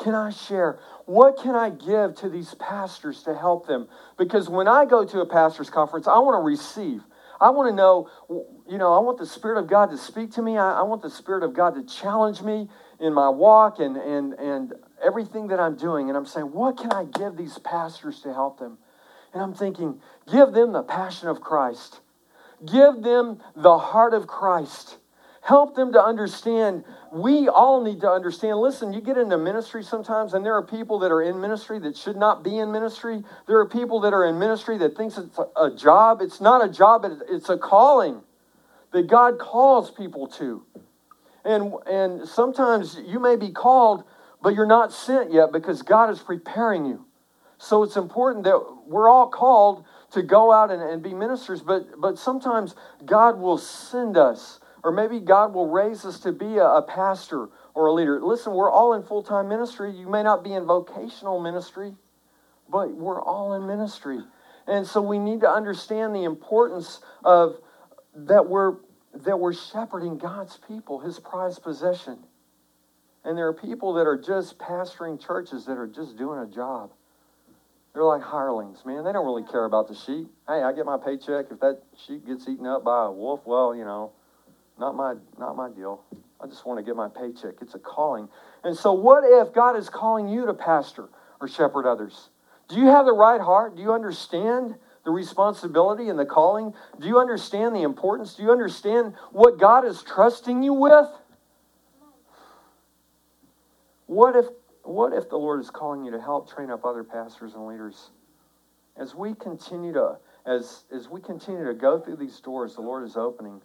Can 0.00 0.14
I 0.14 0.30
share? 0.30 0.78
What 1.06 1.36
can 1.36 1.54
I 1.54 1.70
give 1.70 2.14
to 2.16 2.28
these 2.28 2.54
pastors 2.54 3.22
to 3.24 3.34
help 3.34 3.66
them? 3.66 3.88
Because 4.18 4.48
when 4.48 4.66
I 4.66 4.84
go 4.84 5.04
to 5.04 5.20
a 5.20 5.26
pastor's 5.26 5.70
conference, 5.70 6.08
I 6.08 6.18
want 6.18 6.40
to 6.40 6.44
receive. 6.44 7.02
I 7.40 7.50
want 7.50 7.70
to 7.70 7.74
know, 7.74 8.10
you 8.68 8.78
know, 8.78 8.92
I 8.92 8.98
want 8.98 9.18
the 9.18 9.26
Spirit 9.26 9.58
of 9.58 9.66
God 9.66 9.90
to 9.90 9.96
speak 9.96 10.32
to 10.32 10.42
me. 10.42 10.58
I, 10.58 10.80
I 10.80 10.82
want 10.82 11.02
the 11.02 11.10
Spirit 11.10 11.42
of 11.42 11.54
God 11.54 11.74
to 11.74 11.82
challenge 11.84 12.42
me 12.42 12.68
in 13.00 13.14
my 13.14 13.28
walk 13.28 13.78
and, 13.78 13.96
and, 13.96 14.34
and 14.34 14.74
everything 15.02 15.48
that 15.48 15.58
I'm 15.58 15.76
doing. 15.76 16.08
And 16.08 16.18
I'm 16.18 16.26
saying, 16.26 16.46
what 16.52 16.76
can 16.76 16.92
I 16.92 17.04
give 17.04 17.36
these 17.36 17.58
pastors 17.58 18.20
to 18.20 18.34
help 18.34 18.58
them? 18.58 18.78
And 19.32 19.42
I'm 19.42 19.54
thinking, 19.54 20.00
give 20.30 20.52
them 20.52 20.72
the 20.72 20.82
passion 20.82 21.28
of 21.28 21.40
Christ, 21.40 22.00
give 22.64 23.02
them 23.02 23.40
the 23.56 23.78
heart 23.78 24.12
of 24.12 24.26
Christ. 24.26 24.98
Help 25.42 25.74
them 25.74 25.92
to 25.92 26.02
understand. 26.02 26.84
We 27.12 27.48
all 27.48 27.82
need 27.82 28.02
to 28.02 28.10
understand. 28.10 28.58
Listen, 28.58 28.92
you 28.92 29.00
get 29.00 29.16
into 29.16 29.38
ministry 29.38 29.82
sometimes, 29.82 30.34
and 30.34 30.44
there 30.44 30.54
are 30.54 30.62
people 30.62 30.98
that 31.00 31.10
are 31.10 31.22
in 31.22 31.40
ministry 31.40 31.78
that 31.80 31.96
should 31.96 32.16
not 32.16 32.44
be 32.44 32.58
in 32.58 32.70
ministry. 32.70 33.22
There 33.46 33.58
are 33.58 33.66
people 33.66 34.00
that 34.00 34.12
are 34.12 34.26
in 34.26 34.38
ministry 34.38 34.76
that 34.78 34.96
thinks 34.96 35.16
it's 35.16 35.38
a 35.56 35.70
job. 35.70 36.20
It's 36.20 36.40
not 36.40 36.64
a 36.64 36.70
job, 36.70 37.06
it's 37.28 37.48
a 37.48 37.56
calling 37.56 38.20
that 38.92 39.06
God 39.06 39.38
calls 39.38 39.90
people 39.90 40.26
to. 40.28 40.62
And, 41.44 41.72
and 41.86 42.28
sometimes 42.28 42.98
you 43.06 43.18
may 43.18 43.36
be 43.36 43.50
called, 43.50 44.04
but 44.42 44.54
you're 44.54 44.66
not 44.66 44.92
sent 44.92 45.32
yet 45.32 45.52
because 45.52 45.82
God 45.82 46.10
is 46.10 46.20
preparing 46.20 46.84
you. 46.84 47.06
So 47.58 47.82
it's 47.82 47.96
important 47.96 48.44
that 48.44 48.60
we're 48.86 49.08
all 49.08 49.28
called 49.28 49.84
to 50.12 50.22
go 50.22 50.52
out 50.52 50.70
and, 50.70 50.82
and 50.82 51.02
be 51.02 51.14
ministers, 51.14 51.62
but, 51.62 52.00
but 52.00 52.18
sometimes 52.18 52.74
God 53.04 53.38
will 53.38 53.58
send 53.58 54.16
us 54.16 54.59
or 54.82 54.92
maybe 54.92 55.20
God 55.20 55.52
will 55.54 55.68
raise 55.68 56.04
us 56.04 56.20
to 56.20 56.32
be 56.32 56.56
a, 56.56 56.64
a 56.64 56.82
pastor 56.82 57.48
or 57.74 57.86
a 57.86 57.92
leader. 57.92 58.20
Listen, 58.22 58.54
we're 58.54 58.70
all 58.70 58.94
in 58.94 59.02
full 59.02 59.22
time 59.22 59.48
ministry. 59.48 59.92
You 59.92 60.08
may 60.08 60.22
not 60.22 60.42
be 60.42 60.52
in 60.52 60.64
vocational 60.64 61.40
ministry, 61.40 61.94
but 62.68 62.90
we're 62.90 63.20
all 63.20 63.54
in 63.54 63.66
ministry. 63.66 64.20
And 64.66 64.86
so 64.86 65.02
we 65.02 65.18
need 65.18 65.40
to 65.40 65.50
understand 65.50 66.14
the 66.14 66.24
importance 66.24 67.00
of 67.24 67.56
that 68.14 68.48
we're 68.48 68.76
that 69.12 69.38
we're 69.38 69.52
shepherding 69.52 70.18
God's 70.18 70.58
people, 70.68 71.00
his 71.00 71.18
prized 71.18 71.62
possession. 71.62 72.18
And 73.24 73.36
there 73.36 73.48
are 73.48 73.52
people 73.52 73.94
that 73.94 74.06
are 74.06 74.16
just 74.16 74.58
pastoring 74.58 75.20
churches 75.20 75.66
that 75.66 75.76
are 75.76 75.86
just 75.86 76.16
doing 76.16 76.38
a 76.38 76.46
job. 76.46 76.92
They're 77.92 78.04
like 78.04 78.22
hirelings, 78.22 78.84
man. 78.86 79.04
They 79.04 79.12
don't 79.12 79.26
really 79.26 79.42
care 79.42 79.64
about 79.64 79.88
the 79.88 79.94
sheep. 79.94 80.28
Hey, 80.46 80.62
I 80.62 80.72
get 80.72 80.86
my 80.86 80.96
paycheck. 80.96 81.46
If 81.50 81.58
that 81.60 81.82
sheep 82.06 82.24
gets 82.24 82.48
eaten 82.48 82.66
up 82.66 82.84
by 82.84 83.06
a 83.06 83.10
wolf, 83.10 83.40
well, 83.44 83.74
you 83.74 83.84
know, 83.84 84.12
not 84.80 84.96
my, 84.96 85.14
not 85.38 85.56
my 85.56 85.68
deal. 85.68 86.02
I 86.40 86.46
just 86.46 86.66
want 86.66 86.78
to 86.78 86.82
get 86.82 86.96
my 86.96 87.08
paycheck. 87.08 87.56
It's 87.60 87.74
a 87.74 87.78
calling. 87.78 88.28
And 88.64 88.74
so, 88.74 88.92
what 88.92 89.22
if 89.24 89.52
God 89.52 89.76
is 89.76 89.90
calling 89.90 90.26
you 90.26 90.46
to 90.46 90.54
pastor 90.54 91.10
or 91.40 91.48
shepherd 91.48 91.86
others? 91.86 92.30
Do 92.68 92.76
you 92.76 92.86
have 92.86 93.04
the 93.04 93.12
right 93.12 93.40
heart? 93.40 93.76
Do 93.76 93.82
you 93.82 93.92
understand 93.92 94.74
the 95.04 95.10
responsibility 95.10 96.08
and 96.08 96.18
the 96.18 96.24
calling? 96.24 96.72
Do 96.98 97.06
you 97.06 97.18
understand 97.18 97.76
the 97.76 97.82
importance? 97.82 98.34
Do 98.34 98.42
you 98.42 98.50
understand 98.50 99.14
what 99.32 99.58
God 99.60 99.84
is 99.84 100.02
trusting 100.02 100.62
you 100.62 100.72
with? 100.72 101.08
What 104.06 104.34
if, 104.34 104.46
what 104.82 105.12
if 105.12 105.28
the 105.28 105.36
Lord 105.36 105.60
is 105.60 105.70
calling 105.70 106.04
you 106.04 106.10
to 106.10 106.20
help 106.20 106.50
train 106.50 106.70
up 106.70 106.84
other 106.84 107.04
pastors 107.04 107.54
and 107.54 107.66
leaders? 107.66 108.10
As 108.96 109.14
we 109.14 109.34
continue 109.34 109.92
to 109.92 110.16
as, 110.46 110.84
as 110.90 111.08
we 111.08 111.20
continue 111.20 111.66
to 111.66 111.74
go 111.74 112.00
through 112.00 112.16
these 112.16 112.40
doors 112.40 112.74
the 112.74 112.80
Lord 112.80 113.04
is 113.04 113.16
opening, 113.16 113.60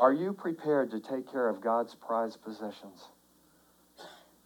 are 0.00 0.12
you 0.12 0.32
prepared 0.32 0.90
to 0.90 1.00
take 1.00 1.30
care 1.30 1.48
of 1.48 1.60
God's 1.60 1.94
prized 1.94 2.42
possessions? 2.42 3.08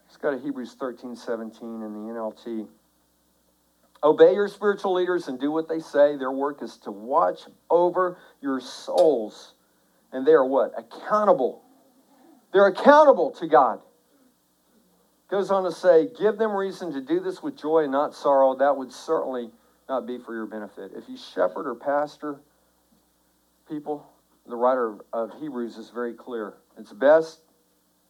Let's 0.05 0.17
go 0.17 0.31
to 0.31 0.39
Hebrews 0.39 0.75
13 0.79 1.15
17 1.15 1.81
in 1.81 1.93
the 1.93 2.13
NLT. 2.13 2.67
Obey 4.03 4.33
your 4.33 4.47
spiritual 4.47 4.93
leaders 4.93 5.27
and 5.27 5.39
do 5.39 5.51
what 5.51 5.67
they 5.67 5.79
say. 5.79 6.17
Their 6.17 6.31
work 6.31 6.61
is 6.61 6.77
to 6.79 6.91
watch 6.91 7.41
over 7.69 8.17
your 8.41 8.59
souls. 8.59 9.53
And 10.11 10.25
they 10.25 10.31
are 10.31 10.45
what? 10.45 10.73
Accountable. 10.77 11.63
They're 12.53 12.67
accountable 12.67 13.31
to 13.31 13.47
God. 13.47 13.81
Goes 15.29 15.51
on 15.51 15.63
to 15.63 15.71
say, 15.71 16.07
give 16.17 16.37
them 16.37 16.55
reason 16.55 16.93
to 16.93 17.01
do 17.01 17.19
this 17.19 17.43
with 17.43 17.57
joy 17.57 17.83
and 17.83 17.91
not 17.91 18.15
sorrow. 18.15 18.55
That 18.55 18.77
would 18.77 18.93
certainly 18.93 19.49
not 19.89 20.07
be 20.07 20.17
for 20.19 20.33
your 20.33 20.45
benefit. 20.45 20.91
If 20.95 21.09
you 21.09 21.17
shepherd 21.17 21.67
or 21.67 21.75
pastor 21.75 22.39
people, 23.67 24.07
the 24.47 24.55
writer 24.55 24.97
of 25.13 25.31
Hebrews 25.39 25.77
is 25.77 25.89
very 25.89 26.13
clear. 26.13 26.55
It's 26.77 26.93
best 26.93 27.41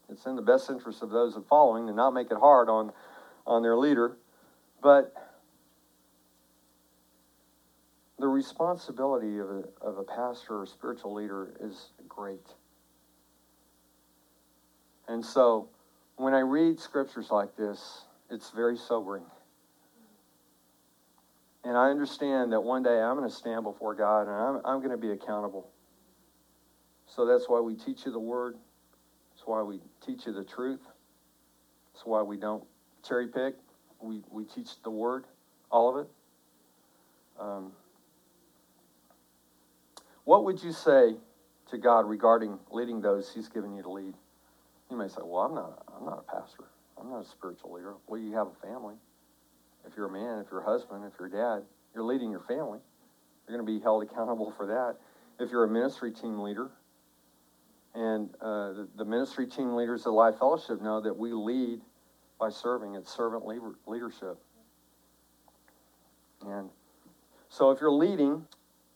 It's 0.09 0.25
in 0.25 0.35
the 0.35 0.41
best 0.41 0.69
interest 0.69 1.01
of 1.01 1.09
those 1.09 1.35
of 1.35 1.45
following 1.47 1.88
to 1.88 1.93
not 1.93 2.13
make 2.13 2.31
it 2.31 2.38
hard 2.38 2.69
on, 2.69 2.91
on 3.45 3.61
their 3.61 3.75
leader. 3.75 4.17
But 4.81 5.13
the 8.19 8.27
responsibility 8.27 9.39
of 9.39 9.49
a, 9.49 9.63
of 9.81 9.97
a 9.97 10.03
pastor 10.03 10.61
or 10.61 10.65
spiritual 10.65 11.13
leader 11.13 11.53
is 11.59 11.89
great. 12.07 12.47
And 15.07 15.25
so 15.25 15.69
when 16.15 16.33
I 16.33 16.39
read 16.39 16.79
scriptures 16.79 17.31
like 17.31 17.55
this, 17.55 18.03
it's 18.29 18.51
very 18.51 18.77
sobering. 18.77 19.23
And 21.63 21.77
I 21.77 21.89
understand 21.89 22.53
that 22.53 22.61
one 22.61 22.83
day 22.83 23.01
I'm 23.01 23.17
going 23.17 23.29
to 23.29 23.35
stand 23.35 23.63
before 23.63 23.93
God 23.93 24.21
and 24.21 24.31
I'm, 24.31 24.61
I'm 24.65 24.79
going 24.79 24.91
to 24.91 24.97
be 24.97 25.11
accountable. 25.11 25.69
So 27.08 27.26
that's 27.26 27.45
why 27.47 27.60
we 27.60 27.76
teach 27.76 28.05
you 28.05 28.12
the 28.12 28.20
word. 28.20 28.55
That's 29.34 29.47
why 29.47 29.62
we 29.62 29.80
teach 30.05 30.26
you 30.26 30.34
the 30.34 30.43
truth. 30.43 30.82
That's 31.93 32.05
why 32.05 32.22
we 32.22 32.38
don't 32.38 32.64
cherry 33.08 33.28
pick. 33.28 33.55
We, 33.99 34.22
we 34.30 34.43
teach 34.43 34.82
the 34.84 34.91
word, 34.91 35.26
all 35.72 35.89
of 35.89 36.05
it. 36.05 36.12
Um, 37.39 37.72
what 40.24 40.43
would 40.45 40.62
you 40.62 40.72
say 40.72 41.16
to 41.72 41.78
God 41.78 42.08
regarding 42.08 42.60
leading 42.72 43.01
those 43.01 43.32
He's 43.34 43.47
given 43.47 43.76
you 43.76 43.84
to 43.84 43.91
lead? 43.91 44.14
You 44.89 44.97
may 44.97 45.08
say, 45.08 45.22
"Well, 45.24 45.43
I'm 45.43 45.55
not. 45.55 45.84
I'm 45.95 46.05
not 46.05 46.26
a 46.28 46.32
pastor. 46.32 46.66
I'm 46.99 47.10
not 47.10 47.26
a 47.26 47.28
spiritual 47.28 47.74
leader." 47.74 47.93
Well, 48.08 48.20
you 48.20 48.34
have 48.34 48.47
a 48.47 48.68
family. 48.68 48.95
If 49.86 49.95
you're 49.95 50.08
a 50.08 50.12
man, 50.12 50.39
if 50.39 50.47
you're 50.51 50.62
a 50.62 50.66
husband, 50.66 51.05
if 51.05 51.14
you're 51.20 51.30
a 51.30 51.32
dad, 51.32 51.66
you're 51.93 52.03
leading 52.03 52.32
your 52.32 52.41
family. 52.41 52.80
You're 53.47 53.58
going 53.58 53.66
to 53.66 53.80
be 53.80 53.82
held 53.82 54.03
accountable 54.03 54.51
for 54.58 54.66
that. 54.68 54.97
If 55.39 55.51
you're 55.51 55.64
a 55.64 55.70
ministry 55.70 56.12
team 56.12 56.39
leader, 56.39 56.70
and 57.97 58.29
uh, 58.39 58.73
the, 58.95 59.05
ministry 59.05 59.47
team 59.47 59.75
leaders 59.75 60.05
of 60.05 60.13
Life 60.13 60.37
Fellowship 60.37 60.81
know 60.83 61.01
that 61.01 61.17
we 61.17 61.31
lead 61.31 61.81
by 62.39 62.49
serving. 62.49 62.93
It's 62.93 63.15
servant 63.15 63.43
leadership. 63.87 64.37
And 66.45 66.69
so 67.49 67.71
if 67.71 67.81
you're 67.81 67.89
leading, 67.89 68.45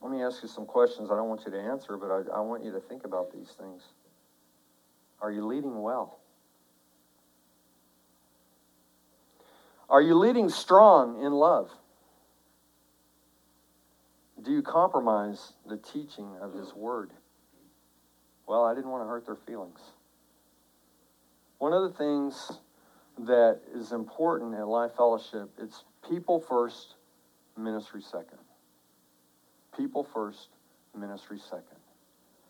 let 0.02 0.12
me 0.12 0.22
ask 0.22 0.44
you 0.44 0.50
some 0.50 0.68
questions. 0.68 1.10
I 1.10 1.16
don't 1.16 1.30
want 1.30 1.42
you 1.46 1.52
to 1.52 1.60
answer, 1.60 1.98
but 1.98 2.12
I, 2.12 2.38
I 2.38 2.42
want 2.42 2.64
you 2.64 2.72
to 2.74 2.80
think 2.80 3.04
about 3.04 3.34
these 3.34 3.50
things. 3.60 3.82
Are 5.20 5.32
you 5.32 5.48
leading 5.48 5.82
well? 5.82 6.20
Are 9.90 10.02
you 10.02 10.14
leading 10.14 10.48
strong 10.48 11.24
in 11.24 11.32
love? 11.32 11.72
Do 14.44 14.52
you 14.52 14.62
compromise 14.62 15.54
the 15.68 15.78
teaching 15.78 16.38
of 16.40 16.54
His 16.54 16.76
Word? 16.76 17.12
Well, 18.52 18.66
I 18.66 18.76
didn't 18.76 18.90
want 18.90 19.02
to 19.06 19.08
hurt 19.08 19.26
their 19.26 19.38
feelings. 19.38 19.80
One 21.60 21.72
of 21.72 21.84
the 21.84 21.98
things 21.98 22.52
that 23.20 23.62
is 23.74 23.94
important 23.94 24.56
at 24.56 24.68
Life 24.68 24.92
Fellowship, 24.98 25.50
it's 25.58 25.86
people 26.10 26.38
first, 26.38 26.96
ministry 27.58 28.02
second. 28.02 28.40
People 29.78 30.04
first, 30.04 30.50
ministry 30.94 31.40
second. 31.40 31.80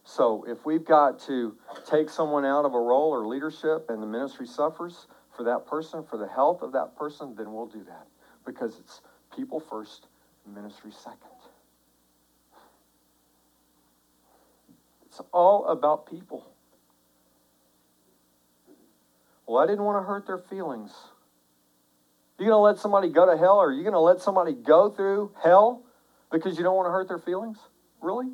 So 0.04 0.44
if 0.48 0.66
we've 0.66 0.84
got 0.84 1.20
to 1.28 1.56
take 1.88 2.10
someone 2.10 2.46
out 2.46 2.66
of 2.66 2.74
a 2.74 2.80
role 2.80 3.12
or 3.12 3.28
leadership 3.28 3.92
and 3.92 4.02
the 4.02 4.08
ministry 4.08 4.48
suffers 4.48 5.06
for 5.38 5.44
that 5.44 5.68
person, 5.68 6.04
for 6.04 6.18
the 6.18 6.28
health 6.28 6.64
of 6.64 6.72
that 6.72 6.96
person, 6.96 7.36
then 7.38 7.54
we'll 7.54 7.68
do 7.68 7.84
that 7.84 8.08
because 8.44 8.80
it's 8.80 9.02
people 9.36 9.60
first, 9.60 10.08
ministry 10.52 10.92
second. 10.92 11.41
It's 15.12 15.20
all 15.34 15.66
about 15.66 16.10
people. 16.10 16.50
Well, 19.46 19.62
I 19.62 19.68
didn't 19.68 19.84
want 19.84 20.02
to 20.02 20.08
hurt 20.08 20.26
their 20.26 20.38
feelings. 20.38 20.94
You 22.40 22.46
going 22.46 22.52
to 22.52 22.58
let 22.60 22.80
somebody 22.80 23.10
go 23.10 23.26
to 23.26 23.38
hell 23.38 23.58
or 23.58 23.68
are 23.68 23.74
you 23.74 23.82
going 23.82 23.92
to 23.92 24.00
let 24.00 24.22
somebody 24.22 24.54
go 24.54 24.90
through 24.90 25.34
hell 25.44 25.84
because 26.32 26.58
you 26.58 26.64
don't 26.64 26.78
want 26.78 26.88
to 26.88 26.92
hurt 26.92 27.10
their 27.10 27.20
feelings? 27.20 27.58
Really? 28.00 28.28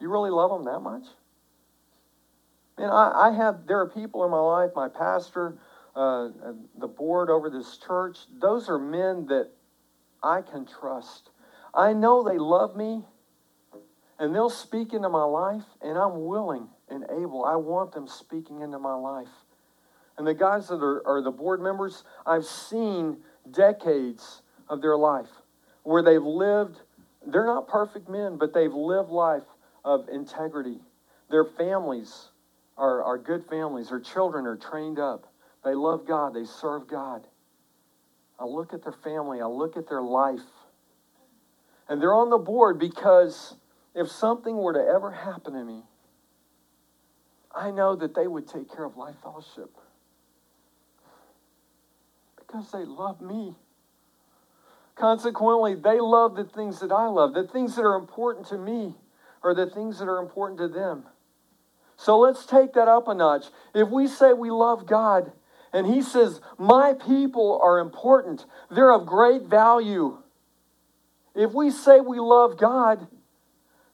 You 0.00 0.08
really 0.08 0.30
love 0.30 0.52
them 0.52 0.72
that 0.72 0.78
much? 0.78 1.02
And 2.78 2.86
I, 2.86 3.30
I 3.30 3.30
have, 3.32 3.66
there 3.66 3.80
are 3.80 3.88
people 3.88 4.24
in 4.24 4.30
my 4.30 4.38
life, 4.38 4.70
my 4.76 4.88
pastor, 4.88 5.58
uh, 5.96 6.28
the 6.78 6.86
board 6.86 7.28
over 7.28 7.50
this 7.50 7.76
church, 7.78 8.18
those 8.40 8.68
are 8.68 8.78
men 8.78 9.26
that 9.26 9.50
I 10.22 10.42
can 10.42 10.64
trust. 10.64 11.30
I 11.74 11.92
know 11.92 12.22
they 12.22 12.38
love 12.38 12.76
me 12.76 13.02
and 14.18 14.34
they'll 14.34 14.50
speak 14.50 14.92
into 14.92 15.08
my 15.08 15.24
life, 15.24 15.64
and 15.82 15.98
I'm 15.98 16.24
willing 16.24 16.68
and 16.88 17.04
able. 17.10 17.44
I 17.44 17.56
want 17.56 17.92
them 17.92 18.06
speaking 18.06 18.60
into 18.60 18.78
my 18.78 18.94
life. 18.94 19.28
And 20.16 20.26
the 20.26 20.34
guys 20.34 20.68
that 20.68 20.76
are, 20.76 21.06
are 21.06 21.22
the 21.22 21.30
board 21.30 21.60
members, 21.60 22.04
I've 22.24 22.44
seen 22.44 23.18
decades 23.50 24.42
of 24.68 24.80
their 24.80 24.96
life 24.96 25.28
where 25.82 26.02
they've 26.02 26.22
lived, 26.22 26.80
they're 27.26 27.46
not 27.46 27.68
perfect 27.68 28.08
men, 28.08 28.36
but 28.38 28.54
they've 28.54 28.72
lived 28.72 29.10
life 29.10 29.42
of 29.84 30.08
integrity. 30.08 30.78
Their 31.30 31.44
families 31.44 32.28
are, 32.76 33.02
are 33.02 33.18
good 33.18 33.44
families. 33.48 33.88
Their 33.88 34.00
children 34.00 34.46
are 34.46 34.56
trained 34.56 34.98
up. 34.98 35.32
They 35.64 35.74
love 35.74 36.06
God. 36.06 36.34
They 36.34 36.44
serve 36.44 36.86
God. 36.86 37.26
I 38.38 38.44
look 38.44 38.72
at 38.72 38.82
their 38.82 38.94
family. 39.04 39.40
I 39.40 39.46
look 39.46 39.76
at 39.76 39.88
their 39.88 40.02
life. 40.02 40.40
And 41.88 42.00
they're 42.00 42.14
on 42.14 42.30
the 42.30 42.38
board 42.38 42.78
because 42.78 43.56
if 43.94 44.10
something 44.10 44.56
were 44.56 44.72
to 44.72 44.80
ever 44.80 45.10
happen 45.10 45.54
to 45.54 45.64
me, 45.64 45.82
I 47.54 47.70
know 47.70 47.94
that 47.96 48.14
they 48.14 48.26
would 48.26 48.48
take 48.48 48.74
care 48.74 48.84
of 48.84 48.96
Life 48.96 49.14
Fellowship 49.22 49.70
because 52.36 52.70
they 52.72 52.84
love 52.84 53.20
me. 53.20 53.54
Consequently, 54.96 55.74
they 55.74 56.00
love 56.00 56.36
the 56.36 56.44
things 56.44 56.80
that 56.80 56.92
I 56.92 57.06
love. 57.06 57.34
The 57.34 57.46
things 57.46 57.76
that 57.76 57.82
are 57.82 57.96
important 57.96 58.46
to 58.48 58.58
me 58.58 58.94
are 59.42 59.54
the 59.54 59.66
things 59.66 59.98
that 59.98 60.08
are 60.08 60.18
important 60.18 60.58
to 60.58 60.68
them. 60.68 61.04
So 61.96 62.18
let's 62.18 62.46
take 62.46 62.72
that 62.74 62.88
up 62.88 63.08
a 63.08 63.14
notch. 63.14 63.46
If 63.74 63.88
we 63.88 64.06
say 64.08 64.32
we 64.32 64.50
love 64.50 64.86
God, 64.86 65.32
and 65.72 65.86
He 65.86 66.02
says, 66.02 66.40
My 66.58 66.94
people 66.94 67.60
are 67.62 67.78
important, 67.78 68.46
they're 68.70 68.92
of 68.92 69.06
great 69.06 69.42
value. 69.42 70.18
If 71.34 71.52
we 71.52 71.70
say 71.70 72.00
we 72.00 72.20
love 72.20 72.56
God, 72.56 73.08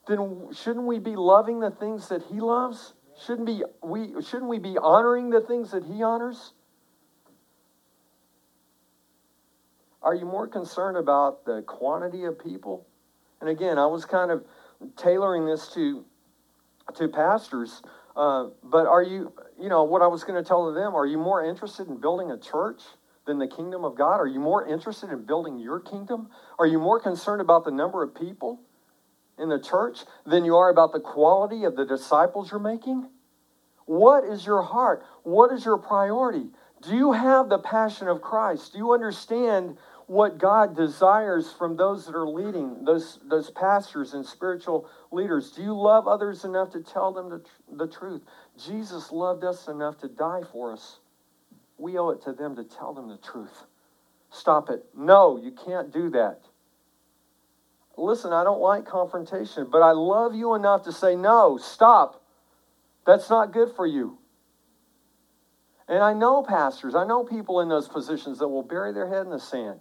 then 0.06 0.48
shouldn't 0.52 0.86
we 0.86 0.98
be 0.98 1.16
loving 1.16 1.60
the 1.60 1.70
things 1.70 2.08
that 2.08 2.22
he 2.30 2.40
loves? 2.40 2.94
Shouldn't, 3.26 3.46
be, 3.46 3.62
we, 3.82 4.22
shouldn't 4.22 4.48
we 4.48 4.58
be 4.58 4.78
honoring 4.78 5.30
the 5.30 5.40
things 5.40 5.72
that 5.72 5.84
he 5.84 6.02
honors? 6.02 6.52
Are 10.02 10.14
you 10.14 10.24
more 10.24 10.46
concerned 10.46 10.96
about 10.96 11.44
the 11.44 11.62
quantity 11.62 12.24
of 12.24 12.42
people? 12.42 12.86
And 13.40 13.50
again, 13.50 13.78
I 13.78 13.86
was 13.86 14.04
kind 14.06 14.30
of 14.30 14.44
tailoring 14.96 15.44
this 15.44 15.68
to, 15.74 16.04
to 16.94 17.08
pastors. 17.08 17.82
Uh, 18.16 18.48
but 18.62 18.86
are 18.86 19.02
you, 19.02 19.32
you 19.60 19.68
know, 19.68 19.84
what 19.84 20.02
I 20.02 20.06
was 20.06 20.24
going 20.24 20.42
to 20.42 20.46
tell 20.46 20.72
them, 20.72 20.94
are 20.94 21.06
you 21.06 21.18
more 21.18 21.44
interested 21.44 21.88
in 21.88 22.00
building 22.00 22.30
a 22.30 22.38
church 22.38 22.82
than 23.26 23.38
the 23.38 23.46
kingdom 23.46 23.84
of 23.84 23.96
God? 23.96 24.16
Are 24.16 24.26
you 24.26 24.40
more 24.40 24.66
interested 24.66 25.10
in 25.10 25.24
building 25.24 25.58
your 25.58 25.80
kingdom? 25.80 26.30
Are 26.58 26.66
you 26.66 26.78
more 26.78 26.98
concerned 26.98 27.40
about 27.42 27.64
the 27.64 27.70
number 27.70 28.02
of 28.02 28.14
people? 28.14 28.60
In 29.40 29.48
the 29.48 29.58
church 29.60 30.00
than 30.26 30.44
you 30.44 30.56
are 30.56 30.70
about 30.70 30.92
the 30.92 31.00
quality 31.00 31.64
of 31.64 31.76
the 31.76 31.86
disciples 31.86 32.50
you're 32.50 32.60
making? 32.60 33.08
What 33.86 34.24
is 34.24 34.46
your 34.46 34.62
heart? 34.62 35.04
What 35.24 35.52
is 35.52 35.64
your 35.64 35.78
priority? 35.78 36.50
Do 36.82 36.94
you 36.94 37.12
have 37.12 37.48
the 37.48 37.58
passion 37.58 38.08
of 38.08 38.22
Christ? 38.22 38.72
Do 38.72 38.78
you 38.78 38.92
understand 38.92 39.76
what 40.06 40.38
God 40.38 40.76
desires 40.76 41.52
from 41.52 41.76
those 41.76 42.06
that 42.06 42.16
are 42.16 42.28
leading, 42.28 42.84
those, 42.84 43.18
those 43.24 43.50
pastors 43.50 44.14
and 44.14 44.24
spiritual 44.24 44.88
leaders? 45.12 45.52
Do 45.52 45.62
you 45.62 45.74
love 45.74 46.08
others 46.08 46.44
enough 46.44 46.70
to 46.70 46.82
tell 46.82 47.12
them 47.12 47.28
the, 47.28 47.44
the 47.76 47.86
truth? 47.86 48.22
Jesus 48.58 49.12
loved 49.12 49.44
us 49.44 49.68
enough 49.68 49.98
to 49.98 50.08
die 50.08 50.42
for 50.52 50.72
us. 50.72 50.98
We 51.78 51.98
owe 51.98 52.10
it 52.10 52.22
to 52.22 52.32
them 52.32 52.56
to 52.56 52.64
tell 52.64 52.92
them 52.92 53.08
the 53.08 53.18
truth. 53.18 53.64
Stop 54.30 54.70
it. 54.70 54.84
No, 54.96 55.36
you 55.36 55.50
can't 55.50 55.92
do 55.92 56.10
that. 56.10 56.42
Listen, 58.00 58.32
I 58.32 58.44
don't 58.44 58.60
like 58.60 58.86
confrontation, 58.86 59.68
but 59.70 59.82
I 59.82 59.92
love 59.92 60.34
you 60.34 60.54
enough 60.54 60.84
to 60.84 60.92
say, 60.92 61.16
no, 61.16 61.58
stop. 61.58 62.22
That's 63.06 63.28
not 63.28 63.52
good 63.52 63.70
for 63.76 63.86
you. 63.86 64.18
And 65.86 65.98
I 65.98 66.14
know 66.14 66.42
pastors, 66.42 66.94
I 66.94 67.04
know 67.04 67.24
people 67.24 67.60
in 67.60 67.68
those 67.68 67.88
positions 67.88 68.38
that 68.38 68.48
will 68.48 68.62
bury 68.62 68.92
their 68.92 69.08
head 69.08 69.26
in 69.26 69.30
the 69.30 69.40
sand 69.40 69.80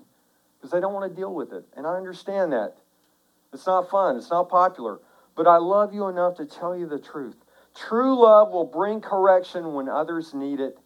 because 0.58 0.72
they 0.72 0.82
don't 0.82 0.94
want 0.94 1.10
to 1.10 1.16
deal 1.16 1.34
with 1.34 1.54
it. 1.54 1.66
And 1.78 1.88
I 1.88 1.96
understand 1.96 2.52
that. 2.52 2.76
It's 3.54 3.66
not 3.66 3.90
fun, 3.90 4.18
it's 4.18 4.30
not 4.30 4.50
popular. 4.50 5.00
But 5.36 5.48
I 5.48 5.58
love 5.58 5.94
you 5.94 6.08
enough 6.08 6.36
to 6.38 6.46
tell 6.46 6.76
you 6.76 6.88
the 6.88 7.00
truth. 7.00 7.38
True 7.76 8.20
love 8.22 8.52
will 8.52 8.66
bring 8.66 9.00
correction 9.00 9.74
when 9.74 9.88
others 9.88 10.34
need 10.34 10.60
it 10.60 10.78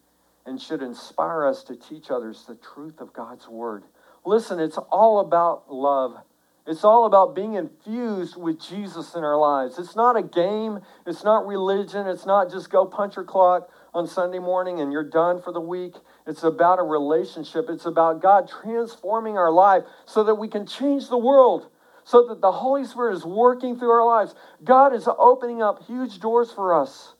and 0.46 0.60
should 0.60 0.82
inspire 0.82 1.46
us 1.46 1.64
to 1.64 1.74
teach 1.74 2.10
others 2.10 2.44
the 2.46 2.54
truth 2.56 3.00
of 3.00 3.12
God's 3.12 3.48
word. 3.48 3.84
Listen, 4.24 4.60
it's 4.60 4.78
all 4.78 5.20
about 5.20 5.72
love 5.72 6.18
it's 6.66 6.82
all 6.82 7.04
about 7.04 7.34
being 7.34 7.54
infused 7.54 8.36
with 8.36 8.58
Jesus 8.58 9.14
in 9.14 9.22
our 9.22 9.36
lives. 9.36 9.78
It's 9.78 9.94
not 9.94 10.16
a 10.16 10.22
game. 10.22 10.80
It's 11.06 11.22
not 11.22 11.46
religion. 11.46 12.06
It's 12.06 12.24
not 12.24 12.50
just 12.50 12.70
go 12.70 12.86
punch 12.86 13.16
your 13.16 13.24
clock 13.24 13.68
on 13.92 14.06
Sunday 14.06 14.38
morning 14.38 14.80
and 14.80 14.90
you're 14.90 15.08
done 15.08 15.42
for 15.42 15.52
the 15.52 15.60
week. 15.60 15.94
It's 16.26 16.42
about 16.42 16.78
a 16.78 16.82
relationship. 16.82 17.66
It's 17.68 17.84
about 17.84 18.22
God 18.22 18.50
transforming 18.62 19.36
our 19.36 19.52
life 19.52 19.84
so 20.06 20.24
that 20.24 20.36
we 20.36 20.48
can 20.48 20.66
change 20.66 21.10
the 21.10 21.18
world, 21.18 21.68
so 22.02 22.28
that 22.28 22.40
the 22.40 22.52
Holy 22.52 22.86
Spirit 22.86 23.14
is 23.14 23.26
working 23.26 23.78
through 23.78 23.90
our 23.90 24.06
lives. 24.06 24.34
God 24.64 24.94
is 24.94 25.06
opening 25.06 25.62
up 25.62 25.84
huge 25.86 26.18
doors 26.18 26.50
for 26.50 26.74
us. 26.74 27.14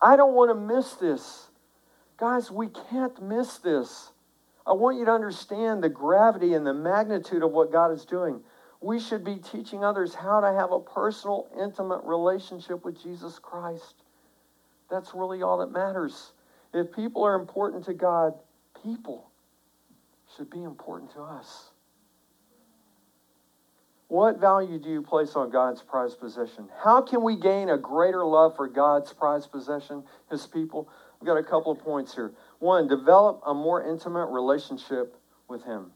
I 0.00 0.16
don't 0.16 0.34
want 0.34 0.50
to 0.50 0.54
miss 0.54 0.94
this. 0.94 1.48
Guys, 2.16 2.50
we 2.50 2.68
can't 2.90 3.22
miss 3.22 3.58
this. 3.58 4.10
I 4.66 4.72
want 4.72 4.98
you 4.98 5.04
to 5.04 5.12
understand 5.12 5.82
the 5.82 5.88
gravity 5.90 6.54
and 6.54 6.66
the 6.66 6.72
magnitude 6.74 7.42
of 7.42 7.50
what 7.50 7.72
God 7.72 7.92
is 7.92 8.06
doing. 8.06 8.40
We 8.80 8.98
should 8.98 9.24
be 9.24 9.36
teaching 9.36 9.84
others 9.84 10.14
how 10.14 10.40
to 10.40 10.52
have 10.52 10.72
a 10.72 10.80
personal, 10.80 11.48
intimate 11.60 12.00
relationship 12.04 12.84
with 12.84 13.02
Jesus 13.02 13.38
Christ. 13.38 14.04
That's 14.90 15.14
really 15.14 15.42
all 15.42 15.58
that 15.58 15.70
matters. 15.70 16.32
If 16.72 16.92
people 16.92 17.24
are 17.24 17.34
important 17.34 17.84
to 17.86 17.94
God, 17.94 18.34
people 18.82 19.30
should 20.36 20.50
be 20.50 20.62
important 20.62 21.12
to 21.12 21.20
us. 21.20 21.70
What 24.08 24.40
value 24.40 24.78
do 24.78 24.88
you 24.88 25.02
place 25.02 25.36
on 25.36 25.50
God's 25.50 25.82
prized 25.82 26.18
possession? 26.18 26.68
How 26.82 27.00
can 27.00 27.22
we 27.22 27.36
gain 27.36 27.68
a 27.68 27.78
greater 27.78 28.24
love 28.24 28.56
for 28.56 28.66
God's 28.66 29.12
prized 29.12 29.52
possession, 29.52 30.02
His 30.30 30.46
people? 30.46 30.88
We've 31.20 31.26
got 31.26 31.36
a 31.36 31.44
couple 31.44 31.70
of 31.70 31.78
points 31.78 32.14
here. 32.14 32.32
One, 32.58 32.88
develop 32.88 33.42
a 33.46 33.54
more 33.54 33.88
intimate 33.88 34.26
relationship 34.26 35.16
with 35.48 35.62
Him 35.64 35.92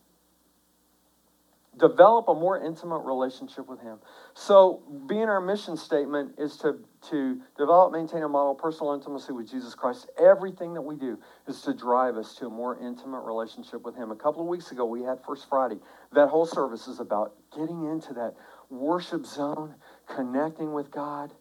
develop 1.78 2.28
a 2.28 2.34
more 2.34 2.64
intimate 2.64 3.00
relationship 3.00 3.68
with 3.68 3.80
him. 3.80 3.98
So 4.34 4.82
being 5.06 5.28
our 5.28 5.40
mission 5.40 5.76
statement 5.76 6.32
is 6.38 6.56
to, 6.58 6.78
to 7.10 7.40
develop 7.56 7.92
maintain 7.92 8.22
a 8.22 8.28
model 8.28 8.52
of 8.52 8.58
personal 8.58 8.94
intimacy 8.94 9.32
with 9.32 9.50
jesus 9.50 9.74
christ. 9.74 10.08
Everything 10.18 10.74
that 10.74 10.82
we 10.82 10.96
do 10.96 11.18
is 11.46 11.60
to 11.62 11.74
drive 11.74 12.16
us 12.16 12.34
to 12.36 12.46
a 12.46 12.50
more 12.50 12.78
intimate 12.78 13.20
relationship 13.20 13.82
with 13.84 13.96
him. 13.96 14.10
A 14.10 14.16
couple 14.16 14.40
of 14.42 14.48
weeks 14.48 14.70
ago 14.70 14.84
we 14.84 15.02
had 15.02 15.18
first 15.26 15.48
friday. 15.48 15.78
That 16.12 16.28
whole 16.28 16.46
service 16.46 16.86
is 16.86 17.00
about 17.00 17.34
getting 17.54 17.84
into 17.84 18.14
that 18.14 18.34
worship 18.70 19.26
zone 19.26 19.74
connecting 20.06 20.72
with 20.72 20.90
god 20.90 21.32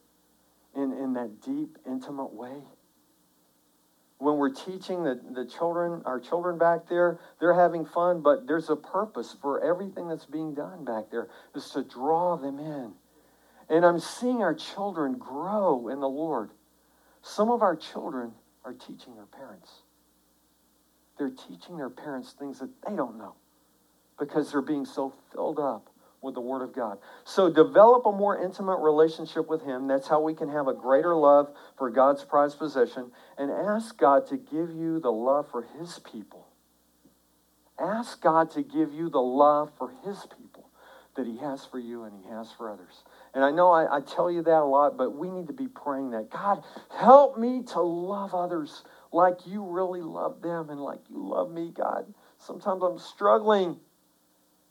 in, 0.76 0.92
in 0.94 1.14
that 1.14 1.42
deep 1.42 1.78
intimate 1.86 2.34
way 2.34 2.64
when 4.24 4.38
we're 4.38 4.54
teaching 4.54 5.04
the, 5.04 5.20
the 5.34 5.46
children, 5.46 6.02
our 6.06 6.20
children 6.20 6.58
back 6.58 6.88
there, 6.88 7.20
they're 7.40 7.54
having 7.54 7.86
fun, 7.86 8.22
but 8.22 8.48
there's 8.48 8.70
a 8.70 8.76
purpose 8.76 9.36
for 9.42 9.64
everything 9.64 10.08
that's 10.08 10.26
being 10.26 10.54
done 10.54 10.86
back 10.86 11.12
there, 11.12 11.28
is 11.56 11.70
to 11.72 11.84
draw 11.84 12.38
them 12.38 12.58
in. 12.58 12.94
And 13.70 13.86
I'm 13.86 14.00
seeing 14.00 14.42
our 14.42 14.54
children 14.54 15.18
grow 15.18 15.90
in 15.90 16.00
the 16.00 16.10
Lord. 16.10 16.52
Some 17.22 17.52
of 17.52 17.62
our 17.62 17.76
children 17.76 18.32
are 18.64 18.74
teaching 18.74 19.16
their 19.16 19.26
parents. 19.26 19.70
They're 21.18 21.30
teaching 21.30 21.78
their 21.78 21.90
parents 21.90 22.34
things 22.38 22.60
that 22.60 22.70
they 22.88 22.96
don't 22.96 23.18
know 23.18 23.36
because 24.18 24.52
they're 24.52 24.62
being 24.62 24.86
so 24.86 25.14
filled 25.32 25.60
up 25.60 25.90
with 26.24 26.34
the 26.34 26.42
Word 26.42 26.64
of 26.64 26.74
God. 26.74 26.98
So 27.26 27.50
develop 27.52 28.06
a 28.06 28.12
more 28.12 28.42
intimate 28.42 28.78
relationship 28.78 29.48
with 29.48 29.62
Him. 29.62 29.88
That's 29.88 30.08
how 30.08 30.22
we 30.22 30.34
can 30.34 30.50
have 30.50 30.68
a 30.68 30.74
greater 30.74 31.16
love 31.16 31.54
for 31.78 31.90
God's 31.90 32.24
prized 32.24 32.58
possession. 32.58 33.12
And 33.38 33.52
ask 33.52 33.98
God 33.98 34.28
to 34.30 34.38
give 34.38 34.72
you 34.72 35.00
the 35.00 35.12
love 35.12 35.52
for 35.52 35.68
His 35.80 36.00
people. 36.00 36.48
Ask 37.80 38.22
God 38.22 38.52
to 38.52 38.62
give 38.62 38.94
you 38.94 39.10
the 39.10 39.22
love 39.22 39.72
for 39.78 39.94
His 40.06 40.26
people 40.38 40.70
that 41.16 41.28
He 41.28 41.38
has 41.38 41.66
for 41.66 41.80
you 41.80 42.04
and 42.04 42.16
He 42.16 42.30
has 42.30 42.52
for 42.52 42.72
others. 42.72 43.04
And 43.34 43.44
I 43.44 43.52
know 43.52 43.72
I, 43.72 43.98
I 43.98 44.02
tell 44.02 44.32
you 44.32 44.42
that 44.44 44.60
a 44.60 44.66
lot, 44.66 44.98
but 44.98 45.16
we 45.16 45.30
need 45.30 45.48
to 45.48 45.54
be 45.54 45.68
praying 45.68 46.12
that 46.12 46.30
God, 46.30 46.64
help 46.96 47.38
me 47.38 47.64
to 47.74 47.82
love 47.82 48.34
others 48.34 48.84
like 49.12 49.46
you 49.46 49.64
really 49.64 50.02
love 50.02 50.42
them 50.42 50.70
and 50.70 50.80
like 50.80 51.02
you 51.10 51.18
love 51.18 51.52
me, 51.52 51.72
God. 51.76 52.12
Sometimes 52.38 52.82
I'm 52.84 52.98
struggling. 52.98 53.78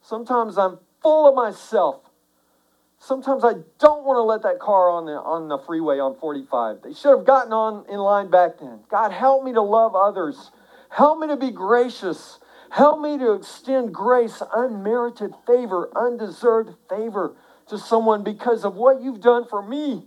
Sometimes 0.01 0.57
I'm 0.57 0.79
full 1.03 1.27
of 1.27 1.35
myself. 1.35 2.01
Sometimes 2.97 3.43
I 3.43 3.55
don't 3.79 4.05
want 4.05 4.17
to 4.17 4.23
let 4.23 4.43
that 4.43 4.59
car 4.59 4.89
on 4.89 5.05
the, 5.05 5.11
on 5.11 5.49
the 5.49 5.57
freeway 5.57 5.99
on 5.99 6.15
45. 6.15 6.81
They 6.81 6.93
should 6.93 7.17
have 7.17 7.25
gotten 7.25 7.51
on 7.51 7.85
in 7.89 7.97
line 7.97 8.29
back 8.29 8.59
then. 8.59 8.79
God, 8.89 9.11
help 9.11 9.43
me 9.43 9.51
to 9.53 9.61
love 9.61 9.93
others. 9.93 10.51
Help 10.89 11.19
me 11.19 11.27
to 11.27 11.35
be 11.35 11.51
gracious. 11.51 12.39
Help 12.69 13.01
me 13.01 13.17
to 13.17 13.33
extend 13.33 13.93
grace, 13.93 14.41
unmerited 14.55 15.33
favor, 15.45 15.89
undeserved 15.95 16.75
favor 16.89 17.35
to 17.67 17.77
someone 17.77 18.23
because 18.23 18.63
of 18.63 18.75
what 18.75 19.01
you've 19.01 19.21
done 19.21 19.45
for 19.45 19.61
me. 19.61 20.05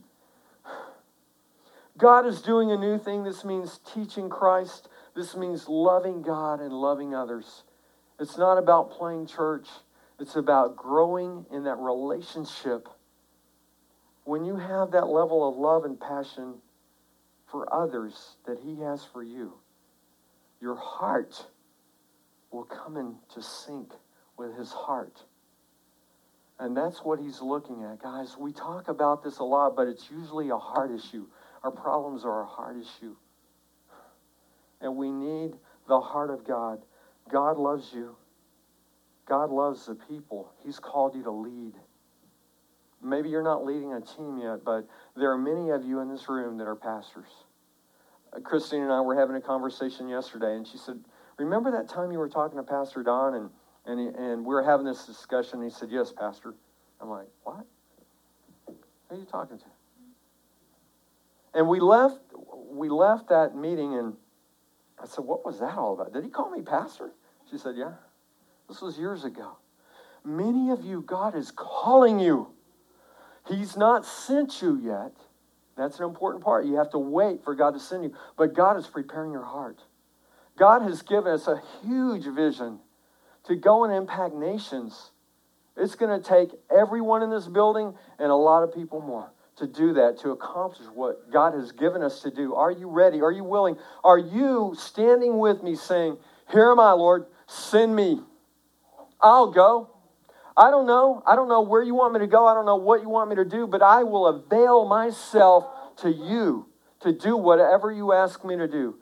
God 1.98 2.26
is 2.26 2.42
doing 2.42 2.72
a 2.72 2.76
new 2.76 2.98
thing. 2.98 3.24
This 3.24 3.44
means 3.44 3.78
teaching 3.94 4.28
Christ. 4.28 4.88
This 5.14 5.36
means 5.36 5.68
loving 5.68 6.22
God 6.22 6.60
and 6.60 6.72
loving 6.72 7.14
others. 7.14 7.62
It's 8.18 8.36
not 8.36 8.58
about 8.58 8.90
playing 8.90 9.26
church. 9.26 9.66
It's 10.18 10.36
about 10.36 10.76
growing 10.76 11.44
in 11.52 11.64
that 11.64 11.78
relationship. 11.78 12.88
When 14.24 14.44
you 14.44 14.56
have 14.56 14.92
that 14.92 15.06
level 15.06 15.48
of 15.48 15.56
love 15.56 15.84
and 15.84 16.00
passion 16.00 16.54
for 17.50 17.72
others 17.72 18.36
that 18.46 18.58
He 18.64 18.80
has 18.80 19.04
for 19.12 19.22
you, 19.22 19.54
your 20.60 20.76
heart 20.76 21.46
will 22.50 22.64
come 22.64 22.96
into 22.96 23.42
sync 23.42 23.92
with 24.38 24.56
His 24.56 24.72
heart. 24.72 25.22
And 26.58 26.74
that's 26.74 27.04
what 27.04 27.20
He's 27.20 27.42
looking 27.42 27.84
at. 27.84 28.02
Guys, 28.02 28.36
we 28.38 28.52
talk 28.52 28.88
about 28.88 29.22
this 29.22 29.38
a 29.38 29.44
lot, 29.44 29.76
but 29.76 29.86
it's 29.86 30.10
usually 30.10 30.48
a 30.48 30.56
heart 30.56 30.90
issue. 30.90 31.26
Our 31.62 31.70
problems 31.70 32.24
are 32.24 32.42
a 32.42 32.46
heart 32.46 32.76
issue. 32.78 33.14
And 34.80 34.96
we 34.96 35.10
need 35.10 35.52
the 35.88 36.00
heart 36.00 36.30
of 36.30 36.46
God. 36.46 36.82
God 37.30 37.58
loves 37.58 37.92
you. 37.92 38.16
God 39.26 39.50
loves 39.50 39.86
the 39.86 39.94
people. 39.94 40.52
He's 40.64 40.78
called 40.78 41.14
you 41.14 41.22
to 41.24 41.30
lead. 41.30 41.74
Maybe 43.02 43.28
you're 43.28 43.42
not 43.42 43.64
leading 43.64 43.92
a 43.92 44.00
team 44.00 44.38
yet, 44.38 44.64
but 44.64 44.88
there 45.16 45.30
are 45.30 45.38
many 45.38 45.70
of 45.70 45.84
you 45.84 46.00
in 46.00 46.08
this 46.08 46.28
room 46.28 46.58
that 46.58 46.66
are 46.66 46.76
pastors. 46.76 47.28
Uh, 48.32 48.40
Christine 48.40 48.82
and 48.82 48.92
I 48.92 49.00
were 49.00 49.16
having 49.16 49.36
a 49.36 49.40
conversation 49.40 50.08
yesterday, 50.08 50.56
and 50.56 50.66
she 50.66 50.78
said, 50.78 50.98
Remember 51.38 51.70
that 51.72 51.88
time 51.88 52.10
you 52.10 52.18
were 52.18 52.28
talking 52.28 52.56
to 52.56 52.62
Pastor 52.62 53.02
Don, 53.02 53.34
and, 53.34 53.50
and, 53.84 54.16
and 54.16 54.44
we 54.44 54.54
were 54.54 54.62
having 54.62 54.86
this 54.86 55.04
discussion? 55.04 55.60
And 55.60 55.70
he 55.70 55.70
said, 55.70 55.90
Yes, 55.90 56.12
Pastor. 56.16 56.54
I'm 57.00 57.10
like, 57.10 57.28
What? 57.42 57.66
Who 58.66 59.16
are 59.16 59.18
you 59.18 59.26
talking 59.26 59.58
to? 59.58 59.64
And 61.54 61.68
we 61.68 61.80
left, 61.80 62.20
we 62.70 62.88
left 62.88 63.28
that 63.28 63.54
meeting, 63.56 63.94
and 63.94 64.14
I 65.02 65.06
said, 65.06 65.24
What 65.24 65.44
was 65.44 65.60
that 65.60 65.76
all 65.76 65.94
about? 65.94 66.12
Did 66.12 66.24
he 66.24 66.30
call 66.30 66.50
me 66.50 66.62
pastor? 66.62 67.12
She 67.50 67.58
said, 67.58 67.74
Yeah. 67.76 67.92
This 68.68 68.80
was 68.80 68.98
years 68.98 69.24
ago. 69.24 69.58
Many 70.24 70.70
of 70.70 70.84
you, 70.84 71.02
God 71.02 71.36
is 71.36 71.52
calling 71.52 72.18
you. 72.18 72.48
He's 73.48 73.76
not 73.76 74.04
sent 74.04 74.60
you 74.60 74.80
yet. 74.82 75.12
That's 75.76 75.98
an 75.98 76.04
important 76.04 76.42
part. 76.42 76.66
You 76.66 76.76
have 76.76 76.90
to 76.90 76.98
wait 76.98 77.44
for 77.44 77.54
God 77.54 77.74
to 77.74 77.80
send 77.80 78.02
you. 78.02 78.14
But 78.36 78.54
God 78.54 78.76
is 78.76 78.86
preparing 78.86 79.30
your 79.30 79.44
heart. 79.44 79.78
God 80.58 80.82
has 80.82 81.02
given 81.02 81.32
us 81.32 81.46
a 81.46 81.62
huge 81.82 82.24
vision 82.24 82.80
to 83.44 83.54
go 83.54 83.84
and 83.84 83.92
impact 83.92 84.34
nations. 84.34 85.10
It's 85.76 85.94
going 85.94 86.20
to 86.20 86.26
take 86.26 86.50
everyone 86.76 87.22
in 87.22 87.30
this 87.30 87.46
building 87.46 87.94
and 88.18 88.30
a 88.30 88.34
lot 88.34 88.62
of 88.62 88.74
people 88.74 89.00
more 89.00 89.30
to 89.56 89.66
do 89.66 89.92
that, 89.94 90.18
to 90.18 90.30
accomplish 90.30 90.86
what 90.88 91.30
God 91.30 91.54
has 91.54 91.72
given 91.72 92.02
us 92.02 92.20
to 92.22 92.30
do. 92.30 92.54
Are 92.54 92.70
you 92.70 92.88
ready? 92.88 93.20
Are 93.22 93.32
you 93.32 93.44
willing? 93.44 93.76
Are 94.02 94.18
you 94.18 94.74
standing 94.78 95.38
with 95.38 95.62
me 95.62 95.76
saying, 95.76 96.18
Here 96.50 96.70
am 96.70 96.80
I, 96.80 96.92
Lord, 96.92 97.26
send 97.46 97.94
me? 97.94 98.20
I'll 99.20 99.50
go. 99.50 99.90
I 100.56 100.70
don't 100.70 100.86
know. 100.86 101.22
I 101.26 101.36
don't 101.36 101.48
know 101.48 101.60
where 101.60 101.82
you 101.82 101.94
want 101.94 102.14
me 102.14 102.20
to 102.20 102.26
go. 102.26 102.46
I 102.46 102.54
don't 102.54 102.66
know 102.66 102.76
what 102.76 103.02
you 103.02 103.08
want 103.08 103.28
me 103.28 103.36
to 103.36 103.44
do, 103.44 103.66
but 103.66 103.82
I 103.82 104.04
will 104.04 104.26
avail 104.26 104.86
myself 104.86 105.66
to 105.98 106.10
you 106.10 106.66
to 107.00 107.12
do 107.12 107.36
whatever 107.36 107.92
you 107.92 108.12
ask 108.12 108.44
me 108.44 108.56
to 108.56 108.66
do. 108.66 108.96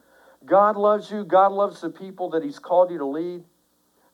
God 0.45 0.77
loves 0.77 1.11
you. 1.11 1.25
God 1.25 1.53
loves 1.53 1.81
the 1.81 1.91
people 1.91 2.31
that 2.31 2.43
He's 2.43 2.59
called 2.59 2.91
you 2.91 2.99
to 2.99 3.07
lead. 3.07 3.45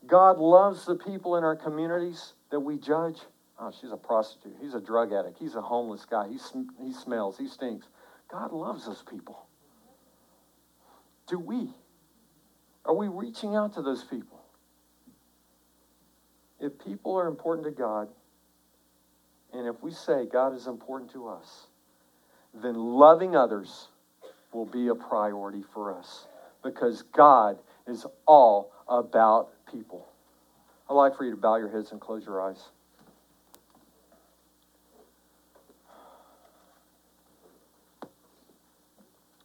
God 0.06 0.38
loves 0.38 0.84
the 0.86 0.96
people 0.96 1.36
in 1.36 1.44
our 1.44 1.56
communities 1.56 2.34
that 2.50 2.60
we 2.60 2.78
judge. 2.78 3.16
Oh, 3.58 3.72
she's 3.78 3.92
a 3.92 3.96
prostitute. 3.96 4.56
He's 4.60 4.74
a 4.74 4.80
drug 4.80 5.12
addict. 5.12 5.38
He's 5.38 5.54
a 5.54 5.60
homeless 5.60 6.06
guy. 6.06 6.28
He, 6.28 6.38
sm- 6.38 6.70
he 6.82 6.92
smells. 6.92 7.36
He 7.36 7.46
stinks. 7.46 7.86
God 8.30 8.52
loves 8.52 8.86
those 8.86 9.02
people. 9.08 9.46
Do 11.26 11.38
we? 11.38 11.74
Are 12.84 12.94
we 12.94 13.08
reaching 13.08 13.56
out 13.56 13.74
to 13.74 13.82
those 13.82 14.04
people? 14.04 14.39
If 16.60 16.72
people 16.84 17.16
are 17.16 17.26
important 17.26 17.66
to 17.66 17.70
God, 17.70 18.08
and 19.52 19.66
if 19.66 19.82
we 19.82 19.90
say 19.90 20.26
God 20.26 20.54
is 20.54 20.66
important 20.66 21.10
to 21.12 21.28
us, 21.28 21.66
then 22.54 22.74
loving 22.74 23.34
others 23.34 23.88
will 24.52 24.66
be 24.66 24.88
a 24.88 24.94
priority 24.94 25.62
for 25.72 25.96
us 25.96 26.26
because 26.62 27.02
God 27.14 27.58
is 27.86 28.06
all 28.26 28.72
about 28.88 29.50
people. 29.70 30.06
I'd 30.88 30.94
like 30.94 31.16
for 31.16 31.24
you 31.24 31.30
to 31.30 31.36
bow 31.36 31.56
your 31.56 31.70
heads 31.70 31.92
and 31.92 32.00
close 32.00 32.24
your 32.24 32.42
eyes. 32.42 32.68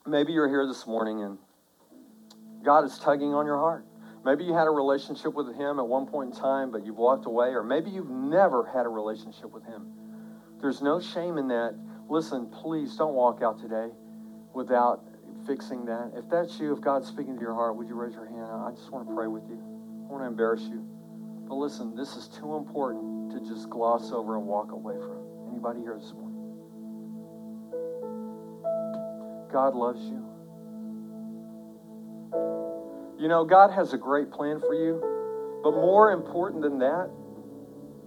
maybe 0.08 0.34
you're 0.34 0.48
here 0.48 0.68
this 0.68 0.86
morning 0.86 1.24
and 1.24 1.38
God 2.64 2.86
is 2.86 2.98
tugging 3.00 3.34
on 3.34 3.46
your 3.46 3.58
heart. 3.58 3.86
Maybe 4.26 4.44
you 4.44 4.56
had 4.56 4.66
a 4.66 4.72
relationship 4.72 5.36
with 5.36 5.56
Him 5.56 5.78
at 5.78 5.88
one 5.88 6.08
point 6.08 6.34
in 6.34 6.42
time, 6.42 6.72
but 6.72 6.84
you've 6.84 6.98
walked 6.98 7.28
away, 7.28 7.50
or 7.50 7.62
maybe 7.62 7.92
you've 7.92 8.10
never 8.10 8.66
had 8.66 8.88
a 8.88 8.90
relationship 8.90 9.52
with 9.52 9.64
Him. 9.66 9.94
There's 10.60 10.82
no 10.82 11.00
shame 11.00 11.38
in 11.38 11.48
that. 11.50 11.76
Listen, 12.10 12.48
please 12.48 12.96
don't 12.96 13.14
walk 13.14 13.44
out 13.44 13.60
today 13.60 13.90
without 14.56 15.06
fixing 15.46 15.86
that. 15.86 16.12
If 16.16 16.28
that's 16.28 16.60
you, 16.60 16.74
if 16.74 16.82
God's 16.82 17.08
speaking 17.08 17.36
to 17.36 17.42
your 17.42 17.54
heart, 17.54 17.76
would 17.76 17.88
you 17.88 17.94
raise 17.94 18.16
your 18.16 18.26
hand? 18.26 18.42
I 18.42 18.72
just 18.72 18.92
want 18.92 19.08
to 19.08 19.14
pray 19.14 19.28
with 19.28 19.44
you. 19.48 19.62
I 19.62 20.12
want 20.12 20.24
to 20.24 20.28
embarrass 20.28 20.64
you. 20.64 20.84
But 21.48 21.56
listen, 21.56 21.96
this 21.96 22.16
is 22.16 22.28
too 22.28 22.56
important 22.56 23.32
to 23.34 23.40
just 23.48 23.70
gloss 23.70 24.12
over 24.12 24.38
and 24.38 24.48
walk 24.48 24.72
away 24.72 24.96
from. 24.96 25.22
Anybody 25.52 25.82
here 25.82 25.98
this 26.00 26.14
morning? 26.14 26.42
God 29.52 29.76
loves 29.76 30.02
you. 30.02 30.35
You 33.18 33.30
know, 33.30 33.46
God 33.46 33.72
has 33.72 33.94
a 33.94 33.98
great 33.98 34.30
plan 34.32 34.60
for 34.60 34.74
you, 34.74 35.00
but 35.64 35.72
more 35.72 36.12
important 36.12 36.62
than 36.62 36.80
that, 36.80 37.10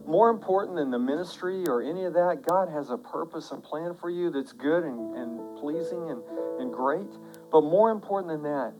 more 0.06 0.30
important 0.30 0.76
than 0.76 0.90
the 0.90 0.98
ministry 0.98 1.64
or 1.66 1.82
any 1.82 2.04
of 2.04 2.14
that, 2.14 2.42
God 2.46 2.68
has 2.68 2.90
a 2.90 2.98
purpose 2.98 3.50
and 3.50 3.62
plan 3.62 3.94
for 3.94 4.10
you 4.10 4.30
that's 4.30 4.52
good 4.52 4.84
and, 4.84 5.16
and 5.16 5.58
pleasing 5.58 6.10
and, 6.10 6.22
and 6.60 6.72
great. 6.72 7.08
But 7.50 7.62
more 7.62 7.90
important 7.90 8.32
than 8.32 8.42
that, 8.42 8.74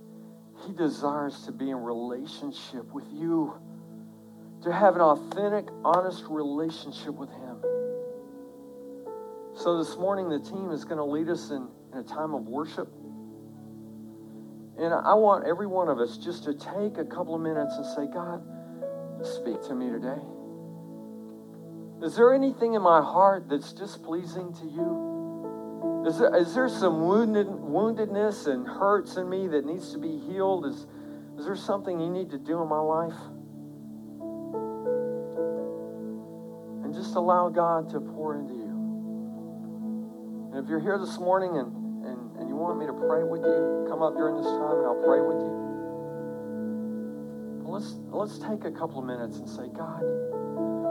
He 0.66 0.72
desires 0.72 1.44
to 1.46 1.52
be 1.52 1.70
in 1.70 1.76
relationship 1.76 2.92
with 2.92 3.06
you, 3.10 3.54
to 4.64 4.72
have 4.72 4.96
an 4.96 5.00
authentic, 5.00 5.68
honest 5.84 6.24
relationship 6.28 7.14
with 7.14 7.30
Him. 7.30 7.62
So 9.54 9.82
this 9.82 9.96
morning, 9.96 10.28
the 10.28 10.40
team 10.40 10.70
is 10.70 10.84
going 10.84 10.98
to 10.98 11.04
lead 11.04 11.28
us 11.28 11.50
in, 11.50 11.68
in 11.92 11.98
a 11.98 12.02
time 12.04 12.34
of 12.34 12.46
worship. 12.46 12.88
And 14.78 14.94
I 14.94 15.14
want 15.14 15.44
every 15.44 15.66
one 15.66 15.88
of 15.88 15.98
us 15.98 16.18
just 16.18 16.44
to 16.44 16.54
take 16.54 16.98
a 16.98 17.04
couple 17.04 17.34
of 17.34 17.40
minutes 17.40 17.74
and 17.76 17.84
say, 17.84 18.06
God, 18.06 18.42
speak 19.26 19.60
to 19.66 19.74
me 19.74 19.90
today. 19.90 20.22
Is 22.06 22.14
there 22.14 22.32
anything 22.32 22.74
in 22.74 22.82
my 22.82 23.00
heart 23.02 23.48
that's 23.48 23.72
displeasing 23.72 24.54
to 24.54 24.64
you? 24.66 26.04
Is 26.06 26.18
there, 26.20 26.36
is 26.36 26.54
there 26.54 26.68
some 26.68 27.08
wounded, 27.08 27.48
woundedness 27.48 28.46
and 28.46 28.68
hurts 28.68 29.16
in 29.16 29.28
me 29.28 29.48
that 29.48 29.66
needs 29.66 29.90
to 29.92 29.98
be 29.98 30.16
healed? 30.16 30.64
Is, 30.64 30.86
is 31.36 31.44
there 31.44 31.56
something 31.56 31.98
you 31.98 32.08
need 32.08 32.30
to 32.30 32.38
do 32.38 32.62
in 32.62 32.68
my 32.68 32.78
life? 32.78 33.18
And 36.84 36.94
just 36.94 37.16
allow 37.16 37.48
God 37.48 37.90
to 37.90 38.00
pour 38.00 38.38
into 38.38 38.54
you. 38.54 38.68
And 40.54 40.64
if 40.64 40.70
you're 40.70 40.78
here 40.78 40.98
this 40.98 41.18
morning 41.18 41.56
and, 41.58 41.87
want 42.58 42.78
me 42.78 42.86
to 42.86 42.92
pray 42.92 43.22
with 43.22 43.42
you, 43.42 43.86
come 43.88 44.02
up 44.02 44.14
during 44.14 44.36
this 44.36 44.46
time 44.46 44.82
and 44.82 44.86
I'll 44.86 45.02
pray 45.06 45.20
with 45.22 45.38
you. 45.38 45.54
Let's, 47.64 47.94
let's 48.10 48.38
take 48.38 48.64
a 48.64 48.72
couple 48.72 48.98
of 48.98 49.06
minutes 49.06 49.38
and 49.38 49.48
say, 49.48 49.68
God, 49.76 50.02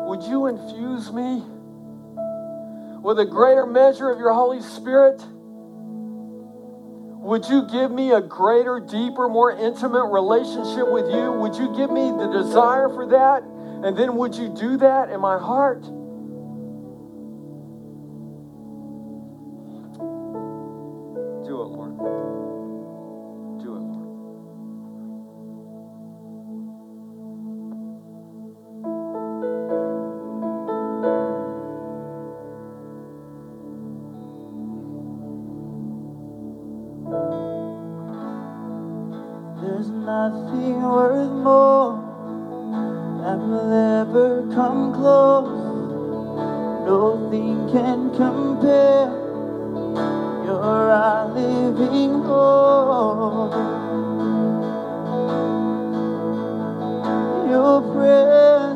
would 0.08 0.24
you 0.24 0.48
infuse 0.48 1.12
me 1.12 1.44
with 3.04 3.20
a 3.20 3.26
greater 3.26 3.66
measure 3.66 4.10
of 4.10 4.20
your 4.20 4.34
Holy 4.34 4.62
Spirit? 4.62 5.22
Would 7.28 7.46
you 7.50 7.68
give 7.68 7.92
me 7.92 8.12
a 8.12 8.22
greater, 8.22 8.80
deeper, 8.80 9.28
more 9.28 9.52
intimate 9.52 10.06
relationship 10.06 10.88
with 10.88 11.12
you? 11.12 11.34
Would 11.34 11.56
you 11.56 11.76
give 11.76 11.92
me 11.92 12.12
the 12.12 12.32
desire 12.32 12.88
for 12.88 13.08
that? 13.08 13.44
And 13.84 13.98
then 13.98 14.16
would 14.16 14.36
you 14.36 14.48
do 14.48 14.78
that 14.78 15.10
in 15.10 15.20
my 15.20 15.38
heart? 15.38 15.84
Nothing 40.30 40.82
worth 40.82 41.32
more 41.32 42.04
that 43.22 43.40
will 43.40 43.74
ever 44.02 44.42
come 44.54 44.94
close. 44.94 45.48
Nothing 46.86 47.70
can 47.72 48.10
compare. 48.12 49.08
You're 50.46 50.92
our 50.92 51.34
living 51.34 52.22
hope. 52.24 53.54
Your 57.50 57.82
presence. 57.94 58.68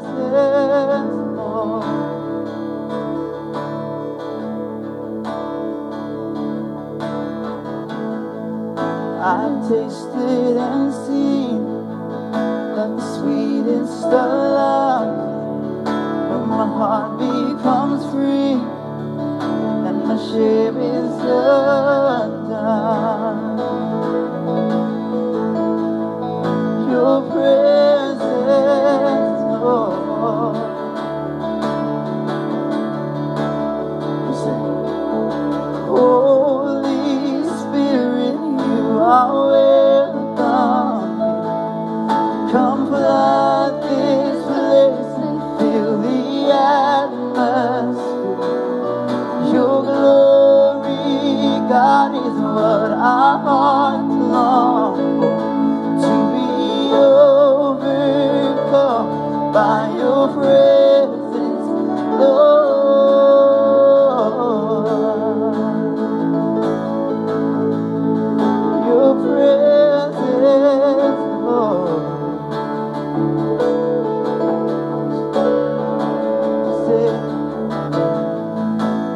I've 9.24 9.70
tasted 9.70 10.58
and 10.58 11.01
sweetest 13.72 14.02
the 14.04 14.26
love. 14.58 15.86
When 16.30 16.48
my 16.50 16.66
heart 16.66 17.20
becomes 17.20 18.04
free 18.12 18.60
and 19.88 20.04
my 20.08 20.18
shame 20.30 20.71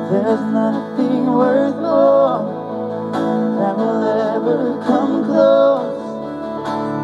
There's 0.09 0.39
nothing 0.53 1.25
worth 1.33 1.75
more 1.77 2.37
that 3.57 3.75
will 3.75 4.03
ever 4.03 4.79
come 4.85 5.25
close. 5.25 5.97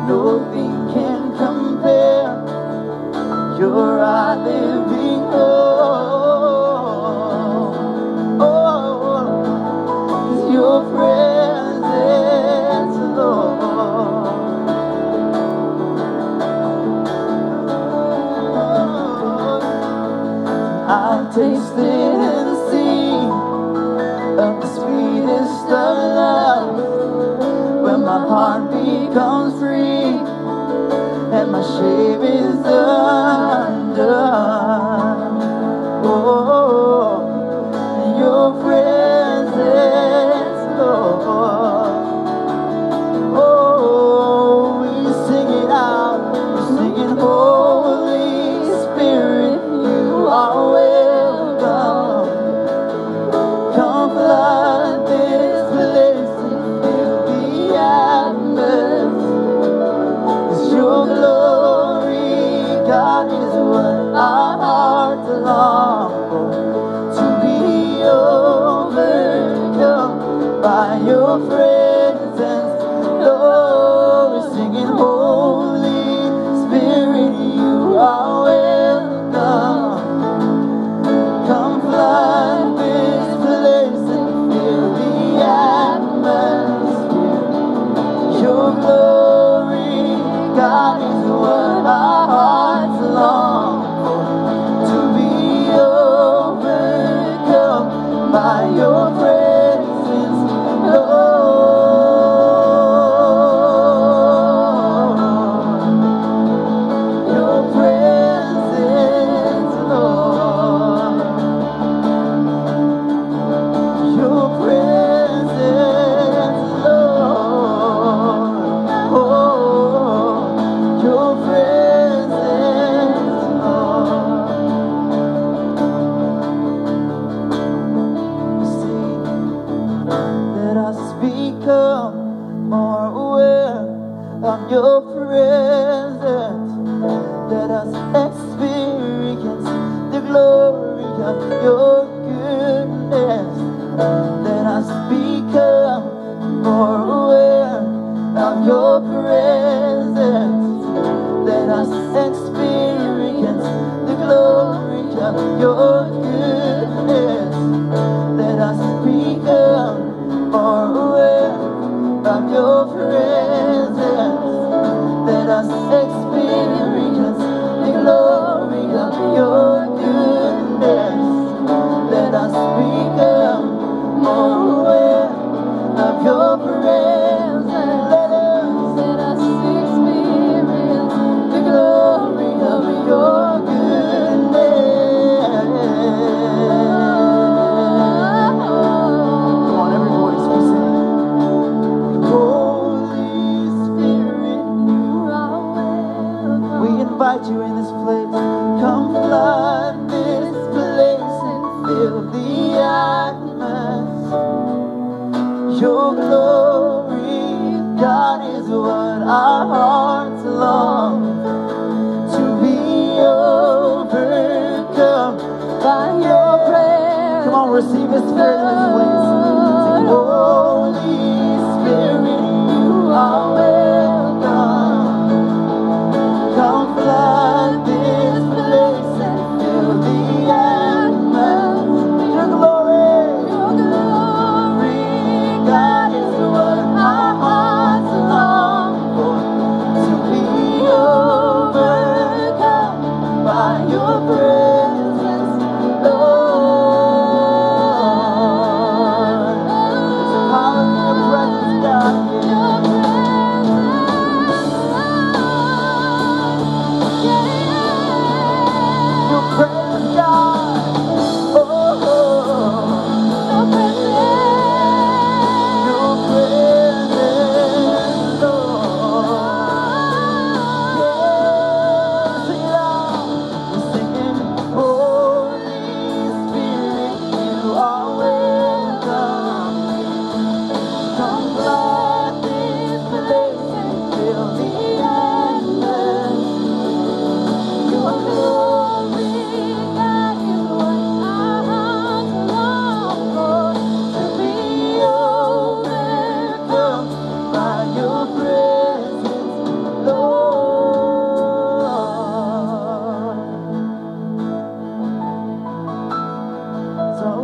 Nothing 0.07 0.93
can 0.93 1.35
compare. 1.35 2.45
You're 3.57 3.99
our 3.99 4.37
living 4.37 5.00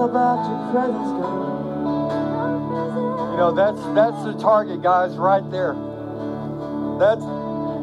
about 0.10 0.47
your 0.47 0.60
presence. 0.72 1.12
You 3.32 3.38
know, 3.38 3.51
that's 3.53 3.82
that's 3.93 4.24
the 4.24 4.34
target, 4.41 4.82
guys, 4.82 5.16
right 5.18 5.43
there. 5.51 5.76
That's 6.97 7.22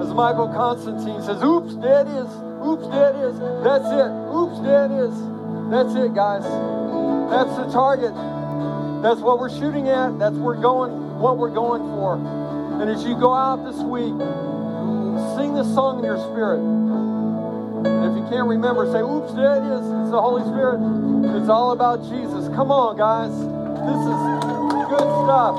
as 0.03 0.13
Michael 0.13 0.49
Constantine 0.49 1.23
says, 1.23 1.43
oops, 1.43 1.77
there 1.77 2.03
it 2.03 2.09
is. 2.09 2.31
Oops, 2.67 2.89
there 2.89 3.15
it 3.15 3.19
is. 3.29 3.39
That's 3.63 3.87
it. 3.87 4.11
Oops, 4.35 4.59
there 4.65 4.87
it 4.87 4.95
is. 5.07 5.15
That's 5.71 5.95
it, 5.95 6.15
guys. 6.15 6.43
That's 7.31 7.55
the 7.57 7.71
target. 7.71 8.15
That's 9.03 9.21
what 9.21 9.39
we're 9.39 9.51
shooting 9.51 9.89
at. 9.89 10.19
That's 10.19 10.35
we're 10.35 10.61
going 10.61 11.19
what 11.21 11.39
we're 11.39 11.55
going 11.55 11.83
for. 11.95 12.17
And 12.81 12.91
as 12.91 13.05
you 13.05 13.15
go 13.15 13.33
out 13.33 13.65
this 13.65 13.79
week, 13.85 14.19
sing 15.39 15.55
this 15.55 15.73
song 15.73 16.01
in 16.01 16.05
your 16.05 16.19
spirit. 16.19 16.59
Can't 18.35 18.49
remember, 18.49 18.91
say, 18.91 18.99
oops, 18.99 19.31
there 19.35 19.55
it 19.55 19.63
is. 19.63 19.87
It's 19.87 20.11
the 20.11 20.19
Holy 20.19 20.43
Spirit. 20.43 20.83
It's 21.39 21.49
all 21.49 21.71
about 21.71 22.03
Jesus. 22.03 22.51
Come 22.51 22.75
on, 22.75 22.99
guys. 22.99 23.31
This 23.31 24.03
is 24.11 24.21
good 24.91 25.07
stuff. 25.23 25.55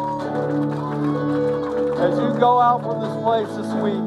As 2.04 2.20
you 2.20 2.36
go 2.36 2.60
out 2.60 2.84
from 2.84 3.00
this 3.00 3.16
place 3.24 3.48
this 3.56 3.72
week, 3.80 4.04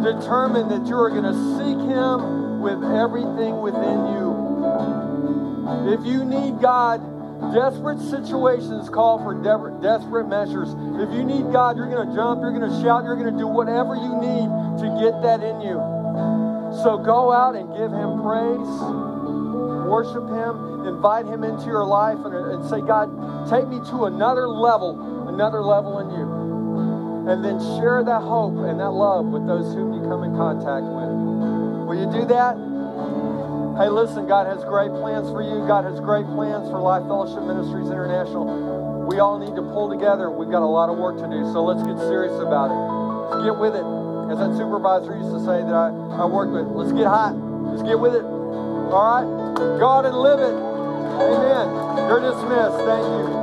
determine 0.00 0.72
that 0.72 0.88
you 0.88 0.96
are 0.96 1.12
going 1.12 1.28
to 1.28 1.36
seek 1.60 1.76
Him 1.84 2.64
with 2.64 2.80
everything 2.96 3.60
within 3.60 4.08
you. 4.16 4.32
If 5.92 6.00
you 6.08 6.24
need 6.24 6.56
God, 6.64 7.04
desperate 7.52 8.00
situations 8.00 8.88
call 8.88 9.20
for 9.20 9.36
de- 9.36 9.84
desperate 9.84 10.32
measures. 10.32 10.72
If 10.96 11.12
you 11.12 11.28
need 11.28 11.52
God, 11.52 11.76
you're 11.76 11.92
going 11.92 12.08
to 12.08 12.14
jump, 12.16 12.40
you're 12.40 12.56
going 12.56 12.64
to 12.64 12.80
shout, 12.80 13.04
you're 13.04 13.20
going 13.20 13.36
to 13.36 13.36
do 13.36 13.46
whatever 13.46 14.00
you 14.00 14.16
need 14.16 14.48
to 14.80 14.88
get 14.96 15.20
that 15.20 15.44
in 15.44 15.60
you. 15.60 15.95
So 16.82 16.98
go 16.98 17.32
out 17.32 17.56
and 17.56 17.72
give 17.72 17.88
Him 17.88 18.20
praise, 18.20 18.72
worship 19.88 20.28
Him, 20.28 20.84
invite 20.84 21.24
Him 21.24 21.44
into 21.44 21.66
your 21.66 21.84
life, 21.84 22.18
and, 22.20 22.34
and 22.34 22.60
say, 22.68 22.80
God, 22.84 23.08
take 23.48 23.66
me 23.68 23.80
to 23.90 24.04
another 24.04 24.48
level, 24.48 25.28
another 25.28 25.62
level 25.62 26.00
in 26.04 26.10
you. 26.12 26.26
And 27.32 27.42
then 27.42 27.58
share 27.80 28.04
that 28.04 28.22
hope 28.22 28.54
and 28.68 28.78
that 28.78 28.92
love 28.92 29.26
with 29.26 29.46
those 29.46 29.74
whom 29.74 29.94
you 29.94 30.02
come 30.06 30.22
in 30.22 30.36
contact 30.36 30.84
with. 30.84 31.10
Will 31.88 31.98
you 31.98 32.06
do 32.12 32.28
that? 32.28 32.54
Hey, 33.80 33.88
listen, 33.88 34.28
God 34.28 34.46
has 34.46 34.62
great 34.64 34.92
plans 35.00 35.28
for 35.32 35.42
you. 35.42 35.66
God 35.66 35.84
has 35.84 35.98
great 36.00 36.24
plans 36.36 36.70
for 36.70 36.78
Life 36.78 37.02
Fellowship 37.08 37.42
Ministries 37.44 37.88
International. 37.88 39.06
We 39.08 39.18
all 39.18 39.38
need 39.38 39.56
to 39.56 39.62
pull 39.62 39.88
together. 39.88 40.30
We've 40.30 40.50
got 40.50 40.62
a 40.62 40.68
lot 40.68 40.88
of 40.88 40.98
work 40.98 41.16
to 41.18 41.28
do, 41.28 41.44
so 41.52 41.64
let's 41.64 41.82
get 41.82 41.98
serious 42.04 42.36
about 42.40 42.68
it. 42.68 42.78
Let's 43.32 43.44
get 43.48 43.56
with 43.58 43.74
it. 43.74 43.95
As 44.30 44.38
that 44.38 44.56
supervisor 44.56 45.16
used 45.16 45.30
to 45.30 45.40
say 45.40 45.62
that 45.62 45.72
I, 45.72 45.88
I 46.18 46.26
worked 46.26 46.52
with, 46.52 46.66
let's 46.74 46.92
get 46.92 47.06
hot. 47.06 47.36
Let's 47.70 47.82
get 47.82 47.98
with 47.98 48.14
it. 48.14 48.24
All 48.24 48.90
right? 48.90 49.78
God 49.78 50.04
and 50.04 50.16
live 50.16 50.40
it. 50.40 50.54
Amen. 50.54 52.08
You're 52.08 52.20
dismissed. 52.20 52.76
Thank 52.84 53.06
you. 53.06 53.35